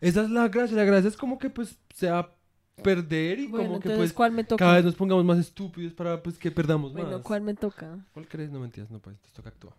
[0.00, 0.76] Esa es la gracia.
[0.76, 2.35] La gracia es como que pues se va a
[2.82, 4.64] perder y Bueno, como que entonces, pues ¿cuál me toca?
[4.64, 7.22] cada vez nos pongamos más estúpidos para pues que perdamos Bueno, más.
[7.22, 7.98] ¿cuál me toca?
[8.12, 8.50] ¿Cuál crees?
[8.50, 9.74] No mentiras, no pues, te toca actuar.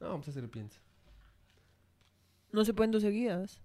[0.00, 0.78] No, vamos a hacer el piensa.
[2.52, 3.60] No se pueden dos seguidas.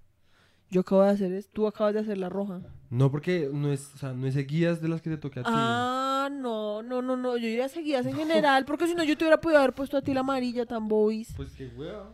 [0.69, 2.61] Yo acabo de hacer es, tú acabas de hacer la roja.
[2.89, 5.43] No, porque no es, o sea, no es guías de las que te toque a
[5.43, 5.49] ti.
[5.53, 7.37] Ah, no, no, no, no.
[7.37, 9.97] Yo iría a seguidas en general, porque si no yo te hubiera podido haber puesto
[9.97, 11.31] a ti la amarilla tan boys.
[11.35, 12.05] Pues qué wea.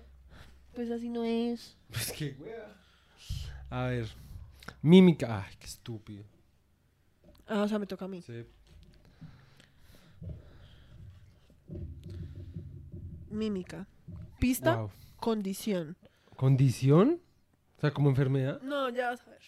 [0.74, 1.78] Pues así no es.
[1.89, 2.76] Pues qué wea.
[3.70, 4.07] A ver.
[4.82, 5.43] Mímica.
[5.45, 6.24] Ay, qué estúpido.
[7.47, 8.22] Ah, o sea, me toca a mí.
[8.22, 8.45] Sí.
[13.30, 13.88] Mímica.
[14.39, 14.91] Pista, Wow.
[15.20, 15.97] condición.
[16.36, 17.22] ¿Condición?
[17.78, 18.61] O sea, como enfermedad.
[18.61, 19.41] No, ya vas a ver.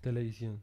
[0.00, 0.62] Televisión.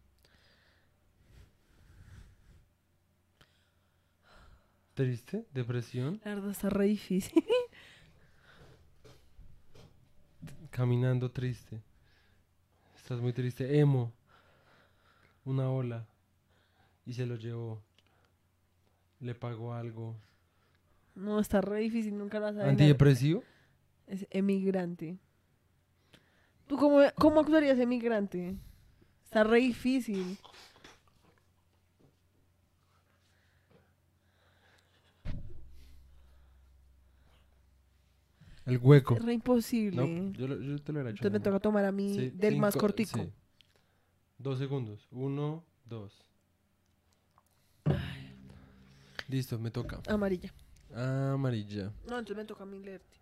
[4.96, 5.46] ¿Triste?
[5.54, 6.20] ¿Depresión?
[6.26, 7.44] La verdad está re difícil.
[10.78, 11.82] Caminando triste.
[12.96, 13.80] Estás muy triste.
[13.80, 14.14] Emo.
[15.44, 16.06] Una ola.
[17.04, 17.82] Y se lo llevó.
[19.20, 20.16] Le pagó algo.
[21.16, 22.70] No, está re difícil, nunca la sabes.
[22.70, 23.44] ¿Antidepresivo?
[24.06, 25.18] Es emigrante.
[26.68, 28.56] ¿Tú cómo, cómo actuarías emigrante?
[29.24, 30.38] Está re difícil.
[38.68, 39.16] El hueco.
[39.16, 39.98] Es re imposible.
[39.98, 41.18] No, yo, lo- yo te lo hubiera hecho.
[41.26, 43.20] Entonces me toca tomar a mí Sí, del más cinco- cortico.
[43.20, 43.32] sí.
[44.38, 45.08] Dos segundos.
[45.10, 46.14] Uno, dos.
[49.28, 50.00] Listo, me toca.
[50.08, 50.54] Amarilla.
[50.96, 51.92] Amarilla.
[52.08, 53.18] No, entonces me toca a mí leerte.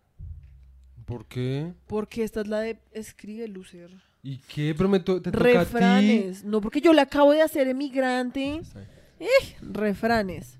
[1.04, 1.72] ¿Por qué?
[1.86, 3.90] Porque esta es la de escribe Lucer.
[4.22, 4.74] ¿Y qué?
[4.76, 5.58] Pero me to- te toca a ti.
[5.58, 6.44] Refranes.
[6.44, 8.56] No, porque yo la acabo de hacer emigrante.
[8.56, 8.80] Está
[9.18, 9.30] bien.
[9.74, 10.58] Refranes.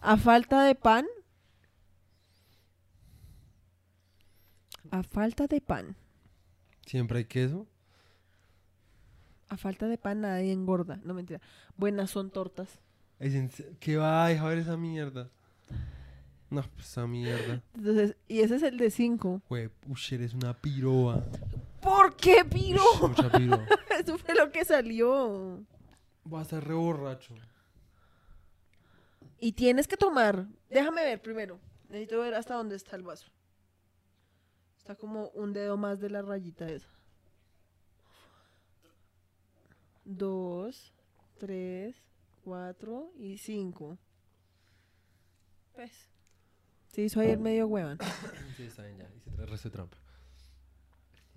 [0.00, 1.06] A falta de pan.
[4.92, 5.96] A falta de pan.
[6.84, 7.66] ¿Siempre hay queso?
[9.48, 11.00] A falta de pan nadie engorda.
[11.02, 11.40] No mentira.
[11.78, 12.78] Buenas son tortas.
[13.80, 15.30] ¿Qué va a dejar esa mierda?
[16.50, 17.62] No, pues esa mierda.
[17.74, 19.40] Entonces, y ese es el de cinco.
[19.48, 21.24] Güey, ush, eres una piroa.
[21.80, 22.82] ¿Por qué, Piro?
[22.96, 23.66] Ush, mucha piroa.
[23.98, 25.64] Eso fue lo que salió.
[26.24, 27.34] Voy a estar re borracho.
[29.40, 30.48] Y tienes que tomar.
[30.68, 31.58] Déjame ver primero.
[31.88, 33.32] Necesito ver hasta dónde está el vaso.
[34.82, 36.88] Está como un dedo más de la rayita esa.
[40.04, 40.92] Dos,
[41.38, 41.94] tres,
[42.44, 43.96] cuatro y cinco.
[45.72, 45.92] Pues.
[46.88, 47.98] Se hizo ahí el medio huevan.
[48.56, 49.08] Sí, está bien, ya.
[49.32, 49.96] Hice resto de trampa.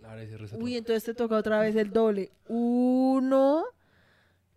[0.03, 0.77] Ahora hice resto de Uy, trampa.
[0.79, 2.31] entonces te toca otra vez el doble.
[2.47, 3.63] Uno,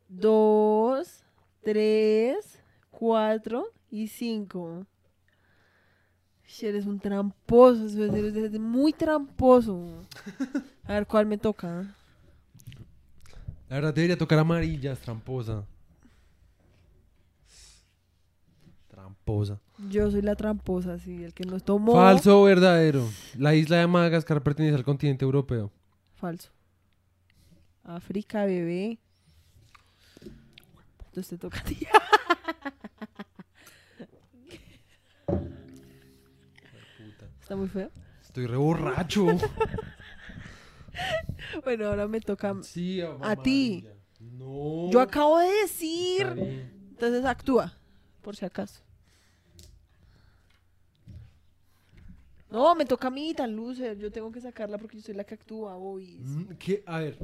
[0.09, 1.23] dos,
[1.63, 2.59] tres,
[2.91, 4.87] cuatro y cinco.
[6.61, 10.03] Eres un tramposo, eres muy tramposo.
[10.85, 11.95] A ver, ¿cuál me toca?
[13.69, 15.65] La verdad debería tocar amarillas, tramposa.
[18.89, 19.61] Tramposa.
[19.89, 21.93] Yo soy la tramposa, sí, el que nos tomó.
[21.93, 23.07] Falso o verdadero.
[23.37, 25.71] La isla de Madagascar pertenece al continente europeo.
[26.15, 26.51] Falso.
[27.85, 28.99] África, bebé.
[31.07, 31.79] Entonces te toca a ti.
[37.49, 37.91] Está muy feo.
[38.23, 39.27] Estoy re borracho.
[41.65, 42.55] Bueno, ahora me toca.
[42.63, 43.87] sí, A ti.
[44.21, 44.91] No.
[44.91, 46.27] Yo acabo de decir.
[46.91, 47.73] Entonces actúa,
[48.21, 48.83] por si acaso.
[52.51, 53.97] No, me toca a mí, tan loser.
[53.97, 56.19] Yo tengo que sacarla porque yo soy la que actúa, boys.
[56.19, 56.83] Mm, ¿Qué?
[56.85, 57.17] A ver.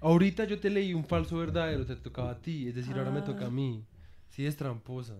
[0.00, 2.68] Ahorita yo te leí un falso verdadero, te tocaba a ti.
[2.68, 3.84] Es decir, ahora me toca a mí.
[4.28, 5.16] Sí, es tramposa.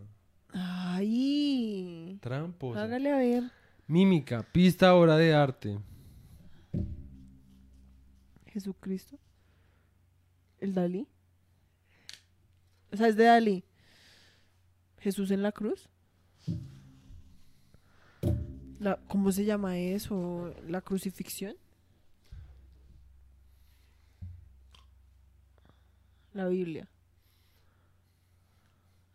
[0.52, 2.18] Ay.
[2.22, 2.84] Tramposa.
[2.84, 3.59] Hágale a ver.
[3.94, 5.76] Mímica, pista obra de arte.
[8.46, 9.18] Jesucristo.
[10.60, 11.08] El Dalí.
[12.92, 13.64] O sea, es de Dalí.
[15.00, 15.88] Jesús en la cruz.
[18.78, 20.54] La- ¿Cómo se llama eso?
[20.68, 21.56] ¿La crucifixión?
[26.32, 26.88] La Biblia.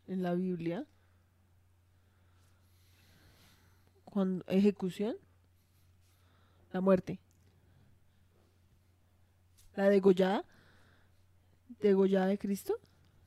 [0.08, 0.86] En la Biblia.
[4.16, 5.18] Cuando, ejecución.
[6.72, 7.20] La muerte.
[9.76, 10.46] La degollada.
[11.82, 12.80] Degollada de Cristo.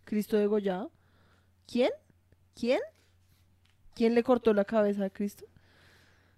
[0.04, 0.90] Cristo degollado.
[1.66, 1.90] ¿Quién?
[2.54, 2.80] ¿Quién?
[3.94, 5.44] ¿Quién le cortó la cabeza a Cristo?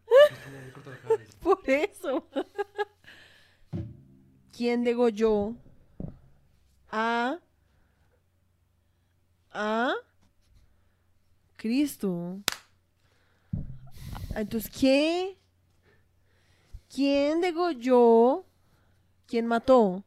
[1.41, 2.27] Por eso.
[4.51, 5.55] ¿Quién degolló
[6.91, 7.39] a
[9.53, 9.95] a
[11.55, 12.43] Cristo?
[14.35, 15.37] Entonces, ¿qué?
[16.95, 18.45] ¿Quién degolló?
[19.26, 20.05] ¿Quién mató?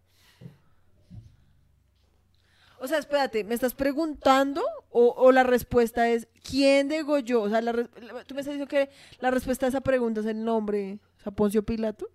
[2.80, 7.43] O sea, espérate, ¿me estás preguntando o, la respuesta es ¿quién degolló?
[7.43, 10.99] O sea, tú me estás diciendo que la respuesta a esa pregunta es el nombre,
[11.19, 12.09] o sea, Poncio Pilato.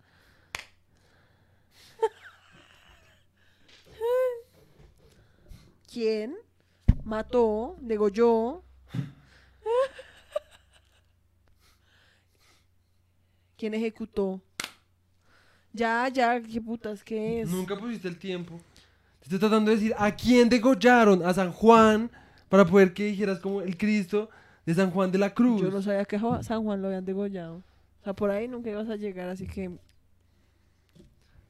[5.91, 6.37] ¿Quién
[7.03, 8.63] mató, degolló?
[13.59, 14.41] ¿Quién ejecutó
[15.73, 17.51] Ya, ya, qué putas, ¿qué es?
[17.51, 18.61] Nunca pusiste el tiempo.
[19.19, 22.09] Te estoy tratando de decir a quién degollaron, a San Juan,
[22.49, 24.31] para poder que dijeras como el Cristo
[24.65, 25.61] de San Juan de la Cruz.
[25.61, 27.57] Yo no sabía que San Juan lo habían degollado.
[27.57, 29.69] O sea, por ahí nunca ibas a llegar, así que...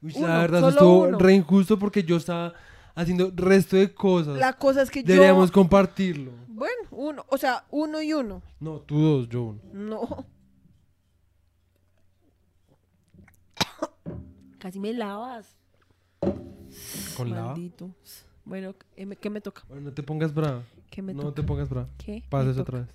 [0.00, 1.18] Uy, Uno, la verdad, eso estuvo uno.
[1.18, 2.54] re injusto porque yo estaba
[2.94, 4.38] haciendo resto de cosas.
[4.38, 5.54] La cosa es que Deberíamos yo...
[5.54, 6.32] compartirlo.
[6.48, 8.42] Bueno, uno, o sea, uno y uno.
[8.60, 9.60] No, tú dos, yo uno.
[9.72, 10.26] No.
[14.58, 15.56] Casi me lavas.
[17.16, 17.48] ¿Con lava?
[17.52, 17.90] Maldito.
[18.44, 19.62] Bueno, ¿qué me, qué me toca?
[19.68, 20.62] Bueno, no te pongas brava.
[20.90, 21.34] ¿Qué me No toca?
[21.36, 21.88] te pongas brava.
[21.98, 22.16] ¿Qué?
[22.18, 22.60] Eso toca?
[22.62, 22.88] otra vez.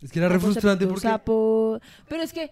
[0.00, 1.02] Es que era re frustrante porque...
[1.02, 1.80] sapo.
[2.08, 2.50] Pero es que,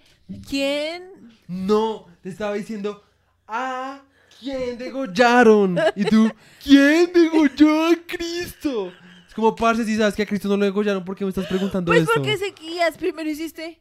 [0.48, 1.30] ¿quién?
[1.48, 3.02] No, te estaba diciendo,
[3.48, 4.02] ¿a
[4.38, 5.76] quién degollaron?
[5.96, 6.30] Y tú,
[6.62, 8.92] ¿quién degolló a Cristo?
[9.26, 11.46] Es como, parce, si sabes que a Cristo no lo degollaron, ¿por qué me estás
[11.46, 12.12] preguntando Pues esto?
[12.14, 13.80] porque seguías, primero hiciste.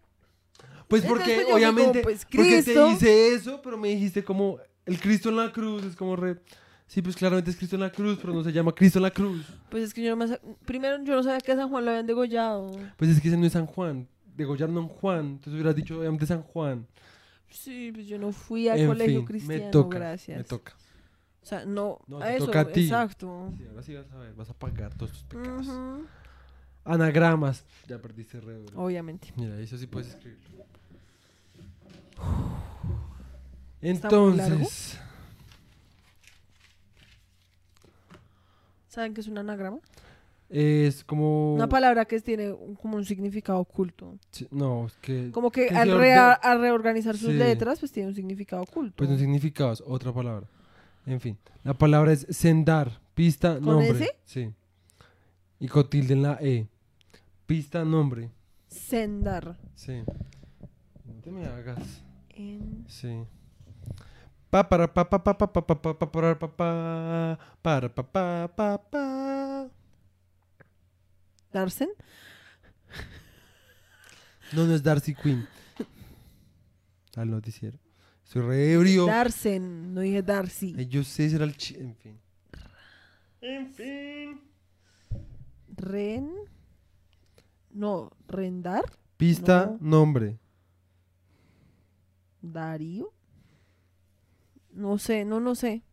[0.90, 4.58] Pues porque, pues, yo fui obviamente, pues, porque te hice eso, pero me dijiste como,
[4.86, 6.42] el Cristo en la cruz, es como re...
[6.88, 9.12] Sí, pues claramente es Cristo en la cruz, pero no se llama Cristo en la
[9.12, 9.46] cruz.
[9.70, 10.40] Pues es que yo no me...
[10.66, 12.72] Primero yo no sabía que a San Juan lo habían degollado.
[12.98, 16.00] Pues es que ese no es San Juan, degollaron a un Juan, entonces hubieras dicho
[16.00, 16.88] obviamente San Juan.
[17.52, 20.38] Sí, pues yo no fui al En colegio fin, cristiano, me toca, gracias.
[20.40, 20.74] me toca.
[21.42, 22.86] O sea, no, No, a te eso, toca a ti.
[22.86, 23.54] exacto.
[23.56, 25.68] Sí, ahora sí vas a ver, vas a pagar todos tus pecados.
[25.68, 26.06] Ujú,
[26.86, 27.66] Anagramas.
[27.88, 28.58] Ya perdiste re.
[28.76, 29.32] Obviamente.
[29.36, 30.66] Mira, eso sí puedes escribirlo.
[33.82, 34.99] Entonces,
[38.88, 39.80] ¿Saben qué es un anagrama?
[40.49, 41.53] es como...
[41.53, 44.17] Una palabra que tiene un- como un significado oculto.
[44.32, 45.30] Sí, No, es que...
[45.32, 47.36] Como que Que al, se rea- orde- al reorganizar sus Sí.
[47.38, 48.95] letras, pues tiene un significado oculto.
[48.97, 50.47] Pues no significado, es otra palabra.
[51.05, 53.89] En fin, la palabra es sendar, pista, ¿Con nombre.
[53.91, 54.09] ese?
[54.26, 54.51] Sí.
[55.59, 56.67] Y con tilde en la E.
[57.45, 58.32] Pista, nombre.
[58.67, 59.55] Sendar.
[59.76, 60.01] Sí.
[61.05, 62.03] No te me hagas.
[62.40, 63.26] En- Sí.
[64.50, 68.04] Pa para pa pa pa pa pa pa pa pa para pa pa para pa
[68.04, 69.70] pa pa pa.
[71.52, 71.90] Darsen.
[74.54, 75.46] No, no es Darcy Quinn.
[77.16, 77.78] Al noticiero.
[78.24, 79.06] Soy re ebrio.
[79.06, 79.94] Darsen.
[79.94, 80.74] No dije Darcy.
[80.78, 81.76] Ay, yo sé, será el chi...
[81.76, 82.20] En fin.
[83.42, 84.42] En fin.
[85.76, 86.32] Ren.
[87.72, 88.86] No, rendar.
[89.18, 90.00] Pista, No.
[90.00, 90.40] nombre.
[92.42, 93.14] Darío.
[94.72, 95.84] No sé, no, no sé.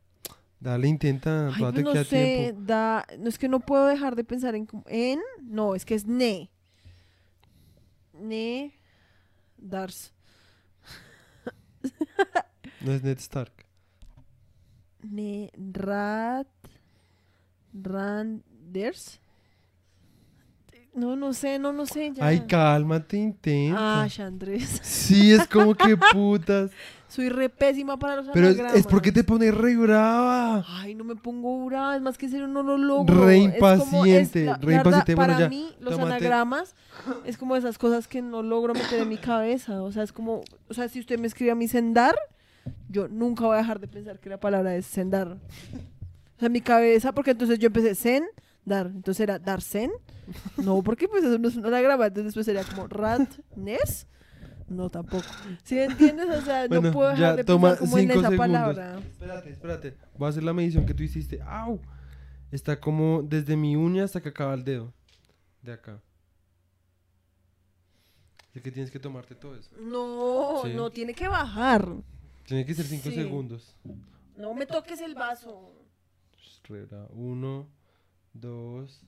[0.60, 1.48] Dale, intenta.
[1.48, 2.04] Ay, pues no sé,
[2.52, 2.62] tiempo.
[2.66, 6.06] da, no es que no puedo dejar de pensar en, en, no, es que es
[6.06, 6.50] ne.
[8.14, 8.72] Ne,
[9.58, 10.14] dars,
[12.80, 13.66] No es Ned Stark.
[15.02, 16.48] ne, rat,
[17.74, 19.20] randers.
[20.96, 22.26] No, no sé, no, no sé, ya.
[22.26, 24.02] Ay, cálmate, intenta.
[24.02, 24.80] Ah, Chandres.
[24.82, 26.70] Sí, es como que putas.
[27.08, 28.86] Soy re pésima para los Pero es, es anagramas.
[28.88, 30.64] porque te pones re brava.
[30.68, 33.24] Ay, no me pongo brava, es más que serio no lo logro.
[33.26, 35.14] Re Es como- es impaciente, la- re la verdad, impaciente.
[35.14, 36.14] Bueno, Para ya, mí, los tómate.
[36.16, 36.74] anagramas
[37.24, 39.82] es como esas cosas que no logro meter en mi cabeza.
[39.82, 42.16] O sea, es como, o sea, si usted me escribe a mí sendar,
[42.88, 45.28] yo nunca voy a dejar de pensar que la palabra es sendar.
[45.28, 48.24] O sea, mi cabeza, porque entonces yo empecé sen,
[48.64, 49.90] dar, entonces era dar sen.
[50.56, 54.06] No, porque pues eso no es un anagrama, entonces después sería como ratness.
[54.68, 55.24] No, tampoco.
[55.62, 56.28] ¿Sí me entiendes?
[56.28, 58.38] O sea, Bueno, no puedo dejar ya, de toma pensar como en esa segundos.
[58.38, 58.98] palabra.
[58.98, 59.96] Espérate, espérate.
[60.18, 61.40] Voy a hacer la medición que tú hiciste.
[61.42, 61.80] ¡Au!
[62.50, 64.92] Está como desde mi uña hasta que acaba el dedo.
[65.62, 66.00] De acá.
[68.50, 69.70] Así que tienes que tomarte todo eso.
[69.80, 70.72] No, Sí.
[70.74, 71.88] no, tiene que bajar.
[72.44, 73.14] Tiene que ser 5 Sí.
[73.14, 73.76] segundos.
[74.36, 75.72] No me toques el vaso.
[77.10, 77.68] Uno,
[78.32, 79.00] dos,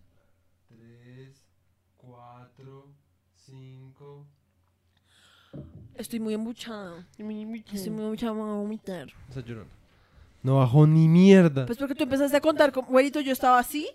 [0.88, 1.44] tres,
[1.96, 2.86] cuatro,
[3.34, 4.26] cinco.
[5.94, 7.06] Estoy muy embuchada.
[7.10, 9.08] Estoy muy embuchada, me voy a vomitar.
[9.28, 9.70] Esa llorona.
[10.42, 11.66] No bajó ni mierda.
[11.66, 13.88] Pues porque tú empezaste a contar, como, güerito, yo estaba así.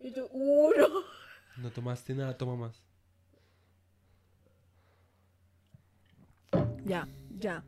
[0.00, 0.86] Y tú, uno.
[1.56, 2.82] No tomaste nada, toma más.
[6.84, 7.08] Ya,
[7.38, 7.64] ya.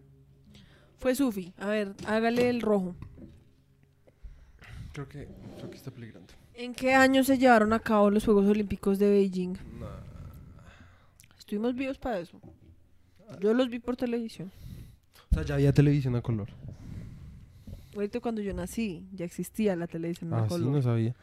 [0.98, 1.54] Fue Sufi.
[1.58, 2.94] A ver, hágale el rojo.
[4.94, 5.28] Creo que,
[5.58, 6.32] creo que está peligrando.
[6.54, 9.54] ¿En qué año se llevaron a cabo los Juegos Olímpicos de Beijing?
[11.38, 12.40] Estuvimos vivos para eso.
[13.40, 14.50] Yo los vi por televisión.
[15.30, 16.48] O sea, ya había televisión a color.
[17.92, 20.70] Güerito, cuando yo nací, ya existía la televisión a Ah, sí, color.
[20.72, 21.14] no sabía.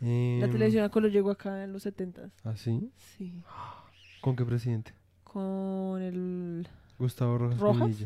[0.00, 2.90] La Em, televisión a color llegó acá en los 70 ¿Ah, sí?
[3.16, 3.40] Sí.
[4.20, 4.92] ¿Con qué presidente?
[5.22, 6.66] Con el...
[6.98, 7.96] Gustavo Rojas, ¿Rojas?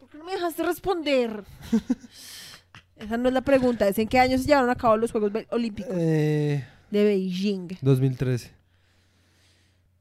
[0.00, 1.44] ¿Por qué no me dejaste responder?
[2.96, 5.30] Esa no es la pregunta, es en qué año se llevaron a cabo los Juegos
[5.50, 7.76] Olímpicos Eh, de Beijing.
[7.82, 8.52] 2013.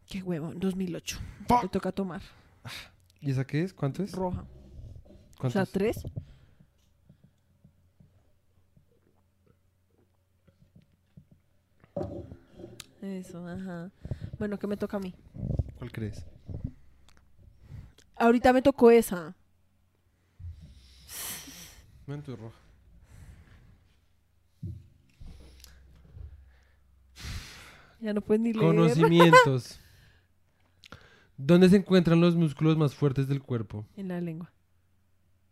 [0.07, 1.19] Qué huevo, en 2008.
[1.47, 1.61] Fuck.
[1.61, 2.21] Te toca tomar.
[3.19, 3.73] ¿Y esa qué es?
[3.73, 4.11] ¿Cuánto es?
[4.13, 4.41] roja.
[4.41, 5.71] O ¿Cuánto sea, es?
[5.71, 6.03] tres.
[13.01, 13.91] Eso, ajá.
[14.39, 15.13] Bueno, ¿qué me toca a mí?
[15.77, 16.25] ¿Cuál crees?
[18.15, 19.35] Ahorita me tocó esa.
[22.07, 22.57] Entonces roja.
[28.05, 28.63] Ya no puedes ni leer.
[28.63, 29.79] Conocimientos.
[31.37, 33.83] ¿Dónde se encuentran los músculos más fuertes del cuerpo?
[33.97, 34.53] En la lengua.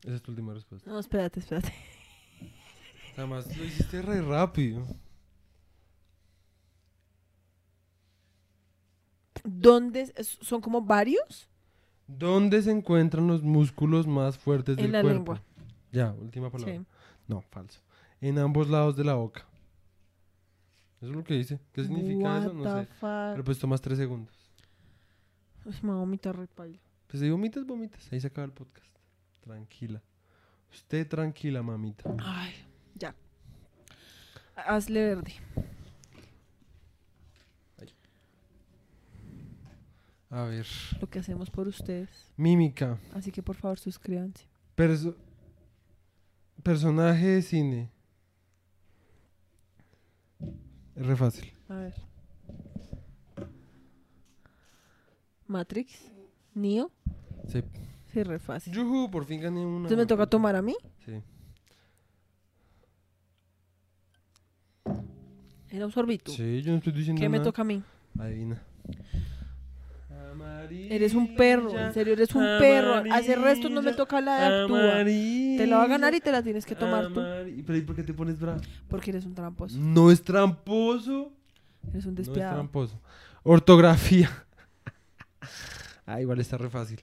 [0.04, 0.88] Esa es tu última respuesta.
[0.88, 1.74] No, espérate, espérate.
[3.18, 4.86] Además, lo hiciste re rápido.
[9.44, 10.14] ¿Dónde?
[10.24, 11.50] ¿Son como varios?
[12.06, 15.34] ¿Dónde se encuentran los músculos más fuertes del En la cuerpo?
[15.34, 15.44] lengua.
[15.92, 16.76] Ya, última palabra.
[16.76, 16.86] Sí.
[17.28, 17.80] No, falso.
[18.22, 19.48] En ambos lados de la boca.
[21.04, 21.60] Eso es lo que dice.
[21.74, 22.54] ¿Qué significa eso?
[22.54, 22.86] No sé.
[22.86, 23.32] fuck?
[23.32, 24.34] Pero pues tomas tres segundos.
[25.66, 26.80] Ay, me voy a vomitar re paila.
[27.08, 28.12] Pues si vomitas, vomitas.
[28.14, 28.88] Ahí se acaba el podcast.
[29.42, 30.02] Tranquila.
[30.72, 32.10] Usted tranquila, mamita.
[32.20, 32.54] Ay,
[32.96, 33.14] ya.
[34.56, 35.34] Hazle verde.
[40.30, 40.66] A ver.
[41.00, 42.10] Lo que hacemos por ustedes.
[42.38, 42.98] Mímica.
[43.14, 44.48] Así que por favor suscríbanse.
[44.76, 45.16] Perso-
[46.64, 47.92] personaje de cine.
[50.96, 51.52] Es re fácil.
[51.70, 51.94] A ver.
[55.48, 56.12] Matrix.
[56.54, 56.92] Neo.
[57.48, 57.64] Sí.
[58.12, 58.74] Sí, re fácil.
[58.74, 59.78] Yujú, por fin gané una.
[59.78, 60.76] Entonces me toca tomar a mí.
[61.06, 61.22] Sí.
[65.70, 66.32] Era un sorbito.
[66.32, 67.46] Sí, yo no estoy diciendo ¿Qué me nada.
[67.50, 67.82] toca a mí?
[68.20, 68.62] Adivina.
[70.70, 73.04] Eres un perro, en serio, eres un perro.
[73.12, 75.04] Hace resto no me toca la de actúa.
[75.06, 77.22] Te la va a ganar y te la tienes que tomar tú.
[77.66, 78.62] ¿Pero y por qué te pones bravo?
[78.88, 79.78] Porque eres un tramposo.
[79.78, 81.32] No es tramposo.
[81.92, 82.56] Eres un No es despiadado.
[82.56, 83.00] tramposo.
[83.44, 84.30] Ortografía.
[86.06, 87.02] ah, igual está re fácil.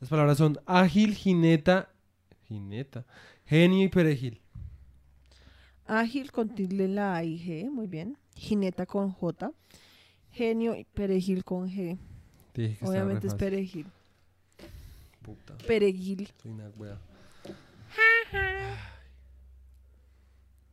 [0.00, 1.90] Las palabras son ágil, jineta,
[2.48, 3.04] jineta,
[3.44, 4.40] genio y perejil.
[5.86, 8.16] Ágil con tilde en la A y G, muy bien.
[8.34, 9.52] Jineta con J.
[10.30, 11.98] Genio y perejil con G.
[12.54, 13.86] Dije que Obviamente es perejil.
[15.22, 16.28] Puta, Perejil.
[16.42, 16.98] soy una wea.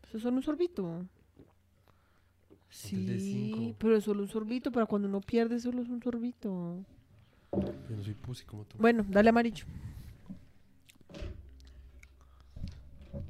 [0.07, 1.05] Eso es solo un sorbito.
[2.69, 4.71] Sí, pero es solo un sorbito.
[4.71, 6.84] Para cuando uno pierde, solo es un sorbito.
[7.51, 8.77] Yo no soy pussy como tú.
[8.80, 9.65] Bueno, dale amarillo.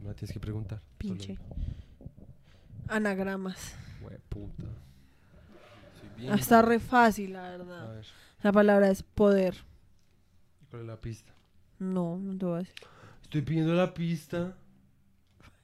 [0.04, 0.82] La tienes que preguntar.
[0.98, 1.38] Pinche.
[2.88, 3.76] Anagramas.
[4.02, 4.64] Hue puta.
[6.00, 6.32] Soy bien.
[6.34, 7.94] Ah, Está re fácil, la A verdad.
[7.96, 8.06] ver,
[8.42, 9.56] La palabra es poder.
[10.70, 11.34] ¿cuál es la pista?
[11.80, 12.76] No, no te voy a decir
[13.24, 14.56] Estoy pidiendo la pista.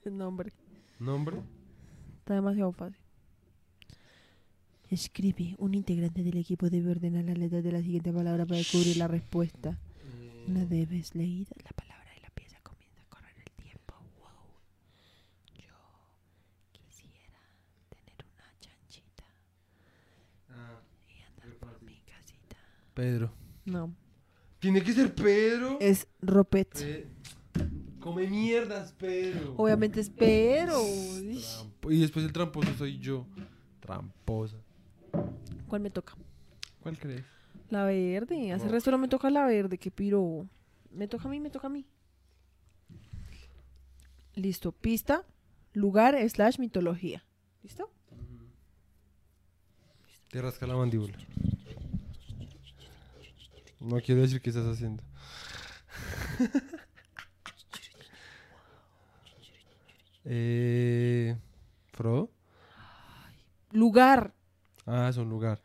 [0.04, 0.52] el nombre.
[0.98, 1.40] ¿Nombre?
[2.18, 2.98] Está demasiado fácil.
[4.90, 5.54] Escribe.
[5.58, 9.08] Un integrante del equipo debe ordenar las letras de la siguiente palabra para descubrir la
[9.08, 9.78] respuesta.
[10.46, 13.94] Una vez leída la palabra de la pieza comienza a correr el tiempo.
[14.20, 14.28] Wow.
[15.58, 15.74] Yo
[16.72, 17.40] quisiera
[17.90, 19.24] tener una chanchita
[20.50, 22.56] Ah, y andar por mi casita.
[22.96, 23.30] Pedro.
[23.66, 23.94] No.
[24.58, 25.76] Tiene que ser Pedro.
[25.82, 26.72] Es Ropet.
[26.72, 27.06] Pe-
[28.00, 29.54] Come mierdas, Pedro.
[29.58, 30.10] Obviamente es.
[30.16, 33.26] Trampo- Y después el tramposo soy yo.
[33.80, 34.56] Tramposa.
[35.68, 36.14] ¿Cuál me toca?
[36.80, 37.24] ¿Cuál crees?
[37.68, 38.50] La verde.
[38.52, 39.76] Hace resto no me toca la verde.
[39.76, 40.48] Qué piro.
[40.90, 41.84] Me toca a mí, me toca a mí.
[44.36, 44.72] Listo.
[44.72, 45.26] Pista,
[45.74, 47.24] lugar, slash, mitología.
[47.62, 47.90] ¿Listo?
[50.30, 51.18] Te rasca la mandíbula.
[53.86, 55.00] No quiero decir qué estás haciendo.
[60.24, 61.36] eh,
[61.92, 62.28] ¿Frodo?
[63.70, 64.34] Lugar.
[64.86, 65.60] Ah, es un lugar.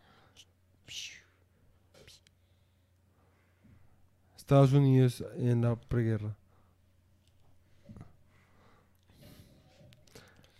[4.37, 6.35] Estados Unidos en la preguerra.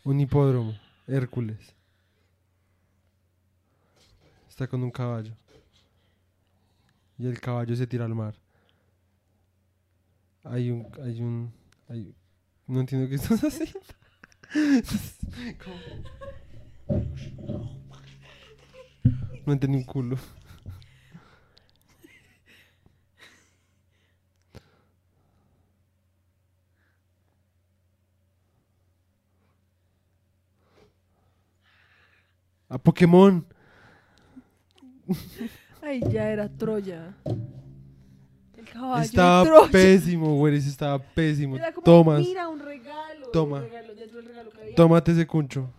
[0.04, 0.80] Un hipódromo.
[1.08, 1.76] Hércules.
[4.50, 5.36] Está con un caballo.
[7.22, 8.34] Y el caballo se tira al mar.
[10.44, 10.88] Hay un...
[11.04, 11.54] Hay un...
[11.88, 12.16] hay-
[12.68, 13.80] no entiendo qué estás haciendo.
[19.46, 20.18] No entendí un culo.
[32.70, 33.46] A Pokémon.
[35.92, 37.14] Ay, ya era Troya.
[38.58, 39.72] El caballo estaba de Troya.
[39.72, 40.56] pésimo, güey.
[40.56, 41.58] Estaba pésimo.
[41.58, 42.22] Era como, Tomas.
[42.22, 43.28] mira, un regalo.
[43.32, 43.58] Toma.
[43.58, 44.76] Un regalo, dentro del regalo que había.
[44.76, 45.70] Tómate ese cuncho.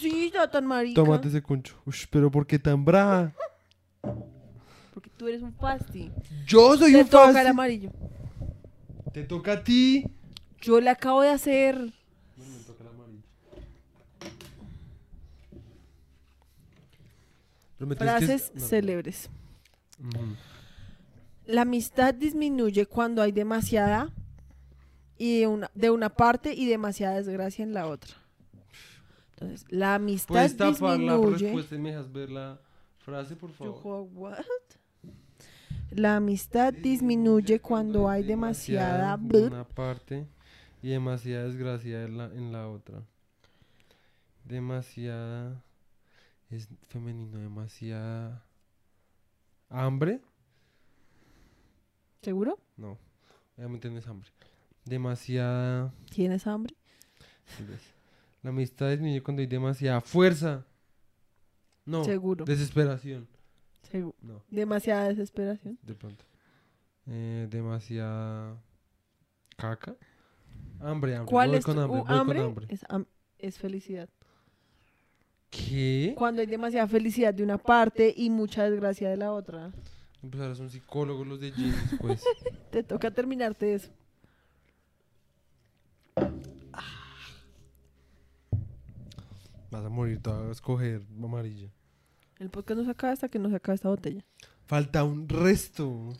[0.00, 0.94] Sí, ya tan marica.
[0.94, 1.76] Tómate ese cuncho.
[1.84, 3.32] Ush, pero ¿por qué tan brava?
[4.94, 6.10] porque tú eres un fasti.
[6.46, 7.90] Yo soy Te un toca el amarillo.
[9.12, 10.06] Te toca a ti.
[10.62, 11.76] Yo le acabo de hacer.
[11.76, 11.92] me
[12.66, 13.20] toca el amarillo.
[16.70, 18.60] Pero me tienes que- Frases no.
[18.60, 19.30] célebres.
[21.46, 24.10] La amistad disminuye cuando hay demasiada
[25.18, 28.14] y de una, de una parte y demasiada desgracia en la otra.
[29.30, 31.44] Entonces, la amistad Puedes tapar la disminuye.
[31.46, 32.58] respuesta y me dejas ver la
[32.98, 33.74] frase, por favor.
[33.74, 34.38] juego, "What?".
[35.90, 39.16] La amistad disminuye cuando hay demasiada.
[39.18, 40.26] de una parte
[40.82, 43.02] y demasiada desgracia en la, en la otra.
[44.44, 45.62] Demasiada
[46.50, 48.44] es femenino, demasiada
[49.68, 50.20] hambre.
[52.22, 52.58] ¿Seguro?
[52.76, 52.98] No,
[53.56, 54.30] obviamente no es hambre.
[54.84, 56.74] Demasiada ¿Tienes hambre?
[58.42, 60.64] La amistad disminuye cuando hay demasiada fuerza.
[61.84, 62.44] No, Seguro.
[62.44, 63.28] desesperación.
[63.92, 65.78] Segu- No, Demasiada desesperación.
[65.82, 66.24] de pronto.
[67.06, 68.60] Eh, demasiada
[69.56, 69.96] caca.
[70.80, 71.30] Hambre, hambre.
[71.30, 72.40] ¿Cuál voy es con hambre, voy con hambre?
[72.42, 72.66] hambre.
[72.68, 73.06] Es, am-
[73.38, 74.08] es felicidad.
[75.56, 76.14] ¿Qué?
[76.16, 79.70] Cuando hay demasiada felicidad de una parte y mucha desgracia de la otra.
[80.20, 82.22] Pues ahora son psicólogos los de jeans, pues.
[82.70, 83.88] Te toca terminarte eso.
[89.70, 91.68] Vas a morir, te vas a escoger amarilla.
[92.38, 94.24] El podcast no se acaba hasta que no se acabe esta botella.
[94.66, 96.14] Falta un resto.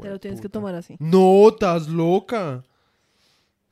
[0.00, 0.96] Te lo tienes que tomar así.
[0.98, 2.64] No, estás loca.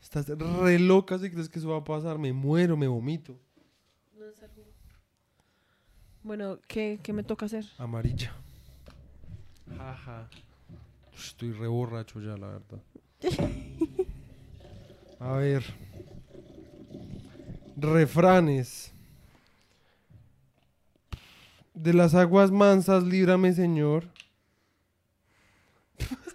[0.03, 2.18] Estás re loca si crees que eso va a pasar.
[2.18, 3.38] Me muero, me vomito.
[6.22, 7.64] Bueno, ¿qué, qué me toca hacer?
[7.78, 8.32] Amarilla.
[9.76, 10.28] Jaja.
[11.14, 12.82] Estoy re borracho ya, la verdad.
[15.20, 15.64] A ver.
[17.76, 18.92] Refranes.
[21.74, 24.09] De las aguas mansas, líbrame, Señor.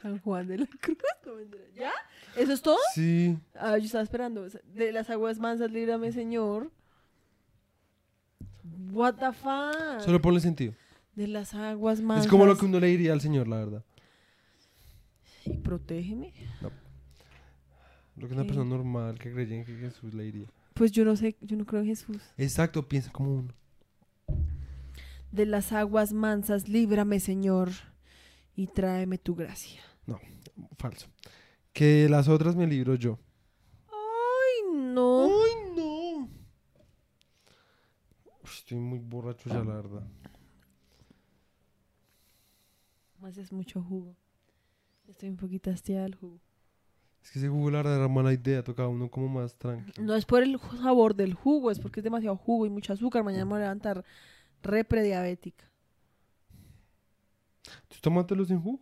[0.02, 0.98] San Juan de la Cruz.
[1.26, 1.34] no.
[1.76, 1.92] ¿Ya?
[2.38, 2.78] ¿Eso es todo?
[2.94, 3.38] Sí.
[3.56, 4.48] Ah, yo estaba esperando.
[4.48, 6.72] De las aguas mansas, líbrame, Señor.
[8.92, 10.02] What the fuck?
[10.06, 10.74] Solo ponle sentido.
[11.16, 12.26] De las aguas mansas.
[12.26, 13.84] Es como lo que uno le diría al Señor, la verdad.
[15.46, 16.34] Y protégeme.
[18.18, 20.48] Lo que una persona normal que creyera que Jesús le diría.
[20.74, 22.22] Pues yo no sé, yo no creo en Jesús.
[22.38, 23.54] Exacto, piensa como uno.
[25.32, 27.70] De las aguas mansas, líbrame, Señor,
[28.56, 29.82] y tráeme tu gracia.
[30.78, 31.08] Falso.
[31.78, 33.20] Que las otras me libro yo.
[33.88, 35.26] Ay, no.
[35.26, 36.28] ¡Ay, no!
[38.44, 40.08] Estoy muy borracho ya, la verdad.
[43.22, 44.16] Haces mucho jugo.
[45.08, 46.40] Estoy un poquito hastiada del jugo.
[47.22, 48.64] Es que ese jugo, la verdad, era mala idea.
[48.64, 50.04] Tocaba uno como más tranquilo.
[50.04, 53.24] No es por el sabor del jugo, es porque es demasiado jugo y mucho azúcar.
[53.24, 54.04] Mañana me voy a levantar
[54.64, 55.70] re prediabética.
[57.88, 58.82] ¿Tú tómatelos sin jugo?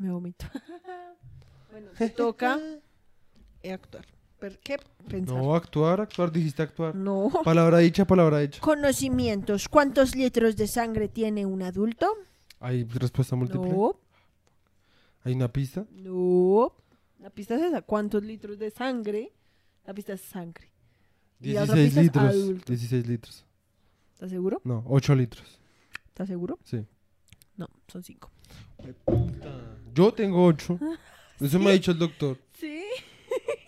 [0.00, 0.46] Me vomito.
[1.70, 2.58] bueno, te toca
[3.62, 4.06] eh, actuar.
[4.38, 5.36] ¿Per qué pensar?
[5.36, 6.32] No, actuar, actuar.
[6.32, 6.94] Dijiste actuar.
[6.94, 7.30] No.
[7.44, 8.60] Palabra dicha, palabra dicha.
[8.62, 9.68] Conocimientos.
[9.68, 12.06] ¿Cuántos litros de sangre tiene un adulto?
[12.60, 13.70] ¿Hay respuesta múltiple?
[13.70, 14.00] No.
[15.22, 15.84] ¿Hay una pista?
[15.90, 16.74] No.
[17.18, 17.82] La pista es esa.
[17.82, 19.34] ¿Cuántos litros de sangre?
[19.84, 20.70] La pista es sangre.
[21.40, 22.44] Y la otra 16 pista es litros.
[22.44, 22.72] adulto.
[22.72, 23.46] 16 litros.
[24.14, 24.62] ¿Estás seguro?
[24.64, 25.60] No, 8 litros.
[26.08, 26.58] ¿Estás seguro?
[26.64, 26.86] Sí.
[27.58, 28.30] No, son cinco.
[29.94, 30.78] Yo tengo 8.
[31.40, 32.38] Eso me ha dicho el doctor.
[32.52, 32.82] Sí.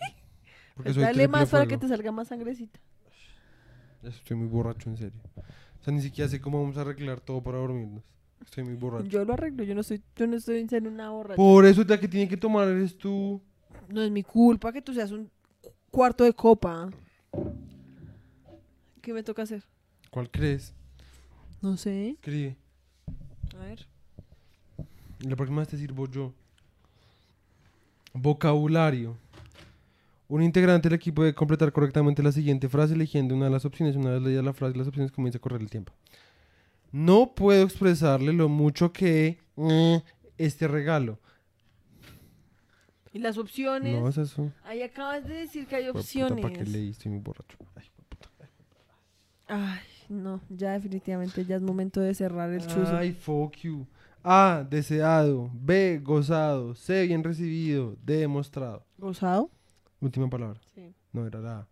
[0.77, 2.79] Porque soy Dale más para que te salga más sangrecita.
[4.03, 5.21] Estoy muy borracho, en serio.
[5.37, 8.03] O sea, ni siquiera sé cómo vamos a arreglar todo para dormirnos.
[8.43, 9.07] Estoy muy borracho.
[9.07, 11.37] Yo lo arreglo, yo no estoy, yo no estoy en una borracha.
[11.37, 13.41] Por eso ya que tiene que tomar eres tú.
[13.89, 15.31] No es mi culpa que tú seas un
[15.91, 16.91] cuarto de copa.
[19.01, 19.63] ¿Qué me toca hacer?
[20.11, 20.75] ¿Cuál crees?
[21.61, 22.11] No sé.
[22.11, 22.57] Escribe.
[23.57, 23.92] A ver.
[25.23, 26.33] La próxima vez te sirvo yo.
[28.13, 29.17] Vocabulario.
[30.29, 33.97] Un integrante del equipo debe completar correctamente la siguiente frase eligiendo una de las opciones.
[33.97, 35.93] Una vez leída la frase las opciones comienza a correr el tiempo.
[36.91, 40.03] No puedo expresarle lo mucho que eh,
[40.39, 41.19] este regalo.
[43.13, 44.01] Y las opciones.
[44.01, 44.51] No es eso.
[44.65, 46.41] Ahí acabas de decir que hay opciones.
[46.41, 46.91] ¿Para qué leí?
[46.91, 47.59] Estoy muy borracho.
[47.75, 48.29] Ay, hijueputa.
[49.49, 52.97] Ay, no, ya definitivamente ya es momento de cerrar el chuzo.
[52.97, 53.87] Ay, fuck you.
[54.25, 55.51] A, deseado.
[55.55, 56.75] B, gozado.
[56.75, 57.97] C, bien recibido.
[58.05, 58.85] D, demostrado.
[58.99, 59.51] ¿Gozado?
[60.01, 60.61] Última palabra.
[60.75, 60.95] Sí.
[61.13, 61.69] No, era la A.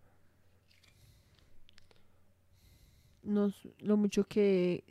[3.23, 4.83] No, lo mucho que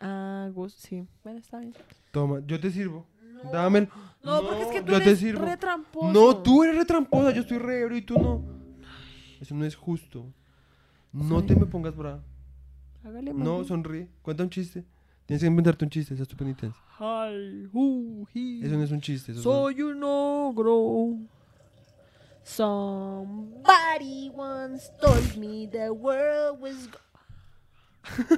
[0.00, 1.06] hago, sí.
[1.22, 1.74] Bueno, está bien.
[2.10, 3.06] Toma, yo te sirvo.
[3.52, 3.88] Dame el...
[4.22, 5.44] No, porque es que tú yo te eres sirvo.
[5.44, 6.12] re tramposo.
[6.12, 8.42] No, tú eres retramposa, yo estoy re ebrio y tú no.
[9.40, 10.26] Eso no es justo.
[11.12, 11.46] No Sí.
[11.46, 12.22] te me pongas brava.
[13.04, 14.08] Hágale, No, sonríe.
[14.22, 14.84] Cuenta un chiste.
[15.32, 16.78] Tienes que inventarte un chiste, esa es tu penitencia.
[17.00, 18.60] Hi, who, he.
[18.66, 19.32] Eso no es un chiste.
[19.32, 21.16] Eso Soy un ogro.
[22.42, 26.86] Somebody once told me the world was.
[26.90, 26.98] go-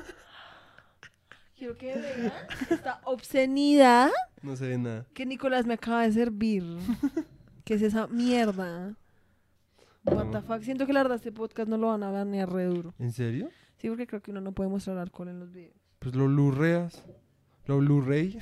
[1.59, 2.33] Quiero que vean
[2.71, 4.11] esta obscenidad
[4.43, 5.05] No se ve nada.
[5.15, 6.63] que Nicolás me acaba de servir.
[7.65, 8.95] ¿Qué es esa mierda?
[10.05, 10.61] What the fuck.
[10.63, 12.95] Siento que la verdad este podcast no lo van a banear re duro.
[13.01, 13.51] ¿En serio?
[13.79, 15.75] Sí, porque creo que uno no puede mostrar alcohol en los videos.
[16.05, 17.03] Pues lo blurreas.
[17.65, 18.39] Lo blu-ray.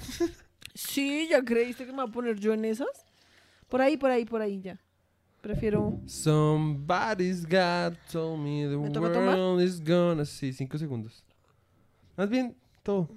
[0.74, 2.89] Sí, ya creíste que me voy a poner yo en esas.
[3.68, 4.80] Por ahí, por ahí, por ahí ya.
[5.40, 6.01] Prefiero.
[6.06, 9.36] Somebody's God told me the ¿Me toca tomar?
[9.36, 10.24] world is gonna...
[10.24, 11.22] Sí, cinco segundos.
[12.16, 13.09] Más bien, todo.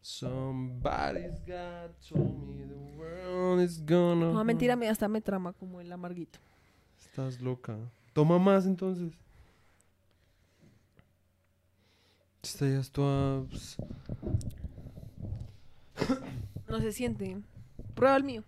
[0.00, 4.32] Somebody's God told me the world is gonna...
[4.32, 6.40] No, mentira, me hasta me trama como el amarguito.
[6.98, 7.76] Estás loca.
[8.12, 9.12] Toma más entonces.
[12.44, 13.42] Esta ya es toda...
[13.48, 13.76] pues,
[16.68, 17.36] No se siente.
[17.94, 18.42] Prueba el mío.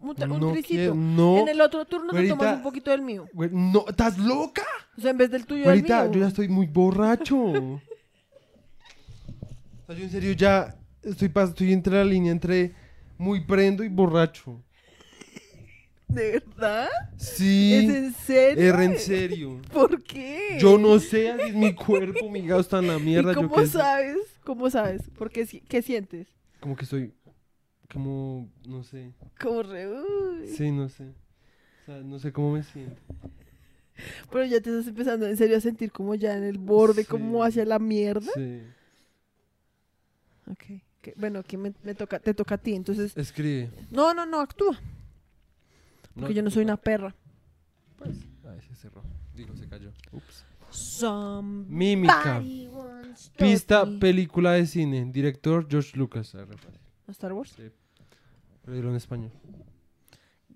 [0.00, 0.94] Un, un no tricito.
[0.94, 1.38] no.
[1.38, 2.36] En el otro turno te Güerita.
[2.36, 3.26] tomas un poquito del mío.
[3.52, 4.62] No, ¿estás loca?
[4.96, 6.14] O sea, en vez del tuyo, Ahorita del mío.
[6.18, 7.36] yo ya estoy muy borracho.
[7.42, 7.80] o
[9.86, 12.74] sea, yo en serio ya estoy, pas- estoy entre la línea entre
[13.18, 14.62] muy prendo y borracho.
[16.14, 16.88] ¿De verdad?
[17.16, 18.62] Sí, ¿Es en serio?
[18.74, 19.60] er en serio.
[19.72, 20.56] ¿Por qué?
[20.60, 23.32] Yo no sé, así es mi cuerpo, mi hígado está en la mierda.
[23.32, 23.68] ¿Y yo cómo sé.
[23.72, 24.16] sabes?
[24.44, 25.02] ¿Cómo sabes?
[25.16, 26.28] ¿Por qué, qué sientes?
[26.60, 27.12] Como que estoy,
[27.92, 29.12] como, no sé.
[29.40, 29.88] Como re...
[29.88, 30.48] uy.
[30.48, 31.04] Sí, no sé.
[31.04, 33.00] O sea, no sé cómo me siento.
[34.30, 37.08] Pero ya te estás empezando en serio a sentir como ya en el borde, Sí.
[37.08, 38.30] como hacia la mierda.
[38.34, 38.62] Sí.
[40.50, 40.64] Ok.
[41.00, 42.74] que- Bueno, que me, me toca, te toca a ti.
[42.74, 43.70] Entonces, Escribe.
[43.90, 44.80] no, no, no, actúa.
[46.14, 47.14] Porque yo no soy una perra.
[47.96, 48.18] Pues,
[48.48, 49.02] ay, se cerró.
[49.34, 49.92] Digo, se cayó.
[50.12, 50.44] Ups.
[51.68, 52.42] Mímica.
[53.38, 55.04] Pista, me- película de cine.
[55.12, 56.34] Director George Lucas.
[56.34, 56.46] ¿A
[57.10, 57.52] Star Wars?
[57.56, 57.70] Sí.
[58.62, 59.30] Pero dilo en español.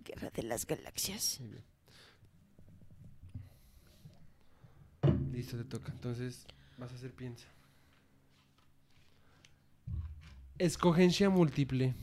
[0.05, 1.39] Guerra de las Galaxias.
[1.41, 1.63] Muy bien.
[5.33, 5.93] Listo, te toca.
[5.93, 6.47] Entonces,
[6.79, 7.47] vas a hacer piensa.
[10.59, 11.95] Escogencia múltiple.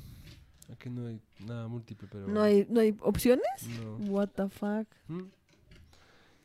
[0.71, 2.27] Aquí no hay nada múltiple, pero.
[2.27, 3.45] ¿No hay, ¿No hay opciones?
[3.83, 3.97] no.
[4.11, 4.87] What the fuck.
[5.07, 5.23] ¿Mm?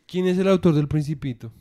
[0.07, 1.53] ¿Quién es el autor del Principito?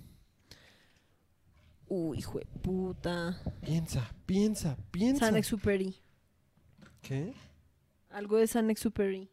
[1.88, 3.42] Uy, hijo de puta.
[3.62, 5.26] Piensa, piensa, piensa.
[5.28, 5.96] San-Exupéry.
[7.02, 7.34] ¿Qué?
[8.12, 9.30] Algo de San-Exupéry.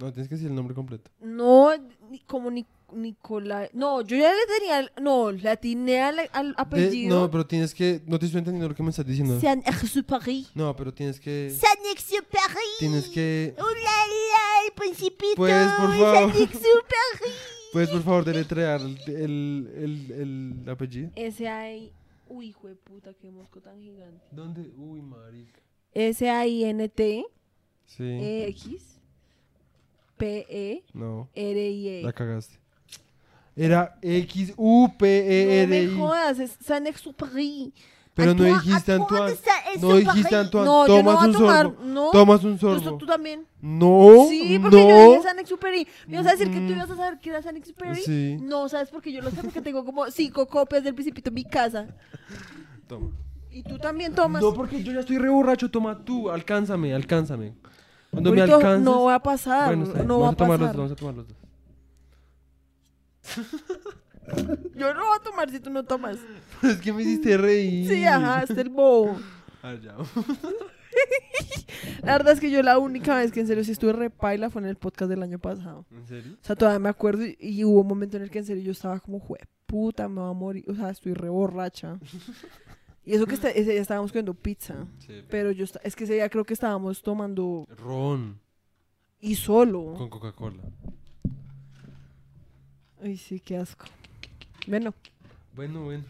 [0.00, 1.10] No, tienes que decir el nombre completo.
[1.20, 1.70] No,
[2.10, 3.68] ni- como ni, Nicolai.
[3.74, 4.90] No, yo ya le tenía.
[5.00, 7.20] No, le atiné al, al De- apellido.
[7.20, 8.02] no, pero tienes que.
[8.06, 9.38] No te estoy entendiendo lo que me estás diciendo.
[9.40, 10.48] San-Exupéry.
[10.54, 11.50] No, pero tienes que.
[11.96, 12.64] San-Exupéry.
[12.78, 13.54] Tienes que.
[13.58, 15.34] ¡Hola, la, el principito!
[15.36, 16.32] Pues, por favor.
[16.32, 17.32] San-Exupéry.
[17.72, 20.12] ¿Puedes, por favor, deletrear el, el, el,
[20.62, 21.10] el apellido?
[21.16, 21.92] S-A-I.
[22.28, 24.22] Uy, hijo de puta, qué mosco tan gigante.
[24.30, 24.70] ¿Dónde?
[24.76, 25.60] Uy, marica.
[25.92, 27.24] S-A-I-N-T.
[27.86, 28.02] Sí.
[28.04, 29.00] E-X.
[30.16, 30.84] P-E-R-I-E.
[30.94, 32.02] No, E.
[32.04, 32.58] la cagaste.
[33.54, 37.74] Era X U P E No me jodas, es Saint-Exupéry.
[38.14, 39.34] Pero no dijiste Antoine.
[39.80, 40.66] No dijiste Antoine.
[40.66, 41.84] No, yo no Tomas voy a un sorbo.
[41.84, 42.10] no.
[42.10, 42.98] Tomas un Pero sorbo.
[42.98, 43.46] tú también.
[43.62, 44.26] No.
[44.28, 45.88] Sí, porque yo dije Saint-Exupéry.
[46.08, 46.70] ¿Me ibas a decir que tú Mm.
[46.72, 48.02] ibas a saber que era Saint-Exupéry?
[48.02, 48.36] Sí.
[48.42, 49.36] No, ¿sabes por qué yo lo sé?
[49.42, 51.86] Porque tengo como cinco copias del Principito en mi casa.
[52.86, 53.10] Toma.
[53.50, 54.42] Y tú también tomas.
[54.42, 55.70] No, porque yo ya estoy re borracho.
[55.70, 56.28] Toma tú.
[56.30, 57.54] Alcánzame, alcánzame.
[58.10, 58.80] Cuando me alcances.
[58.82, 59.74] no va a pasar.
[59.74, 60.76] Bueno, no va vamos a tomar los pasar.
[60.76, 60.76] dos.
[60.76, 61.36] Vamos a tomar los dos.
[64.74, 66.18] Yo no voy a tomar si tú no tomas.
[66.62, 67.88] es que me hiciste reír.
[67.88, 69.18] Sí, ajá, es el bobo.
[69.64, 69.94] Ah, ya.
[72.02, 74.60] La verdad es que yo la única vez que en serio sí estuve repaila fue
[74.60, 75.86] en el podcast del año pasado.
[75.92, 76.32] ¿En serio?
[76.34, 78.64] O sea, todavía me acuerdo y, y hubo un momento en el que en serio
[78.64, 80.64] yo estaba como, jue puta, me va a morir.
[80.68, 81.96] O sea, estoy re borracha.
[83.04, 84.74] Y eso que está- ese día estábamos comiendo pizza.
[84.98, 85.22] Sí.
[85.30, 88.40] Pero yo, es que ese día creo que estábamos tomando Ron
[89.20, 89.94] y solo.
[89.94, 90.62] con Coca-Cola.
[93.00, 93.86] Ay, sí, qué asco.
[94.66, 94.94] Bueno.
[95.54, 96.04] Bueno, bueno.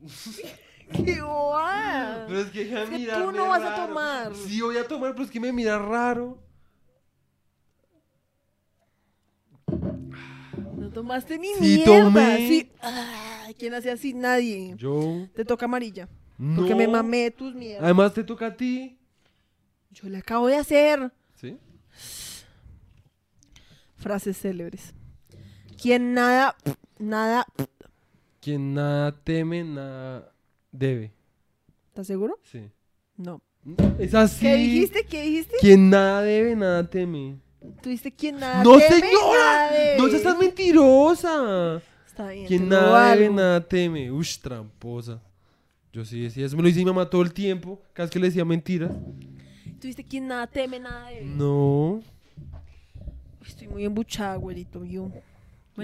[1.04, 2.24] ¡Qué boba!
[2.26, 4.34] Pero es que deja Es que tú no vas a tomar.
[4.34, 6.38] Sí, voy a tomar, pero es que me mira raro.
[10.76, 12.04] No tomaste ni Sí, mierda.
[12.04, 12.36] tomé.
[12.48, 12.72] Sí.
[12.82, 14.14] Ah, ¿Quién hace así?
[14.14, 14.74] Nadie.
[14.76, 15.28] Yo.
[15.34, 16.08] Te toca amarilla.
[16.38, 16.56] No.
[16.60, 17.84] Porque me mamé tus mierdas.
[17.84, 18.98] Además te toca a ti.
[19.90, 21.12] Yo le acabo de hacer.
[21.34, 21.56] ¿Sí?
[23.96, 24.94] Frases célebres.
[25.80, 26.56] Quien nada,
[26.98, 27.46] nada.
[28.42, 30.30] Quien nada teme, nada
[30.70, 31.12] debe.
[31.88, 32.38] ¿Estás seguro?
[32.42, 32.70] Sí.
[33.16, 33.40] No.
[33.98, 34.40] Es así.
[34.44, 35.04] ¿Qué dijiste?
[35.06, 35.56] ¿Qué dijiste?
[35.58, 37.38] Quien nada debe, nada teme.
[37.82, 39.38] Tuviste quien nada ¡No, teme, señora!
[39.38, 39.98] nada debe.
[39.98, 41.82] ¡No seas tan mentirosa!
[42.06, 42.46] Está bien.
[42.46, 44.10] Quien nada debe, nada teme.
[44.10, 45.22] Ush, tramposa.
[45.94, 46.56] Yo sí decía eso.
[46.56, 47.80] Me lo dice mi mamá todo el tiempo.
[47.94, 48.92] Cada vez que le decía mentiras.
[49.80, 51.24] Tuviste quien nada teme, nada debe.
[51.24, 52.02] No.
[53.46, 54.84] Estoy muy embuchada, güerito.
[54.84, 55.10] Yo.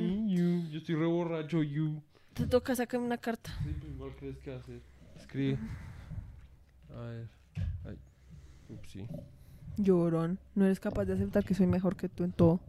[0.00, 0.68] Bueno, you.
[0.70, 2.02] Yo estoy re borracho, you.
[2.34, 3.50] te toca sacarme una carta.
[3.64, 4.80] Sí, pues igual crees que hacer.
[5.16, 5.58] Escribe.
[6.94, 7.28] A ver.
[7.86, 7.96] Ay.
[8.68, 9.06] Ups, sí.
[9.78, 10.38] Llorón.
[10.54, 12.60] No eres capaz de aceptar que soy mejor que tú en todo.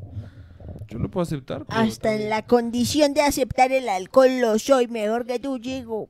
[0.90, 1.66] Yo lo puedo aceptar.
[1.66, 5.60] pero Hasta en también- la condición de aceptar el alcohol lo soy mejor que tú,
[5.60, 6.10] Diego.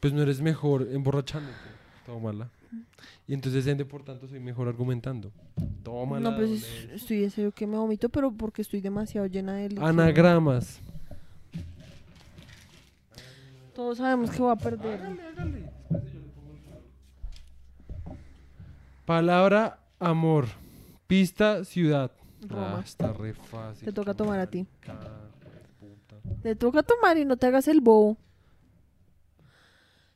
[0.00, 1.54] Pues no eres mejor emborrachándote.
[2.06, 2.50] Tómala.
[3.26, 5.32] Y entonces, por tanto, soy mejor argumentando.
[5.82, 6.30] Tómala.
[6.30, 9.68] no, pues es- estoy en serio que me vomito, pero porque estoy demasiado llena de
[9.70, 9.86] líquido.
[9.86, 10.80] Anagramas.
[13.74, 15.00] Todos sabemos que voy a perder.
[19.06, 20.46] Palabra amor.
[21.06, 22.10] Pista ciudad.
[22.48, 22.76] Roma.
[22.78, 23.84] Ah, está re fácil.
[23.86, 24.66] Te toca tomar a ti.
[25.80, 26.16] puta.
[26.42, 28.16] Te toca tomar y no te hagas el bobo.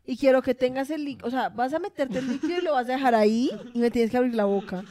[0.08, 1.28] Y quiero que tengas el líquido.
[1.28, 3.90] O sea, vas a meterte el líquido y lo vas a dejar ahí y me
[3.90, 4.82] tienes que abrir la boca.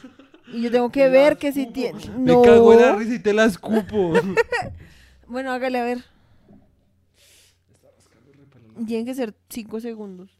[0.52, 2.08] Y yo tengo que ver que si tienes.
[2.10, 2.40] No.
[2.40, 4.12] Me cago en la risa y te la escupo.
[5.26, 6.04] Bueno, hágale a ver.
[8.86, 10.30] Tienen que ser cinco segundos.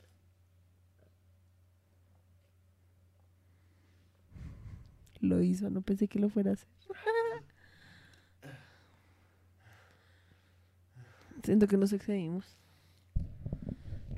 [5.20, 6.68] Lo hizo, no pensé que lo fuera a hacer.
[11.42, 12.56] Siento que nos excedimos.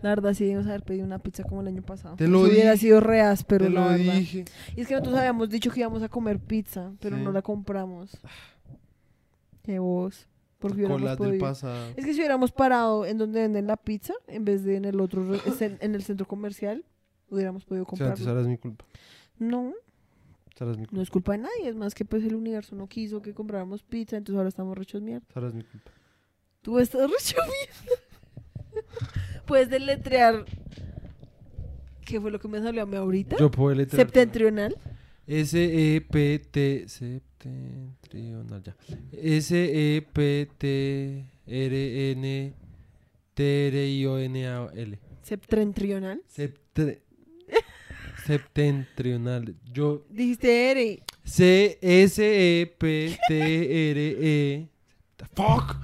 [0.02, 2.16] La verdad, sí debimos haber pedido una pizza como el año pasado.
[2.16, 4.14] Te lo Eso hubiera dije, sido reas, pero te la lo verdad.
[4.14, 4.44] dije.
[4.76, 7.22] Y es que nosotros habíamos dicho que íbamos a comer pizza, pero Sí.
[7.22, 8.16] no la compramos.
[9.62, 10.26] Qué vos.
[10.58, 11.38] Porque hubiéramos del podido.
[11.40, 11.90] pasado.
[11.96, 15.00] Es que si hubiéramos parado en donde venden la pizza, en vez de en el
[15.00, 16.84] otro, re- es en, en el centro comercial,
[17.30, 18.84] hubiéramos podido O sea, ahora es mi culpa.
[19.38, 19.72] No,
[20.58, 20.96] Ahora es mi culpa.
[20.96, 23.82] no es culpa de nadie, es más que pues el universo no quiso que compráramos
[23.82, 25.26] pizza, entonces ahora estamos rechos mierda.
[25.34, 25.90] Ahora es mi culpa.
[26.60, 27.99] Tú estás recho mierda.
[29.50, 30.44] Puedes deletrear.
[32.06, 33.36] ¿Qué fue lo que me salió a mí ahorita?
[33.36, 34.00] Yo puedo letrar.
[34.00, 34.76] Septentrional.
[35.26, 36.84] S-E-P-T.
[36.86, 38.76] Septentrional, ya.
[41.50, 42.54] S-E-P-T-R-N.
[43.34, 44.98] T-R-I-O-N-A-L.
[45.22, 46.22] Septentrional.
[46.28, 47.00] Septre-
[48.24, 49.54] Septentrional.
[49.72, 50.04] Yo.
[50.10, 51.02] Dijiste R.
[51.24, 52.68] C-S-E-P-T-R-E.
[55.34, 55.76] Fuck.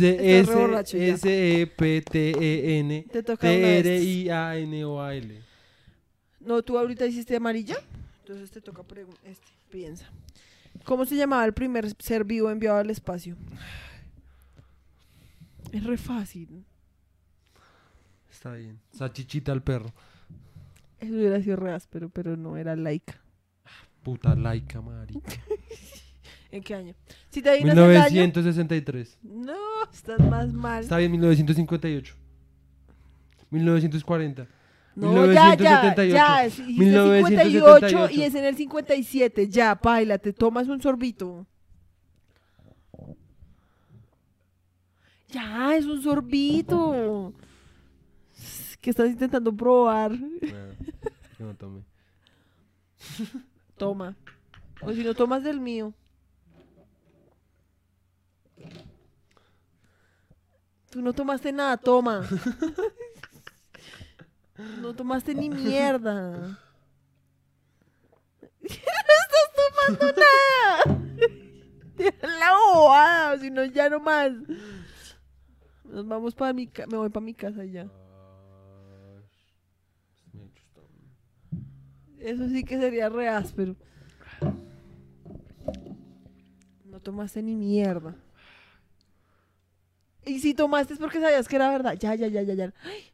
[0.00, 1.16] Estás re borracho ya.
[1.16, 3.06] C-S-E-P-T-E-N.
[3.12, 3.84] Te toca una de estas.
[3.84, 5.42] T-R-I-A-N-O-A-L.
[6.40, 7.76] No, tú ahorita hiciste amarilla.
[8.20, 8.82] Entonces te toca
[9.24, 10.10] este, piensa.
[10.84, 13.36] ¿Cómo se llamaba el primer ser vivo enviado al espacio?
[15.72, 16.64] Es re fácil.
[18.30, 18.78] Está bien.
[18.92, 19.92] Sachichita al perro.
[21.00, 23.20] Eso hubiera sido re áspero, pero no era laica.
[24.02, 25.20] Puta laica, marica.
[26.50, 26.94] ¿En qué año?
[27.30, 28.10] Si te adivinas el año.
[28.12, 29.18] 1963.
[29.22, 29.54] No,
[29.92, 30.82] estás más mal.
[30.82, 32.14] Está bien, 1958.
[33.50, 34.46] 1940.
[34.94, 36.14] No, ya, ya, 1978.
[36.14, 36.44] ya.
[36.44, 37.88] es- dijiste 1978.
[37.88, 39.48] 58 y es en el 57.
[39.48, 41.46] Ya, paila, te tomas un sorbito.
[45.28, 47.32] Ya, es un sorbito.
[48.80, 50.12] ¿Qué estás intentando probar?
[51.36, 51.82] Que no tomé.
[53.76, 54.16] Toma.
[54.80, 55.92] O si no tomas del mío.
[60.90, 62.26] Tú no tomaste nada, toma.
[64.80, 66.58] No tomaste ni mierda.
[68.60, 68.68] No
[69.24, 69.48] estás
[69.96, 71.00] tomando nada.
[72.38, 74.32] La bobada, si no, ya no más.
[75.84, 77.88] Nos vamos para mi casa, me voy para mi casa ya.
[82.18, 83.76] Eso sí que sería re áspero.
[86.84, 88.16] No tomaste ni mierda.
[90.28, 91.94] Y si tomaste es porque sabías que era verdad.
[91.98, 92.74] Ya, ya, ya, ya, ya.
[92.82, 93.10] Ay,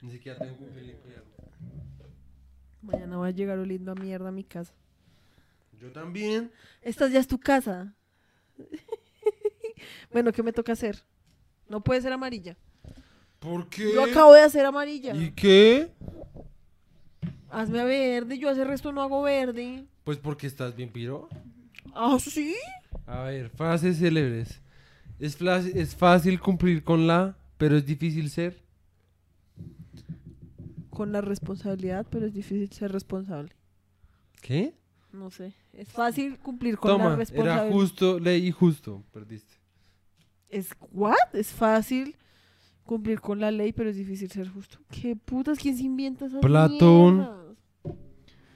[0.00, 1.26] Ni siquiera tengo un cuidado.
[2.80, 4.72] Mañana voy a llegar oliendo a mierda a mi casa.
[5.78, 6.50] Yo también.
[6.80, 7.94] Esta ya es tu casa.
[10.10, 11.02] bueno, ¿qué me toca hacer?
[11.68, 12.56] No puede ser amarilla.
[13.38, 13.92] ¿Por qué?
[13.92, 15.14] Yo acabo de hacer amarilla.
[15.14, 15.92] ¿Y qué?
[17.50, 18.38] Hazme a verde.
[18.38, 19.84] Yo hace resto no hago verde.
[20.04, 21.28] Pues porque estás bien piro.
[21.94, 22.54] Ah, sí.
[23.06, 24.60] A ver, frases célebres.
[25.18, 28.62] Es, fla- es fácil cumplir con la, pero es difícil ser.
[30.90, 33.52] Con la responsabilidad, pero es difícil ser responsable.
[34.42, 34.74] ¿Qué?
[35.12, 35.54] No sé.
[35.72, 37.72] Es fácil cumplir con la Toma, era responsabilidad.
[37.72, 39.02] justo, leí justo.
[39.12, 39.54] Perdiste.
[40.48, 41.16] ¿Es what?
[41.32, 42.16] Es fácil
[42.84, 44.78] cumplir con la ley, pero es difícil ser justo.
[44.90, 45.58] ¿Qué putas?
[45.58, 47.16] ¿Quién se inventa esas Platón.
[47.18, 47.36] mierdas?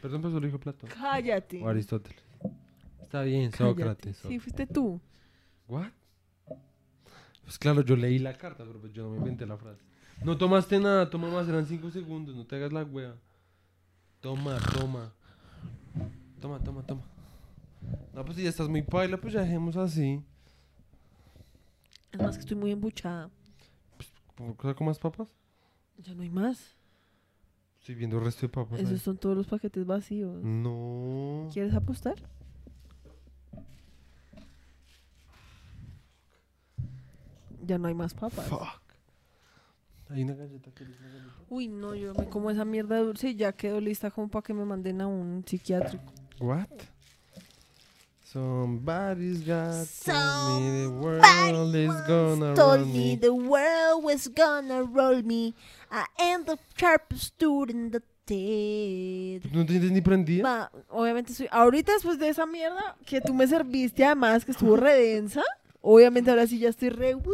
[0.02, 0.90] Perdón, pero solo dijo Platón.
[0.90, 1.62] Cállate.
[1.62, 2.22] O Aristóteles.
[3.04, 3.74] Está bien, Cállate.
[3.74, 4.16] Sócrates.
[4.16, 5.00] Sí, fuiste tú.
[5.68, 5.88] ¿What?
[7.44, 9.82] Pues claro, yo leí la carta, pero pues yo no me inventé la frase.
[10.24, 13.14] No tomaste nada, toma más, eran cinco segundos, no te hagas la wea.
[14.20, 15.12] Toma, toma.
[16.40, 17.02] Toma, toma, toma.
[18.14, 20.22] No, pues si ya estás muy paila, pues ya dejemos así.
[22.12, 23.28] Es más que estoy muy embuchada.
[24.34, 25.28] ¿Por qué comas papas?
[25.98, 26.74] Ya no hay más.
[27.80, 28.78] Estoy viendo el resto de papas.
[28.78, 28.86] ahí.
[28.86, 30.42] Esos son todos los paquetes vacíos.
[30.42, 31.50] No.
[31.52, 32.14] ¿Quieres apostar?
[37.66, 38.46] Ya no hay más papas.
[38.46, 38.82] Fuck.
[40.10, 41.34] Hay una galleta que una galleta.
[41.48, 44.52] Uy, no, yo me como esa mierda dulce y ya quedo lista como para que
[44.54, 46.12] me manden a un psiquiátrico.
[46.40, 46.68] What?
[48.22, 53.16] Somebody's got to me the world is gonna told run me me.
[53.16, 55.54] the world was gonna roll me.
[55.88, 59.44] I am the sharpest student that did.
[59.52, 60.42] ¿No tienes ni prendida?
[60.42, 61.46] Ma, obviamente soy.
[61.52, 65.42] Ahorita después de esa mierda que tú me serviste, además que estuvo redensa.
[65.86, 67.14] Obviamente ahora sí ya estoy re.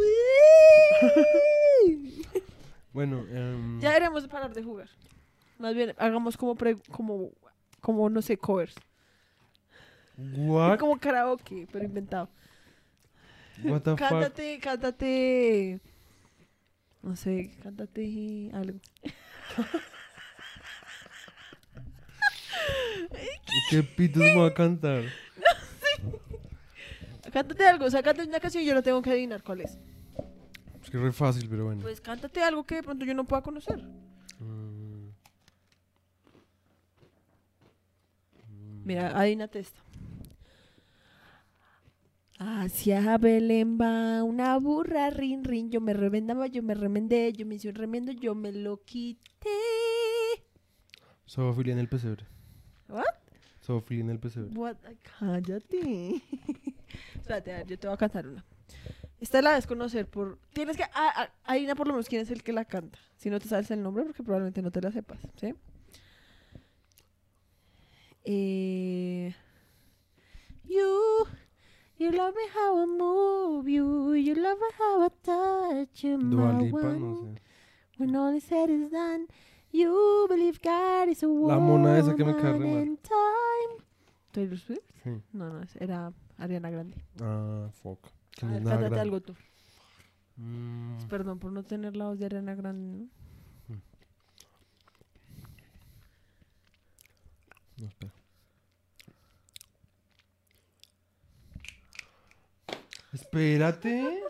[2.93, 4.89] Bueno, em, ya deberíamos de parar de jugar.
[5.57, 7.29] Más bien, hagamos como, pre- como,
[7.79, 8.75] como no sé, covers.
[10.17, 10.77] what?
[10.77, 12.27] Como karaoke, pero inventado.
[13.63, 13.99] What the fuck?
[13.99, 15.79] Cántate, cántate.
[17.01, 18.77] No sé, cántate algo.
[23.69, 25.03] ¿Qué pitos me va a cantar?
[27.31, 29.77] Cántate algo, o sea, cántate una canción y yo no tengo que adivinar cuál es.
[30.81, 31.81] Es que es re fácil, pero bueno.
[31.81, 33.81] Pues cántate algo que de pronto yo no pueda conocer.
[34.39, 34.81] Mm,
[38.83, 39.79] Mira, adivínate esta.
[42.39, 45.69] Hacia Belén va una burra, rin, rin.
[45.69, 49.49] Yo me revendaba, yo me remendé, yo me hice un remiendo, yo me lo quité.
[51.29, 52.25] Zoofilia en el pesebre.
[52.89, 53.20] ¿What?
[53.63, 54.49] Zoofilia en el pesebre.
[54.57, 54.77] What?
[55.19, 56.21] Cállate.
[57.15, 58.43] Espérate, a ver, yo te voy a cantar una.
[59.19, 60.39] Esta la debes conocer por...
[60.53, 60.83] Tienes que...
[60.83, 62.97] ah, ah, adivina por lo menos quién es el que la canta.
[63.17, 65.53] Si no te sabes el nombre, porque probablemente no te la sepas, ¿sí?
[68.23, 69.35] Eh...
[70.63, 71.27] You...
[71.97, 74.15] You love me how I move you.
[74.15, 76.99] You love me how I touch you, Dua my Lipa, one.
[76.99, 77.41] no sé.
[77.99, 79.27] When all is said is done,
[79.71, 82.81] you believe God is a La mona esa que me cae re woman mal.
[82.81, 83.85] in time.
[84.31, 84.79] ¿Taylor Swift?
[85.03, 85.09] Sí.
[85.33, 86.95] No, no, era Ariana Grande.
[87.21, 87.99] Ah, fuck.
[88.41, 88.99] A ver, grande.
[88.99, 89.35] algo tú.
[90.37, 93.07] Mm, Perdón por no tener la voz de Ariana Grande,
[93.67, 93.77] ¿no?
[97.77, 98.11] no, espera.
[103.13, 104.23] Espérate.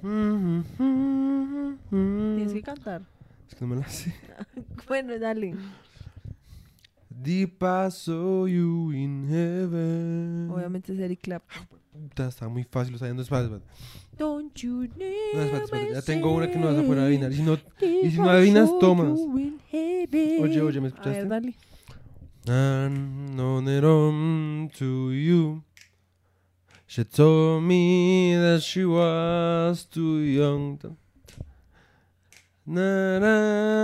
[1.90, 3.02] Tienes que cantar.
[3.48, 4.14] Es que no me la sé.
[4.88, 5.54] Bueno, dale.
[7.22, 10.48] Deep I saw you in heaven.
[10.50, 11.42] Obviamente es Eric Clap.
[11.92, 13.52] Puta, está muy fácil, o sea, no es fácil.
[13.56, 13.66] espérate.
[14.16, 14.86] Don't you
[15.34, 17.32] No, espérate, never Ya tengo una que no vas a poder adivinar.
[17.32, 19.18] Y si no, if si no adivinas, tomas.
[19.18, 21.26] Oye, oye, ¿me A ver, escuchaste?
[21.26, 21.54] dale.
[22.46, 25.62] And on it on to you.
[26.86, 30.78] She told me that she was too young.
[30.78, 30.96] to-
[32.70, 33.34] Na na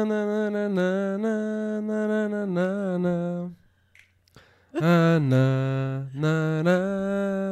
[0.07, 0.87] na na na na
[1.19, 3.51] na na na na na.
[4.79, 6.77] Ah, na na na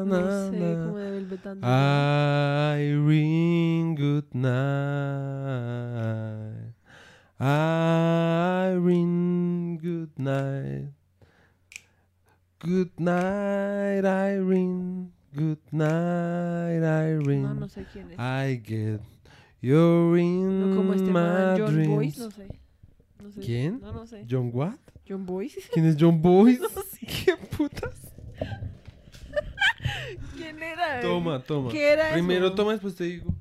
[0.07, 0.71] No na sé na.
[0.79, 1.59] cómo de Velvet
[2.87, 5.55] Irene, good night.
[8.45, 10.93] Irene, good night.
[12.61, 15.11] Good night, Irene.
[15.35, 17.43] Good night, Irene.
[17.43, 18.19] No, no sé quién es.
[18.21, 19.01] I get
[19.65, 21.89] you're in No, como este man, John dreams.
[21.89, 22.49] Boyce, no sé.
[23.23, 23.41] No sé.
[23.41, 23.81] ¿Quién?
[23.81, 24.27] No, no sé.
[24.29, 24.75] John what?
[25.09, 25.61] John Boyce.
[25.73, 26.61] ¿Quién es John Boyce?
[26.61, 27.07] No sé.
[27.07, 27.95] ¿Qué putas?
[30.37, 31.01] ¿Quién era?
[31.01, 31.71] Toma, toma.
[31.71, 32.55] ¿Qué era Primero eso?
[32.55, 33.33] toma, después te digo.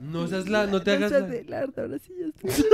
[0.00, 1.20] No seas la, no te hagas la.
[1.22, 2.50] de larda, ahora sí ya estoy.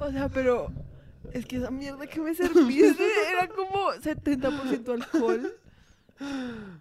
[0.00, 0.70] o sea, pero
[1.32, 5.54] es que esa mierda que me serviste era como 70% alcohol.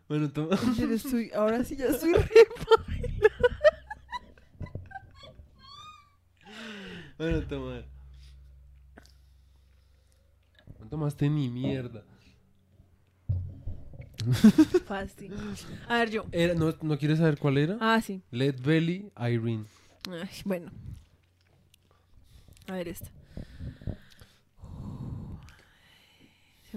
[0.08, 0.58] Bueno, toma.
[0.78, 2.48] Yo estoy, ahora sí ya estoy re.
[7.18, 7.84] Bueno, toma.
[10.80, 12.04] No tomaste ni mierda.
[14.86, 15.34] Fácil.
[15.88, 16.26] A ver, yo.
[16.32, 17.78] Era, no, ¿No quieres saber cuál era?
[17.80, 18.22] Ah, sí.
[18.32, 19.66] Led Belly, Irene.
[20.10, 20.72] Ay, bueno.
[22.68, 23.10] A ver esta.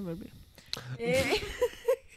[0.01, 0.31] Se me olvidó.
[0.99, 1.41] Eh,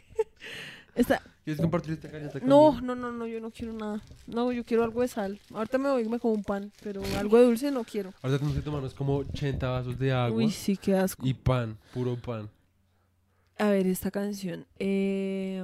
[0.94, 4.02] esta, ¿Quieres compartir esta galleta No, no, no, no, yo no quiero nada.
[4.26, 5.38] No, yo quiero algo de sal.
[5.52, 8.14] Ahorita me voy y me como un pan, pero algo de dulce no quiero.
[8.22, 11.26] Ahorita tenemos que tomarnos como 80 vasos de agua Uy, sí, qué asco.
[11.26, 12.48] y pan, puro pan.
[13.58, 14.66] A ver, esta canción.
[14.78, 15.62] Eh,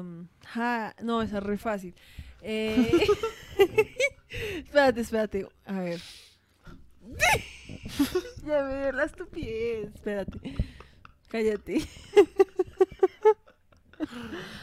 [0.48, 1.94] ja, no, esa es re fácil.
[2.42, 3.06] Eh,
[4.59, 5.48] espérate, espérate.
[5.64, 6.01] A ver.
[8.47, 9.94] ya me dio la estupidez.
[9.94, 10.38] Espérate.
[11.31, 11.78] Cállate.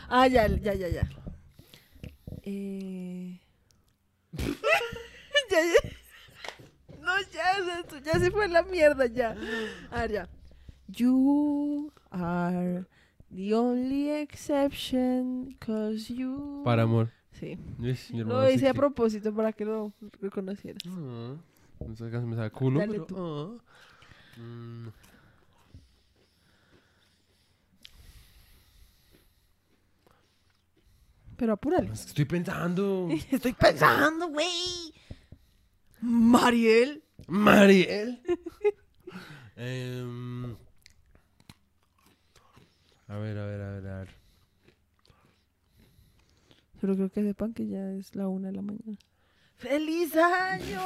[0.09, 1.07] ah, ya, ya, ya, ya.
[2.43, 3.39] Eh...
[5.51, 5.81] ya, ya.
[6.99, 7.45] No, ya,
[8.03, 9.35] ya se fue la mierda, ya.
[9.91, 10.27] A ver, ya.
[10.89, 12.83] You are
[13.31, 16.61] the only exception, cause you...
[16.65, 17.11] Para amor.
[17.31, 17.57] Sí.
[18.11, 20.81] Hermano Lo hice a propósito para que lo reconocieras.
[20.85, 21.35] Ah,
[21.79, 23.05] esa canción me saca culo, Dale pero...
[23.05, 23.15] tú.
[23.17, 23.57] ah.
[24.39, 24.87] Mm.
[31.37, 31.91] Pero apúrale.
[31.93, 33.09] Estoy pensando.
[33.31, 34.93] Estoy pensando, güey.
[36.01, 37.03] Mariel.
[37.27, 38.21] Mariel.
[39.55, 40.55] Em,
[43.07, 44.09] a ver, a ver, a ver, a ver.
[46.79, 48.97] Solo creo que sepan que ya es la una de la mañana.
[49.55, 50.79] ¡Feliz año!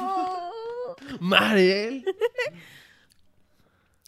[1.20, 2.04] Mariel.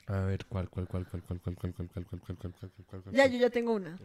[0.07, 2.53] A ver, ¿cuál, cuál, cuál, cuál, cuál, cuál, cuál, cuál, cuál, cuál, cuál, cuál, cuál,
[2.53, 3.15] cuál, cuál, cuál?
[3.15, 3.99] ya, yo ya tengo una.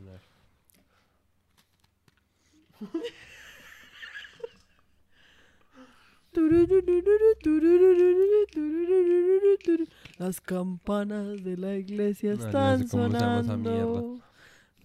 [10.17, 14.19] Las campanas de la iglesia No, yo no están sé cómo se llama esa sonando.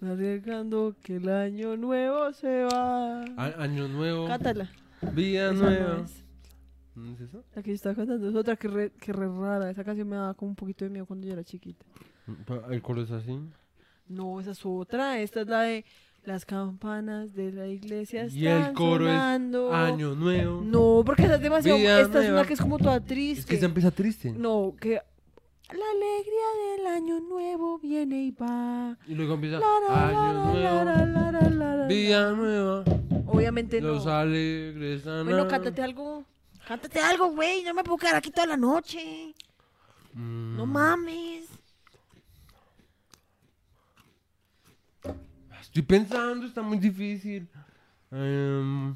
[0.02, 3.22] Arriesgando que el año nuevo se va.
[3.36, 4.26] A- Año nuevo.
[4.26, 4.70] Cántala.
[5.12, 6.02] Vida Esa no nueva.
[6.04, 6.24] es.
[6.94, 7.44] ¿No es eso?
[7.54, 9.70] La que yo estaba cantando es otra que re, que re rara.
[9.70, 11.84] Esa canción me daba como un poquito de miedo cuando yo era chiquita.
[12.46, 13.38] Pa- ¿El coro es así?
[14.08, 15.18] No, esa es otra.
[15.20, 15.84] Esta es la de
[16.24, 19.72] las campanas de la iglesia Y el están coro es sonando.
[19.74, 20.62] Año nuevo.
[20.64, 21.78] No, porque esa es demasiado.
[21.78, 22.40] Vida esta es nueva.
[22.40, 23.40] una que es como toda triste.
[23.40, 24.32] Es que se empieza triste.
[24.32, 28.96] No, que la alegría del año nuevo viene y va.
[29.06, 31.88] Y luego empieza La, la, Año la, nuevo.
[31.88, 32.84] Vida nueva.
[33.26, 33.88] Obviamente no.
[33.88, 36.24] Los alegres Bueno, cántate algo.
[36.66, 37.62] Cántate algo, güey.
[37.62, 39.34] No me puedo quedar aquí toda la noche.
[40.14, 40.56] Mm.
[40.56, 41.44] No mames.
[45.64, 47.48] Estoy pensando, está muy difícil.
[48.10, 48.90] Em,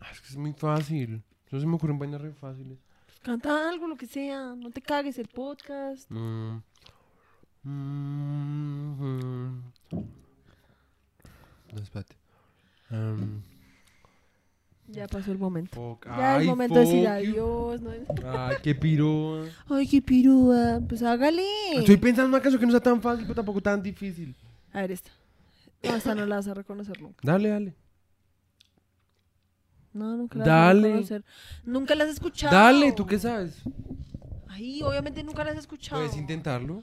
[0.00, 1.22] ah, es que es muy fácil.
[1.50, 2.78] No se me ocurren vainas re fáciles.
[3.22, 4.54] Canta algo, lo que sea.
[4.54, 6.08] No te cagues el podcast.
[6.10, 6.62] Mm.
[7.64, 9.60] Mm,
[11.72, 12.16] No, espérate.
[12.90, 13.42] Em,
[14.92, 15.70] Ya pasó el momento.
[15.76, 16.06] fuck.
[16.06, 17.80] Ya es Ay, momento de decir fuck adiós.
[17.80, 17.90] ¿no?
[18.30, 19.44] Ay, qué piro.
[19.68, 20.80] Ay, qué pirúa.
[20.88, 21.44] Pues hágale.
[21.74, 24.34] Estoy pensando en una canción que no sea tan fácil, pero tampoco tan difícil.
[24.72, 25.10] A ver, esta.
[25.82, 27.20] No, esta no la vas a reconocer nunca.
[27.22, 27.74] Dale, dale.
[29.92, 30.80] No, nunca la Dale.
[30.80, 31.24] vas a reconocer.
[31.64, 32.54] Nunca la has escuchado.
[32.54, 33.56] Dale, ¿tú qué sabes?
[34.48, 36.00] Ay, obviamente nunca la has escuchado.
[36.02, 36.82] Puedes intentarlo.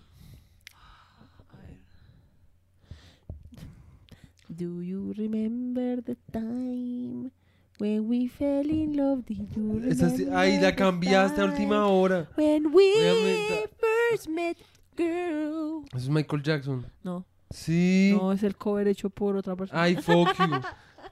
[4.49, 7.31] Do you remember the time
[7.79, 9.23] when we fell in love?
[9.25, 12.29] Do you Esa sí- Ay, la cambiaste a última hora.
[12.37, 13.69] When we Obviamente.
[14.11, 14.57] first met,
[14.95, 15.83] girl.
[15.87, 16.85] Eso es Michael Jackson.
[17.03, 18.13] No, Sí.
[18.17, 19.81] no, es el cover hecho por otra persona.
[19.81, 20.61] Ay, fuck you.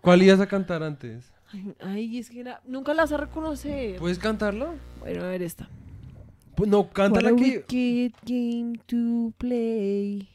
[0.01, 1.31] ¿Cuál ibas a cantar antes?
[1.51, 3.97] Ay, ay, es que nunca la vas a reconocer.
[3.97, 4.73] ¿Puedes cantarla?
[4.99, 5.69] Bueno, a ver esta.
[6.55, 7.43] Pues no, What cántala a aquí.
[7.57, 10.27] wicked game to play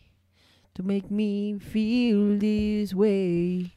[0.74, 3.72] to make me feel this way.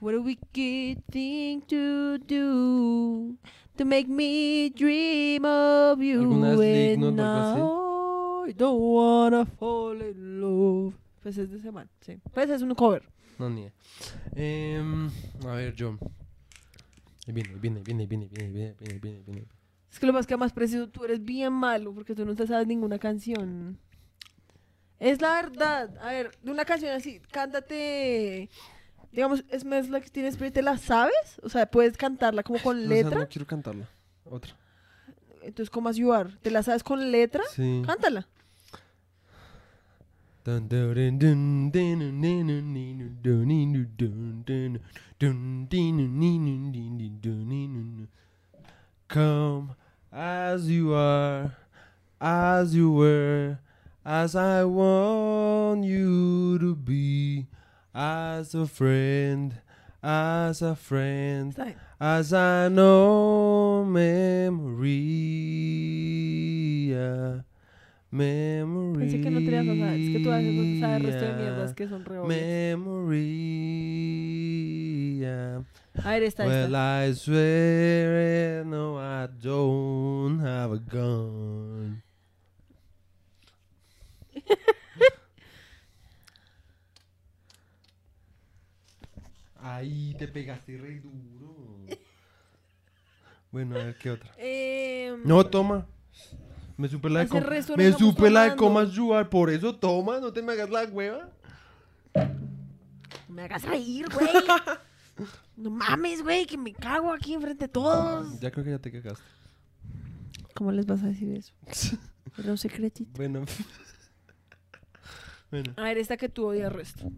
[0.00, 3.36] What a wicked thing to do
[3.76, 10.94] to make me dream of you and I don't wanna fall in love.
[11.20, 12.20] Pues es de ese man, sí.
[12.32, 13.02] Pues es un cover.
[13.40, 13.68] No, ni
[14.36, 14.80] eh,
[15.44, 15.98] A ver, John.
[17.26, 19.46] Ahí viene, ahí viene, ahí viene, ahí viene, viene, viene, viene.
[19.90, 22.46] Es que lo más que más preciso, tú eres bien malo porque tú no te
[22.46, 23.78] sabes ninguna canción.
[25.00, 25.98] Es la verdad.
[26.00, 28.48] A ver, de una canción así, cántate.
[29.12, 31.40] Digamos, Smells Like Teen Spirit, ¿te la sabes?
[31.42, 33.16] O sea, ¿puedes cantarla como con letra?
[33.16, 33.88] O no quiero cantarla.
[34.24, 34.54] Otra.
[35.42, 36.30] Entonces, ¿cómo más You Are?
[36.42, 37.42] ¿Te la sabes con letra?
[37.54, 37.82] Sí.
[37.86, 38.26] Cántala.
[49.08, 49.74] Come
[50.12, 51.56] as you are,
[52.20, 53.58] as you were,
[54.04, 57.46] as I want you to be.
[57.98, 59.60] As a friend,
[60.00, 61.52] as a friend,
[61.98, 64.94] as I know memory.
[68.10, 68.98] Memory.
[69.00, 71.88] Pensé que no tenías o Es que tú haces no sabes resto de mierdas que
[71.88, 72.40] son re obvias.
[72.78, 73.18] Memory.
[75.18, 75.64] yeah.
[76.04, 77.04] A ver, esta, Well, esta.
[77.04, 82.04] I swear, no, I don't have a gun.
[89.74, 91.86] Ahí te pegaste re duro.
[93.50, 94.30] Bueno, a ver qué otra.
[94.38, 95.86] Em, No, toma.
[96.76, 99.50] Me supe la de Hace com- resto no Me supe la de comas yuar, por
[99.50, 101.28] eso toma, no te me hagas la hueva.
[102.14, 104.28] No me hagas reír, güey.
[105.56, 108.38] No mames, güey, que me cago aquí enfrente de todos.
[108.38, 109.24] Ya creo que ya te cagaste.
[110.54, 111.52] ¿Cómo les vas a decir eso?
[112.38, 113.10] Era un secretito.
[113.16, 113.44] Bueno.
[115.50, 115.72] bueno.
[115.76, 117.10] A ver, esta que tú odias resto.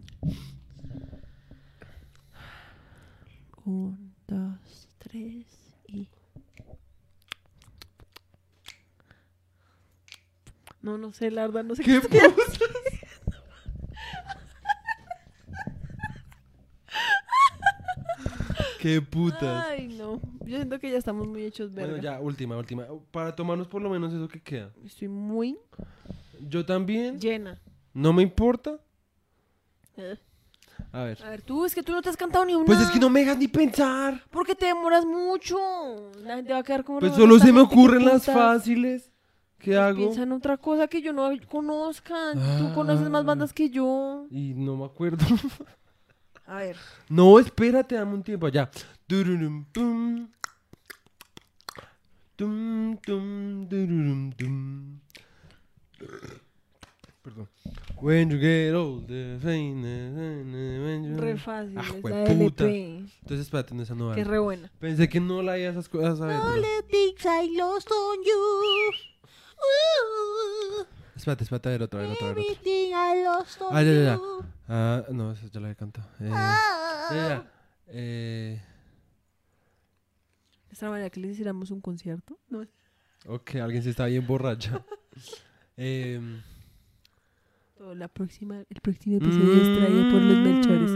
[3.65, 5.45] Un, dos, tres
[5.87, 6.09] y.
[10.81, 12.07] No, no sé, la verdad, no sé ¿Qué qué.
[12.19, 12.59] putas?
[18.79, 19.65] ¿Qué putas?
[19.67, 20.19] Ay, no.
[20.45, 21.91] Yo siento que ya estamos muy hechos verga.
[21.91, 22.87] Bueno, ya, última, última.
[23.11, 24.71] Para tomarnos por lo menos eso que queda.
[24.83, 25.57] Estoy muy
[26.39, 27.19] Yo también.
[27.19, 27.61] llena.
[27.93, 28.79] No me importa.
[29.97, 30.17] Eh.
[30.93, 31.23] A ver.
[31.23, 32.65] A ver, tú, es que tú no te has cantado ni una.
[32.65, 34.23] Pues es que no me dejas ni pensar.
[34.29, 35.57] Porque te demoras mucho.
[36.23, 36.99] La gente va a quedar como...
[36.99, 38.35] Pues "No, solo se me gente, ¿qué ocurren las putas?".
[38.35, 39.11] fáciles.
[39.57, 39.97] ¿Qué Pues hago?
[39.97, 42.33] Piensa en otra cosa que yo no conozca.
[42.33, 43.27] Tú conoces más Ah.
[43.27, 44.25] bandas que yo.
[44.31, 45.23] Y no me acuerdo.
[46.47, 46.75] A ver.
[47.07, 48.49] No, espérate, dame un tiempo.
[48.49, 48.69] Ya.
[49.07, 50.27] Tururum, tum.
[52.35, 53.67] Tum, tum,
[54.33, 54.99] tum.
[57.21, 57.47] Perdón.
[58.01, 59.83] When you get older, when
[61.03, 61.77] you- Re fácil.
[61.77, 62.97] Ah, es la LP.
[63.21, 64.23] Entonces, espérate, no, esa no Que vale.
[64.23, 64.71] re buena.
[64.79, 66.19] Pensé que no la había esas cosas.
[66.19, 68.91] a ver, All pero- the things I lost on you.
[69.61, 73.91] Ooh, Espérate, espérate, a ver otra, a ver otra, everything I lost on Ah, ya,
[73.93, 74.15] ya, ya.
[74.15, 74.45] you.
[74.67, 76.07] Ah, no, esa ya la he cantado.
[76.19, 77.07] Eh, Ah.
[77.11, 77.51] ya, ya.
[77.89, 78.61] Eh,
[80.71, 82.39] Esta manera que les hiciéramos un concierto.
[82.49, 82.65] No.
[83.27, 84.83] ok, alguien se está bien borracha.
[85.77, 86.41] Em,
[87.81, 90.91] Todo la próxima, el próximo episodio es traído por los Melchores.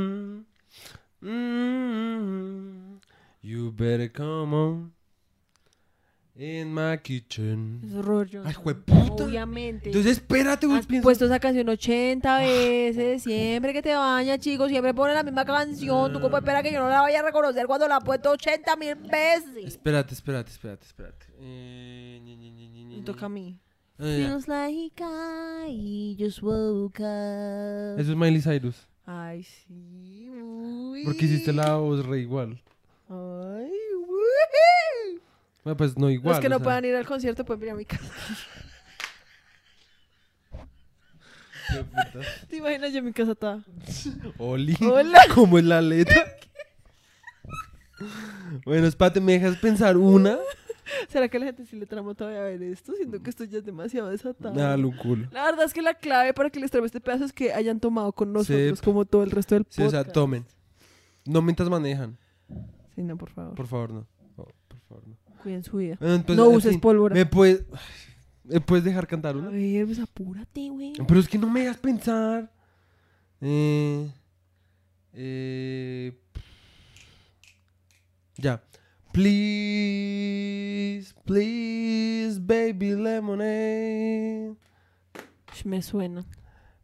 [1.19, 2.99] Mm,
[3.41, 4.93] You better come on
[6.35, 7.81] in my kitchen.
[7.83, 8.43] Es Johnson.
[8.45, 9.23] Ay, jueputa.
[9.23, 9.87] Obviamente.
[9.89, 14.93] Entonces, espérate, güey, Has puesto esa canción 80 veces, siempre que te bañas, chicos, siempre
[14.93, 16.13] pone la misma canción.
[16.13, 18.75] ¿Tú cómo esperas que yo no la vaya a reconocer cuando la he puesto 80
[18.75, 19.65] mil veces?
[19.65, 21.25] Espérate, espérate, espérate, espérate.
[21.39, 22.21] Eh,
[22.95, 23.59] Me toca a mí.
[23.97, 24.03] Ah.
[24.03, 27.99] Feels like I just woke up.
[27.99, 28.75] Eso es Miley Cyrus.
[29.05, 30.29] Ay, sí.
[30.29, 31.03] Uy.
[31.05, 32.61] Porque hiciste la voz re igual.
[33.07, 35.21] Ay, uy.
[35.63, 36.35] Bueno, pues no igual.
[36.35, 36.63] Los que o no sea.
[36.63, 38.05] puedan ir al concierto pueden venir a mi casa.
[42.49, 43.63] ¿Te imaginas yo en mi casa toda?
[44.37, 44.77] Oli.
[44.81, 45.21] Hola.
[45.33, 46.25] Como en la letra.
[48.65, 50.37] bueno, espérate, ¿me dejas pensar una?
[51.09, 52.93] ¿Será que a la gente sí le tramo todavía ver esto?
[52.93, 54.77] Siento que esto ya es demasiado desatado.
[54.77, 55.27] Lo culo.
[55.31, 57.79] La verdad es que la clave para que les traiga este pedazo es que hayan
[57.79, 58.85] tomado con nosotros Sí.
[58.85, 59.87] como todo el resto del Sí, podcast.
[59.87, 60.45] o sea, tomen.
[61.25, 62.17] No mientras manejan.
[62.95, 63.55] Sí, no, por favor.
[63.55, 64.07] Por favor, no.
[64.37, 65.15] No, por favor, no.
[65.43, 65.97] Cuiden su vida.
[65.99, 67.13] Bueno, entonces, no en uses fin, pólvora.
[67.15, 67.63] ¿Me puedes,
[68.43, 69.49] ¿Me puedes dejar cantar A una?
[69.49, 70.93] ver, pues apúrate, güey.
[71.07, 72.51] Pero es que no me dejas pensar.
[73.41, 74.07] Eh,
[75.13, 76.17] eh,
[78.37, 78.61] ya.
[79.15, 84.57] Please, please, baby lemonade.
[85.63, 86.25] Me suena.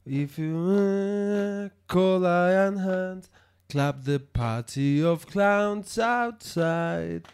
[0.05, 3.29] If you want cold iron hands,
[3.67, 7.27] clap the party of clowns outside.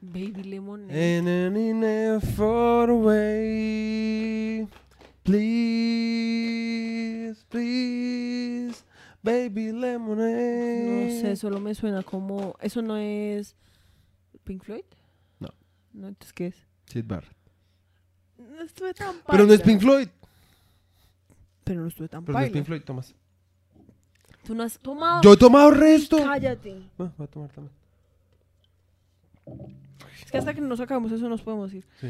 [0.00, 0.92] Baby Lemonade.
[0.92, 4.68] And an in a far away.
[5.24, 6.54] Please,
[7.50, 8.84] please,
[9.24, 11.08] baby lemonade.
[11.08, 12.54] No sé, solo me suena como...
[12.60, 13.56] ¿Eso no es
[14.50, 14.82] Pink Floyd?
[15.38, 15.48] No.
[15.92, 16.56] No, entonces, ¿qué es?
[16.86, 17.36] Sid Barrett.
[18.36, 19.64] No estuve tan Pero no es paila.
[19.64, 20.08] Pink Floyd.
[21.62, 22.52] Pero no estuve tan Pero no es paila.
[22.52, 23.14] Pink Floyd, Tomás.
[24.42, 25.22] Tú no has tomado...
[25.22, 26.16] Yo he tomado resto.
[26.16, 26.82] Cállate.
[26.98, 27.76] Bueno, voy a tomar también.
[30.24, 31.84] Es que hasta que no nos acabemos eso nos podemos ir.
[32.00, 32.08] Sí.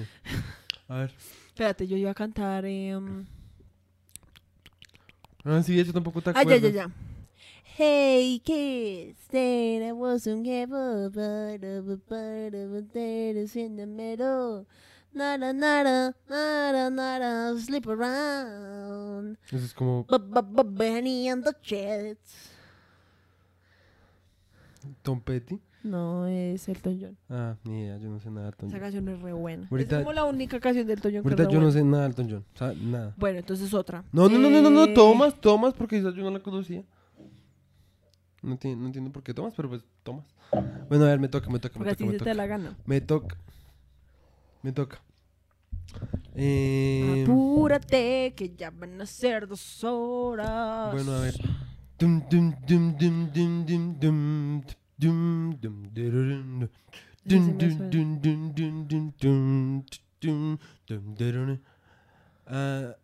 [0.88, 1.14] A ver.
[1.48, 2.64] Espérate, yo iba a cantar...
[2.64, 3.26] em,
[5.44, 6.90] Ah, sí, eso tampoco te Ah, ya, ya, ya.
[7.82, 13.86] Hey kids, said I wasn't ever but of a part of a taters in the
[13.86, 14.66] middle.
[15.15, 19.39] Nada, nada, nada, nada, sleep around.
[19.47, 22.51] Eso es como B -b -b Benny and the Jets.
[25.01, 25.59] Tom Petty.
[25.82, 27.16] No, es Elton John.
[27.31, 28.82] Ah, ni idea, yo no sé nada de Elton Esa John.
[28.82, 29.66] canción es re buena.
[29.70, 31.66] Ahorita- es como la única canción de Elton John que Ahorita es re yo no
[31.69, 31.81] buena.
[31.81, 32.44] sé nada de Elton John.
[32.55, 33.15] O sea, nada.
[33.16, 34.05] Bueno, entonces otra.
[34.12, 36.85] No, no, no, no, no, no, Eh, Tomas, Tomas, porque esa yo no la conocía.
[38.42, 40.24] No, entiendo por qué tomas, pero pues tomas.
[40.88, 42.04] Bueno, a ver, me toca, me toca, me toca.
[42.86, 43.36] Me toca.
[44.62, 45.00] Me toca.
[47.22, 50.92] Apúrate, que ya van a ser dos horas.
[50.92, 51.34] Bueno, a ver.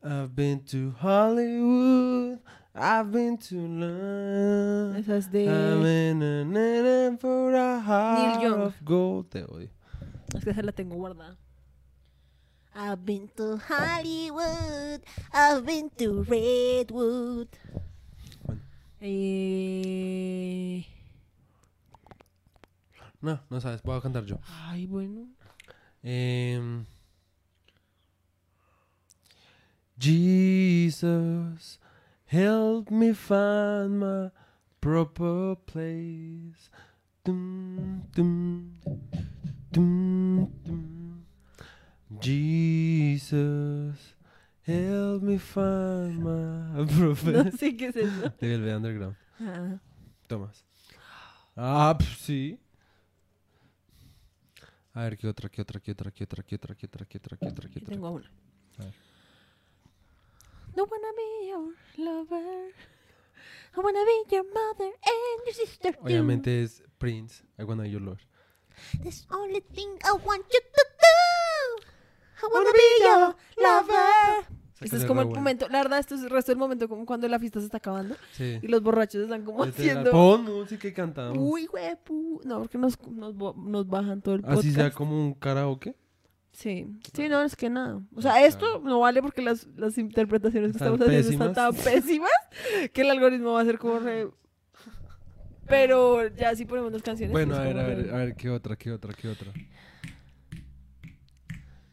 [0.03, 2.41] I've been to Hollywood.
[2.79, 4.97] I've been to London.
[4.97, 6.11] Esa es I'm de.
[6.11, 8.61] in a nana for a heart Young.
[8.61, 9.31] of gold.
[9.31, 9.71] Te odio.
[10.35, 11.37] Es que esa la tengo guardada.
[12.75, 15.03] I've been to Hollywood.
[15.33, 17.49] I've been to Redwood.
[19.01, 20.85] Eh...
[23.23, 24.39] No, no sabes, voy a cantar yo.
[24.69, 25.27] Ay, bueno.
[26.05, 26.85] Um,
[29.99, 31.81] Jesus,
[32.27, 34.31] help me find my
[34.81, 36.71] proper place.
[37.25, 38.79] Dum, dum,
[39.73, 41.27] dum, dum.
[42.21, 44.15] Jesus,
[44.63, 48.33] help me find my proper No sé qué es eso.
[48.41, 49.17] De Velvet Underground.
[49.41, 49.79] Ah.
[50.29, 50.65] Tomás.
[51.57, 52.59] Ah, pf, sí.
[54.93, 57.19] A ver, ¿qué otra, qué otra, qué otra, qué otra, qué otra, qué otra, qué
[57.19, 57.95] otra, qué otra, qué otra?
[57.95, 58.31] tengo una.
[58.79, 58.95] A ver.
[60.77, 62.73] No wanna be your lover.
[63.77, 66.01] I wanna be your mother and your sister too.
[66.03, 68.21] Obviamente es Prince, I Wanna Be Your Lover.
[69.03, 71.87] This only thing I want you to do.
[72.43, 74.57] I wanna be your lover.
[74.81, 77.27] Este es como el momento, la verdad, esto es el resto del momento como cuando
[77.29, 78.59] la fiesta se está acabando Sí.
[78.61, 80.11] y los borrachos están como haciendo...
[80.11, 81.39] Pon música y cantamos.
[81.41, 82.43] Uy, huepu.
[82.45, 84.59] No, porque nos, nos, nos bajan todo el podcast.
[84.61, 85.97] Así sea como un karaoke.
[86.57, 88.01] Sí, sí, no, es que nada.
[88.15, 92.31] O sea, esto no vale porque las, las interpretaciones que estamos haciendo están tan pésimas
[92.95, 94.29] que el algoritmo va a ser como re...
[95.69, 97.33] Pero ya si ponemos las canciones.
[97.33, 99.53] Bueno, a ver, a ver, re- a ver, ¿qué otra, qué otra, qué otra?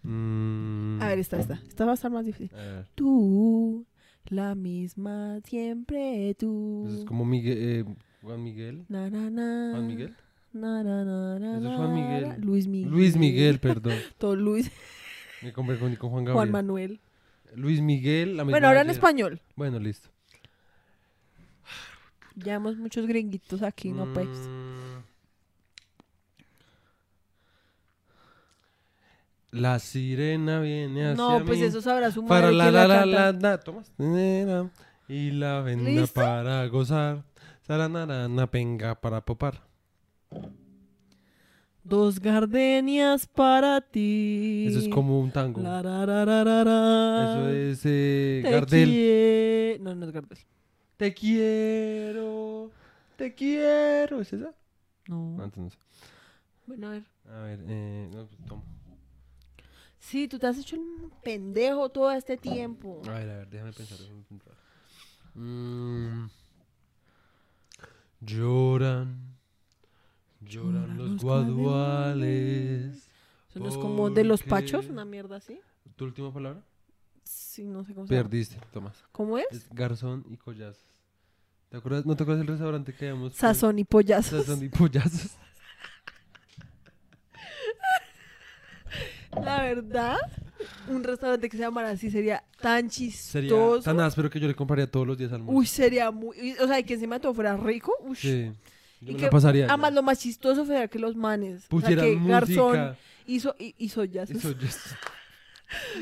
[0.03, 1.59] Mm, A ver, esta, esta.
[1.67, 2.55] Esta va a estar más difícil.
[2.57, 3.85] a ver, Tú,
[4.29, 6.85] la misma, siempre tú.
[6.87, 7.85] Eso es como Miguel, eh,
[8.21, 8.85] Juan Miguel.
[8.89, 9.71] Na, na, na.
[9.71, 10.15] Juan Miguel.
[10.53, 12.35] Na, na, na, na, Eso es Juan Miguel.
[12.41, 12.91] Luis Miguel.
[12.91, 13.95] Luis Miguel, perdón.
[14.19, 14.71] Todo Luis.
[15.41, 16.51] Me confundí con Juan Juan Gabriel.
[16.51, 16.99] Manuel.
[17.55, 18.95] Luis Miguel, la misma Bueno, ahora en ayer.
[18.97, 19.41] español.
[19.55, 20.09] Bueno, listo.
[22.45, 24.11] Hemos muchos gringuitos aquí, ¿no?
[24.13, 24.27] Pues.
[24.27, 25.03] Mm.
[29.51, 31.65] La sirena viene hacia No, pues mí.
[31.65, 33.57] eso sabrá su Para madre la quién la la la la la.
[33.59, 33.91] Tomas.
[35.07, 36.13] Y la venda ¿Listo?
[36.21, 37.23] para gozar.
[37.61, 39.61] Saranarana, penga para popar.
[41.83, 44.65] Dos gardenias para ti.
[44.69, 45.61] Eso es como un tango.
[45.61, 47.23] La, ra, ra, ra, ra, ra.
[47.31, 48.89] Eso es eh, Te Gardel.
[48.89, 50.37] quie- No, no es Gardel.
[50.95, 52.71] Te quiero.
[53.17, 54.21] Te quiero.
[54.21, 54.53] ¿Es esa?
[55.07, 55.35] No.
[55.37, 55.77] No, entonces
[56.65, 57.03] Bueno, a ver.
[57.29, 58.61] A ver, eh, no, pues.
[59.99, 63.01] Sí, tú te has hecho un pendejo todo este tiempo.
[63.05, 63.97] A ver, a ver, déjame pensar.
[63.97, 64.53] Déjame pensar.
[65.35, 66.29] Mm.
[68.21, 69.32] Lloran.
[70.47, 73.09] Lloran los los guaduales.
[73.49, 75.59] Eso no es como de los pachos, una mierda así.
[75.95, 76.61] ¿Tu última palabra?
[77.23, 78.23] Sí, no sé cómo se llama.
[78.29, 79.03] Perdiste, Tomás.
[79.11, 79.45] ¿Cómo es?
[79.51, 80.83] Es garzón y collazos.
[81.69, 82.05] ¿Te acuerdas?
[82.05, 83.33] ¿No te acuerdas del restaurante que habíamos?
[83.35, 84.45] Sazón y pollazos.
[84.45, 85.31] Sazón y pollazos.
[89.43, 90.17] La verdad,
[90.87, 93.09] un restaurante que se llamara así sería tan Sería
[93.49, 93.81] chistoso.
[93.83, 95.57] tan áspero que yo le compraría todos los días al almuerzo.
[95.59, 96.53] Uy, sería muy...
[96.61, 97.93] O sea, y que encima de todo fuera rico.
[98.01, 98.15] Uy.
[98.15, 98.51] Sí.
[99.03, 99.67] Yo Y que pasaría.
[99.67, 99.73] ya.
[99.73, 101.65] Además, lo más chistoso sería que los manes...
[101.67, 102.97] Pusieran o sea, que garzón música.
[103.27, 104.29] hizo, y- hizo jazz.
[104.31, 104.55] y soy-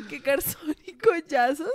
[0.09, 1.67] que garzón y collazos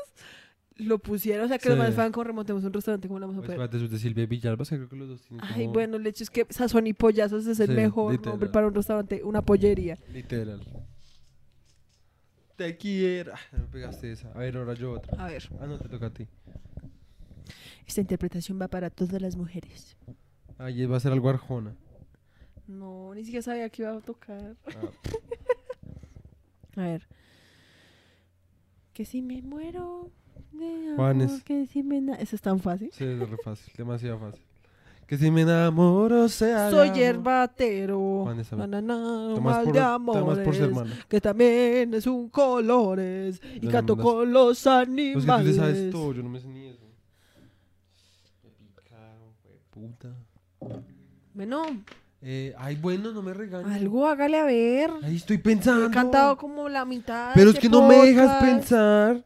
[0.77, 1.47] lo pusieron.
[1.47, 1.81] O sea, que los Sí.
[1.81, 3.65] manes fueran como remontemos un restaurante como la vamos a Pues, poner.
[3.75, 6.23] espérate, de Silvia Villalba, que creo que los dos tienen Ay, como- bueno, el hecho
[6.23, 8.33] es que Sazón y Pollazos es el Sí, mejor literal.
[8.33, 9.99] nombre para un restaurante, una pollería.
[10.13, 10.61] Literal.
[12.57, 13.33] Te quiero.
[13.35, 14.31] Ah, me pegaste esa.
[14.33, 15.23] A ver, ahora yo otra.
[15.23, 16.27] A ver, Ah, no, te toca a ti.
[17.87, 19.97] esta interpretación va para todas las mujeres.
[20.59, 21.75] Ay, va a ser algo arjona.
[22.67, 24.57] No, ni siquiera sabía que iba a tocar.
[24.67, 24.91] Ah,
[26.77, 27.07] A ver.
[28.93, 30.11] Que si me muero
[30.53, 31.45] de amor, Juanes.
[31.45, 31.99] que si me...
[32.21, 32.91] Eso es tan fácil.
[32.93, 34.43] sí, es re fácil, demasiado fácil.
[35.07, 36.69] Que si me enamoro sea.
[36.71, 38.23] Soy yerbatero.
[38.25, 38.71] Juanes, a Na, ver.
[38.71, 39.81] na, na, Tomás mal por, de
[40.21, 41.05] Tomás por ser amores.
[41.09, 43.41] Que también es un colores.
[43.63, 44.03] Y canto no.
[44.03, 45.57] con los Pues que tú animales.
[45.57, 46.85] sabes todo, yo no me sé ni eso.
[48.43, 50.13] Me picaron, fue puta.
[51.37, 51.85] Bueno,
[52.23, 53.71] Eh, ay, bueno, no me regañes.
[53.77, 54.91] Algo hágale a ver.
[55.03, 55.87] Ahí estoy pensando.
[55.87, 57.33] He cantado como la mitad.
[57.35, 59.17] Pero es este que no me dejas pensar.
[59.17, 59.25] En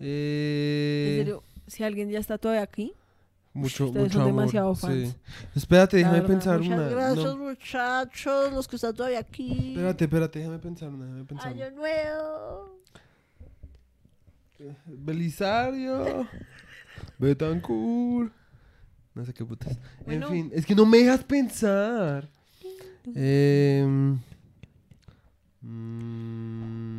[0.00, 2.92] Eh, serio, si alguien ya está todavía aquí,
[3.54, 4.34] mucho, Ustedes mucho son amor.
[4.34, 4.80] demasiado sí.
[4.86, 5.16] fans.
[5.54, 6.88] Espérate, déjame verdad, pensar Muchas una.
[6.88, 9.68] gracias, No, muchachos, los que están todavía aquí.
[9.70, 11.64] espérate, espérate, déjame pensar una, déjame pensar una.
[11.66, 12.80] Año nuevo.
[14.86, 16.26] Belisario.
[17.18, 18.32] Betancourt.
[19.16, 19.78] No sé qué putas.
[20.04, 20.26] Bueno.
[20.26, 22.28] En fin, es que no me dejas pensar.
[23.14, 24.18] Em,
[25.62, 26.98] mm,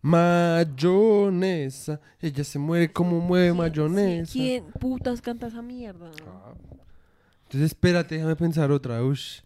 [0.00, 2.00] mayonesa.
[2.22, 4.32] Ella se mueve como mueve mayonesa.
[4.32, 6.10] ¿quién putas canta esa mierda?
[6.26, 6.54] Ah.
[7.42, 9.04] Entonces espérate, déjame pensar otra.
[9.04, 9.42] Ush.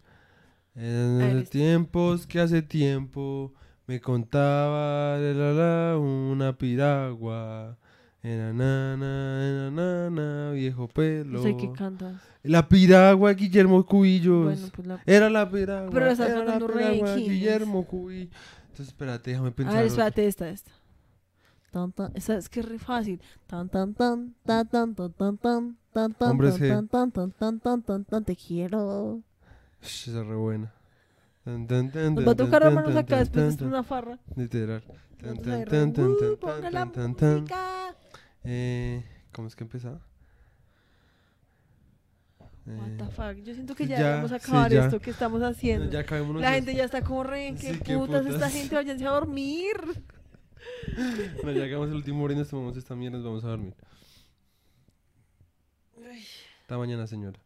[0.75, 3.53] En los tiempos que hace tiempo
[3.85, 7.77] me contaba de la, la, una piragua.
[8.21, 11.37] Era nana, era nana, viejo pelo.
[11.39, 12.21] No sé qué cantas.
[12.43, 14.43] La piragua, Guillermo Cubillos.
[14.45, 15.01] Bueno, pues la...
[15.05, 15.89] Era la piragua.
[15.89, 17.01] Pero la sonando re.
[17.15, 18.33] Guillermo Cubillos.
[18.63, 19.73] Entonces espérate, déjame A pensar.
[19.75, 20.07] ver, otra.
[20.07, 20.71] espérate, esta, esta.
[21.71, 23.21] Tan, tan, esa es que es re fácil.
[23.47, 27.59] Tan, tan, tan, tan, tan, tan, tan, tan, tan, tan, tan, tan, tan, tan, tan,
[27.61, 29.21] tan, tan, tan, te quiero.
[29.81, 30.73] Esa es re buena.
[31.45, 34.19] Nos va a tocar hermanos tan, acá después de una farra.
[34.35, 34.83] Literal.
[34.83, 37.35] Tan, Nosotros tan, ahí re, tan, tan, "Uh, tan, ponga la tan, tan, tan.
[37.41, 37.95] música".
[38.43, 39.03] Eh,
[39.33, 40.01] ¿Cómo es que empezaba?
[42.65, 43.43] What the Eh, fuck.
[43.43, 44.85] Yo siento que ya, ya, sí, acabar ya.
[44.85, 45.89] esto que estamos haciendo.
[45.89, 46.05] ya
[46.39, 49.75] La gente ya está como re, ¿qué Sí, qué putas, esta gente váyanse a dormir.
[51.41, 53.73] Bueno, ya acabamos el último hora y nos tomamos esta mierda nos vamos a dormir.
[56.61, 57.39] Hasta mañana, señora.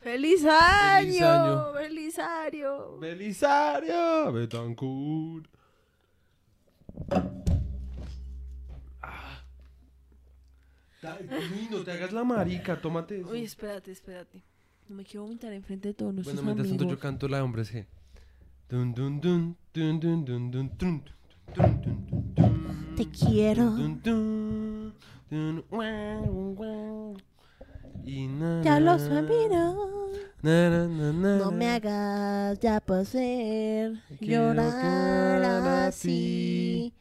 [0.00, 1.72] ¡Feliz año!
[1.72, 2.98] Feliz año.
[3.00, 4.32] ¡Feliz año!
[4.32, 5.46] Belisario Betancourt.
[9.02, 9.40] Ah.
[9.40, 13.30] Da- Uy, no te hagas la marica, tómate eso.
[13.30, 14.42] Uy, espérate, espérate.
[14.88, 17.02] No me quiero vomitar enfrente de todos nuestros Bueno, mientras tanto yo amigos.
[17.02, 17.86] canto la de hombres G.
[18.68, 21.00] Dun, dun, dun, dun, dun, dun, dun, dun, dun,
[21.54, 22.96] dun, dun, dun.
[22.96, 23.70] Te quiero.
[23.70, 24.94] Dun, dun,
[25.30, 27.16] dun, guau, guau.
[28.04, 29.22] Y na, Ya los na,
[30.42, 34.02] No me hagas ya poseer.
[34.20, 36.92] Llorar así.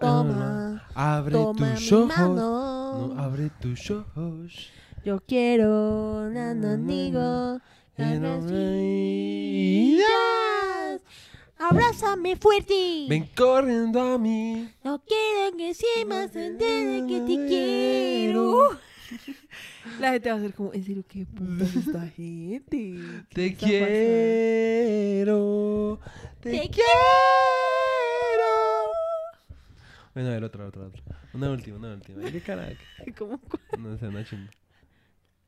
[0.00, 0.82] Toma.
[0.94, 2.16] Abre Toma tus ojos.
[2.16, 4.70] No, abre tus ojos.
[5.04, 6.30] Yo quiero
[8.46, 10.00] vidas.
[11.58, 13.04] Abrázame fuerte.
[13.08, 14.70] Ven corriendo a mí.
[14.82, 18.78] No quiero que sepas entender que te quiero.
[20.00, 22.94] La gente va a ser como, ¿en serio qué putas es esta gente?
[23.28, 25.30] ¿Qué Te quiero.
[26.40, 26.88] Te, Te quiero.
[30.14, 31.02] Bueno, a ver, otra, otra, otra.
[31.32, 32.22] Una última, una última.
[32.30, 32.78] Qué caraca.
[33.18, 34.50] Como cu- No sé, una chimba.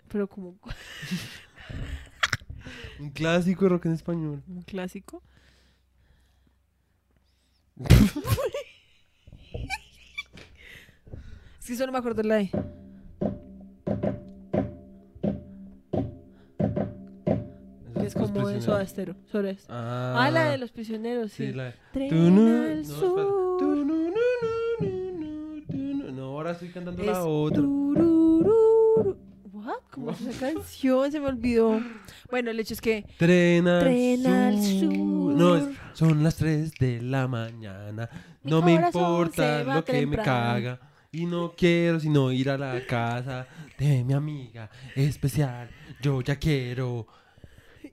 [0.09, 0.71] pero como cu-
[3.01, 4.43] Un clásico de rock en español.
[4.47, 5.23] un clásico.
[11.61, 12.49] es que solo me acuerdo de la.
[17.95, 18.61] Que es como de.
[18.61, 19.15] Soda Stereo.
[19.69, 21.49] Ah, Ah, la de los prisioneros, sí.
[21.49, 21.75] Sí, la de.
[21.93, 23.59] Tren al no, sur.
[26.43, 27.57] Ahora estoy cantando Es la otra.
[27.63, 29.17] turururu.
[29.53, 29.75] What?
[29.91, 31.13] ¿Cómo es esa canción?
[31.13, 31.81] Se me olvidó.
[32.31, 34.93] Bueno, el hecho es que Tren al, Tren al sur.
[34.93, 35.35] sur.
[35.35, 35.65] No, es-
[35.95, 38.09] son las 3 de la mañana.
[38.43, 40.81] Mi No me importa lo que me caga.
[41.13, 43.47] Y no quiero sino ir a la casa
[43.79, 45.69] de mi amiga especial.
[46.01, 47.07] Yo ya quiero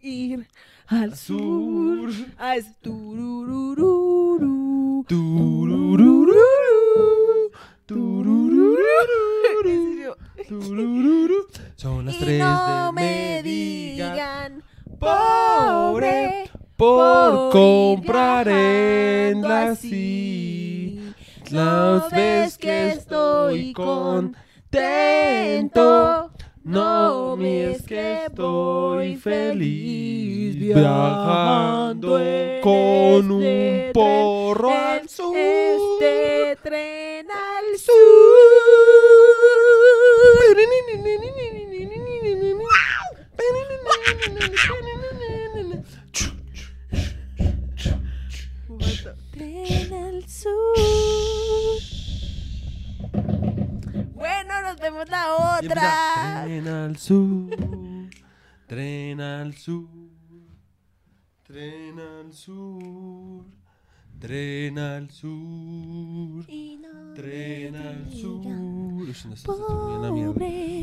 [0.02, 0.48] ir
[0.88, 2.12] al al sur.
[2.14, 2.26] sur.
[2.38, 5.06] Ah, es tururururu.
[5.08, 6.38] Tururururu, tururururu, En serio.
[6.38, 7.52] turururu.
[11.76, 14.12] Son las Y 3 no de me diga.
[14.12, 14.64] digan
[15.00, 21.14] Pobre por comprar en la así.
[21.50, 24.36] Las ves que estoy contento.
[26.64, 32.20] No ves que estoy feliz viajando
[32.62, 35.36] con un este porro tren, al en sur.
[35.36, 36.89] Este tren
[49.32, 50.76] Tren al sur.
[54.14, 56.44] Bueno, nos vemos la otra.
[56.46, 57.50] Tren al sur,
[58.68, 59.88] tren al sur,
[61.44, 63.46] tren al sur,
[64.20, 68.46] tren al sur, Y no tren al sur.
[68.46, 69.00] No.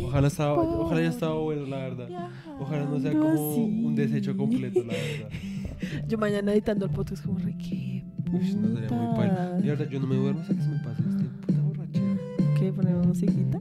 [0.06, 2.30] Ojalá, estaba, ojalá haya estado bueno, la verdad.
[2.58, 5.28] Ojalá no sea como un desecho completo, la verdad.
[6.08, 9.60] Yo mañana editando el podcast como re que no sería muy paila.
[9.62, 12.16] Y ahora yo no me duermo hasta que se me pase este puta borrachera.
[12.58, 12.72] ¿Qué?
[12.72, 13.60] ¿Ponemos musiquita?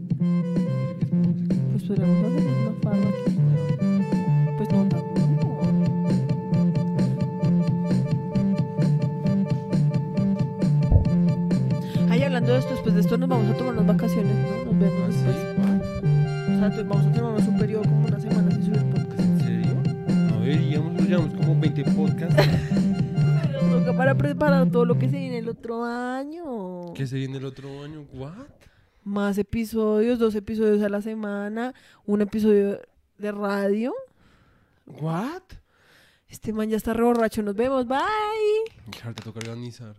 [1.72, 4.15] Pues podríamos hacer una farra aquí.
[12.46, 14.72] Hablando de esto, después de esto nos vamos a tomar unas vacaciones, ¿no?
[14.72, 15.26] Nos vemos ¿Ah, sí?
[15.26, 16.04] después.
[16.44, 19.20] O sea, vamos a tomarnos un periodo como una semana sin subir podcast.
[19.20, 19.84] ¿En serio?
[20.30, 22.36] No deberíamos, nos llevamos como 20 podcasts.
[23.52, 26.94] Pero toca para preparar todo lo que se viene el otro año.
[26.94, 28.06] ¿Qué se viene el otro año?
[28.14, 28.48] ¿What?
[29.04, 31.74] Más episodios, dos episodios a la semana,
[32.06, 32.80] un episodio
[33.18, 33.94] de radio.
[34.86, 35.42] ¿What?
[36.28, 37.42] Este man ya está re borracho.
[37.42, 37.88] Nos vemos.
[37.88, 38.00] Bye.
[38.92, 39.96] Claro, te toca organizar.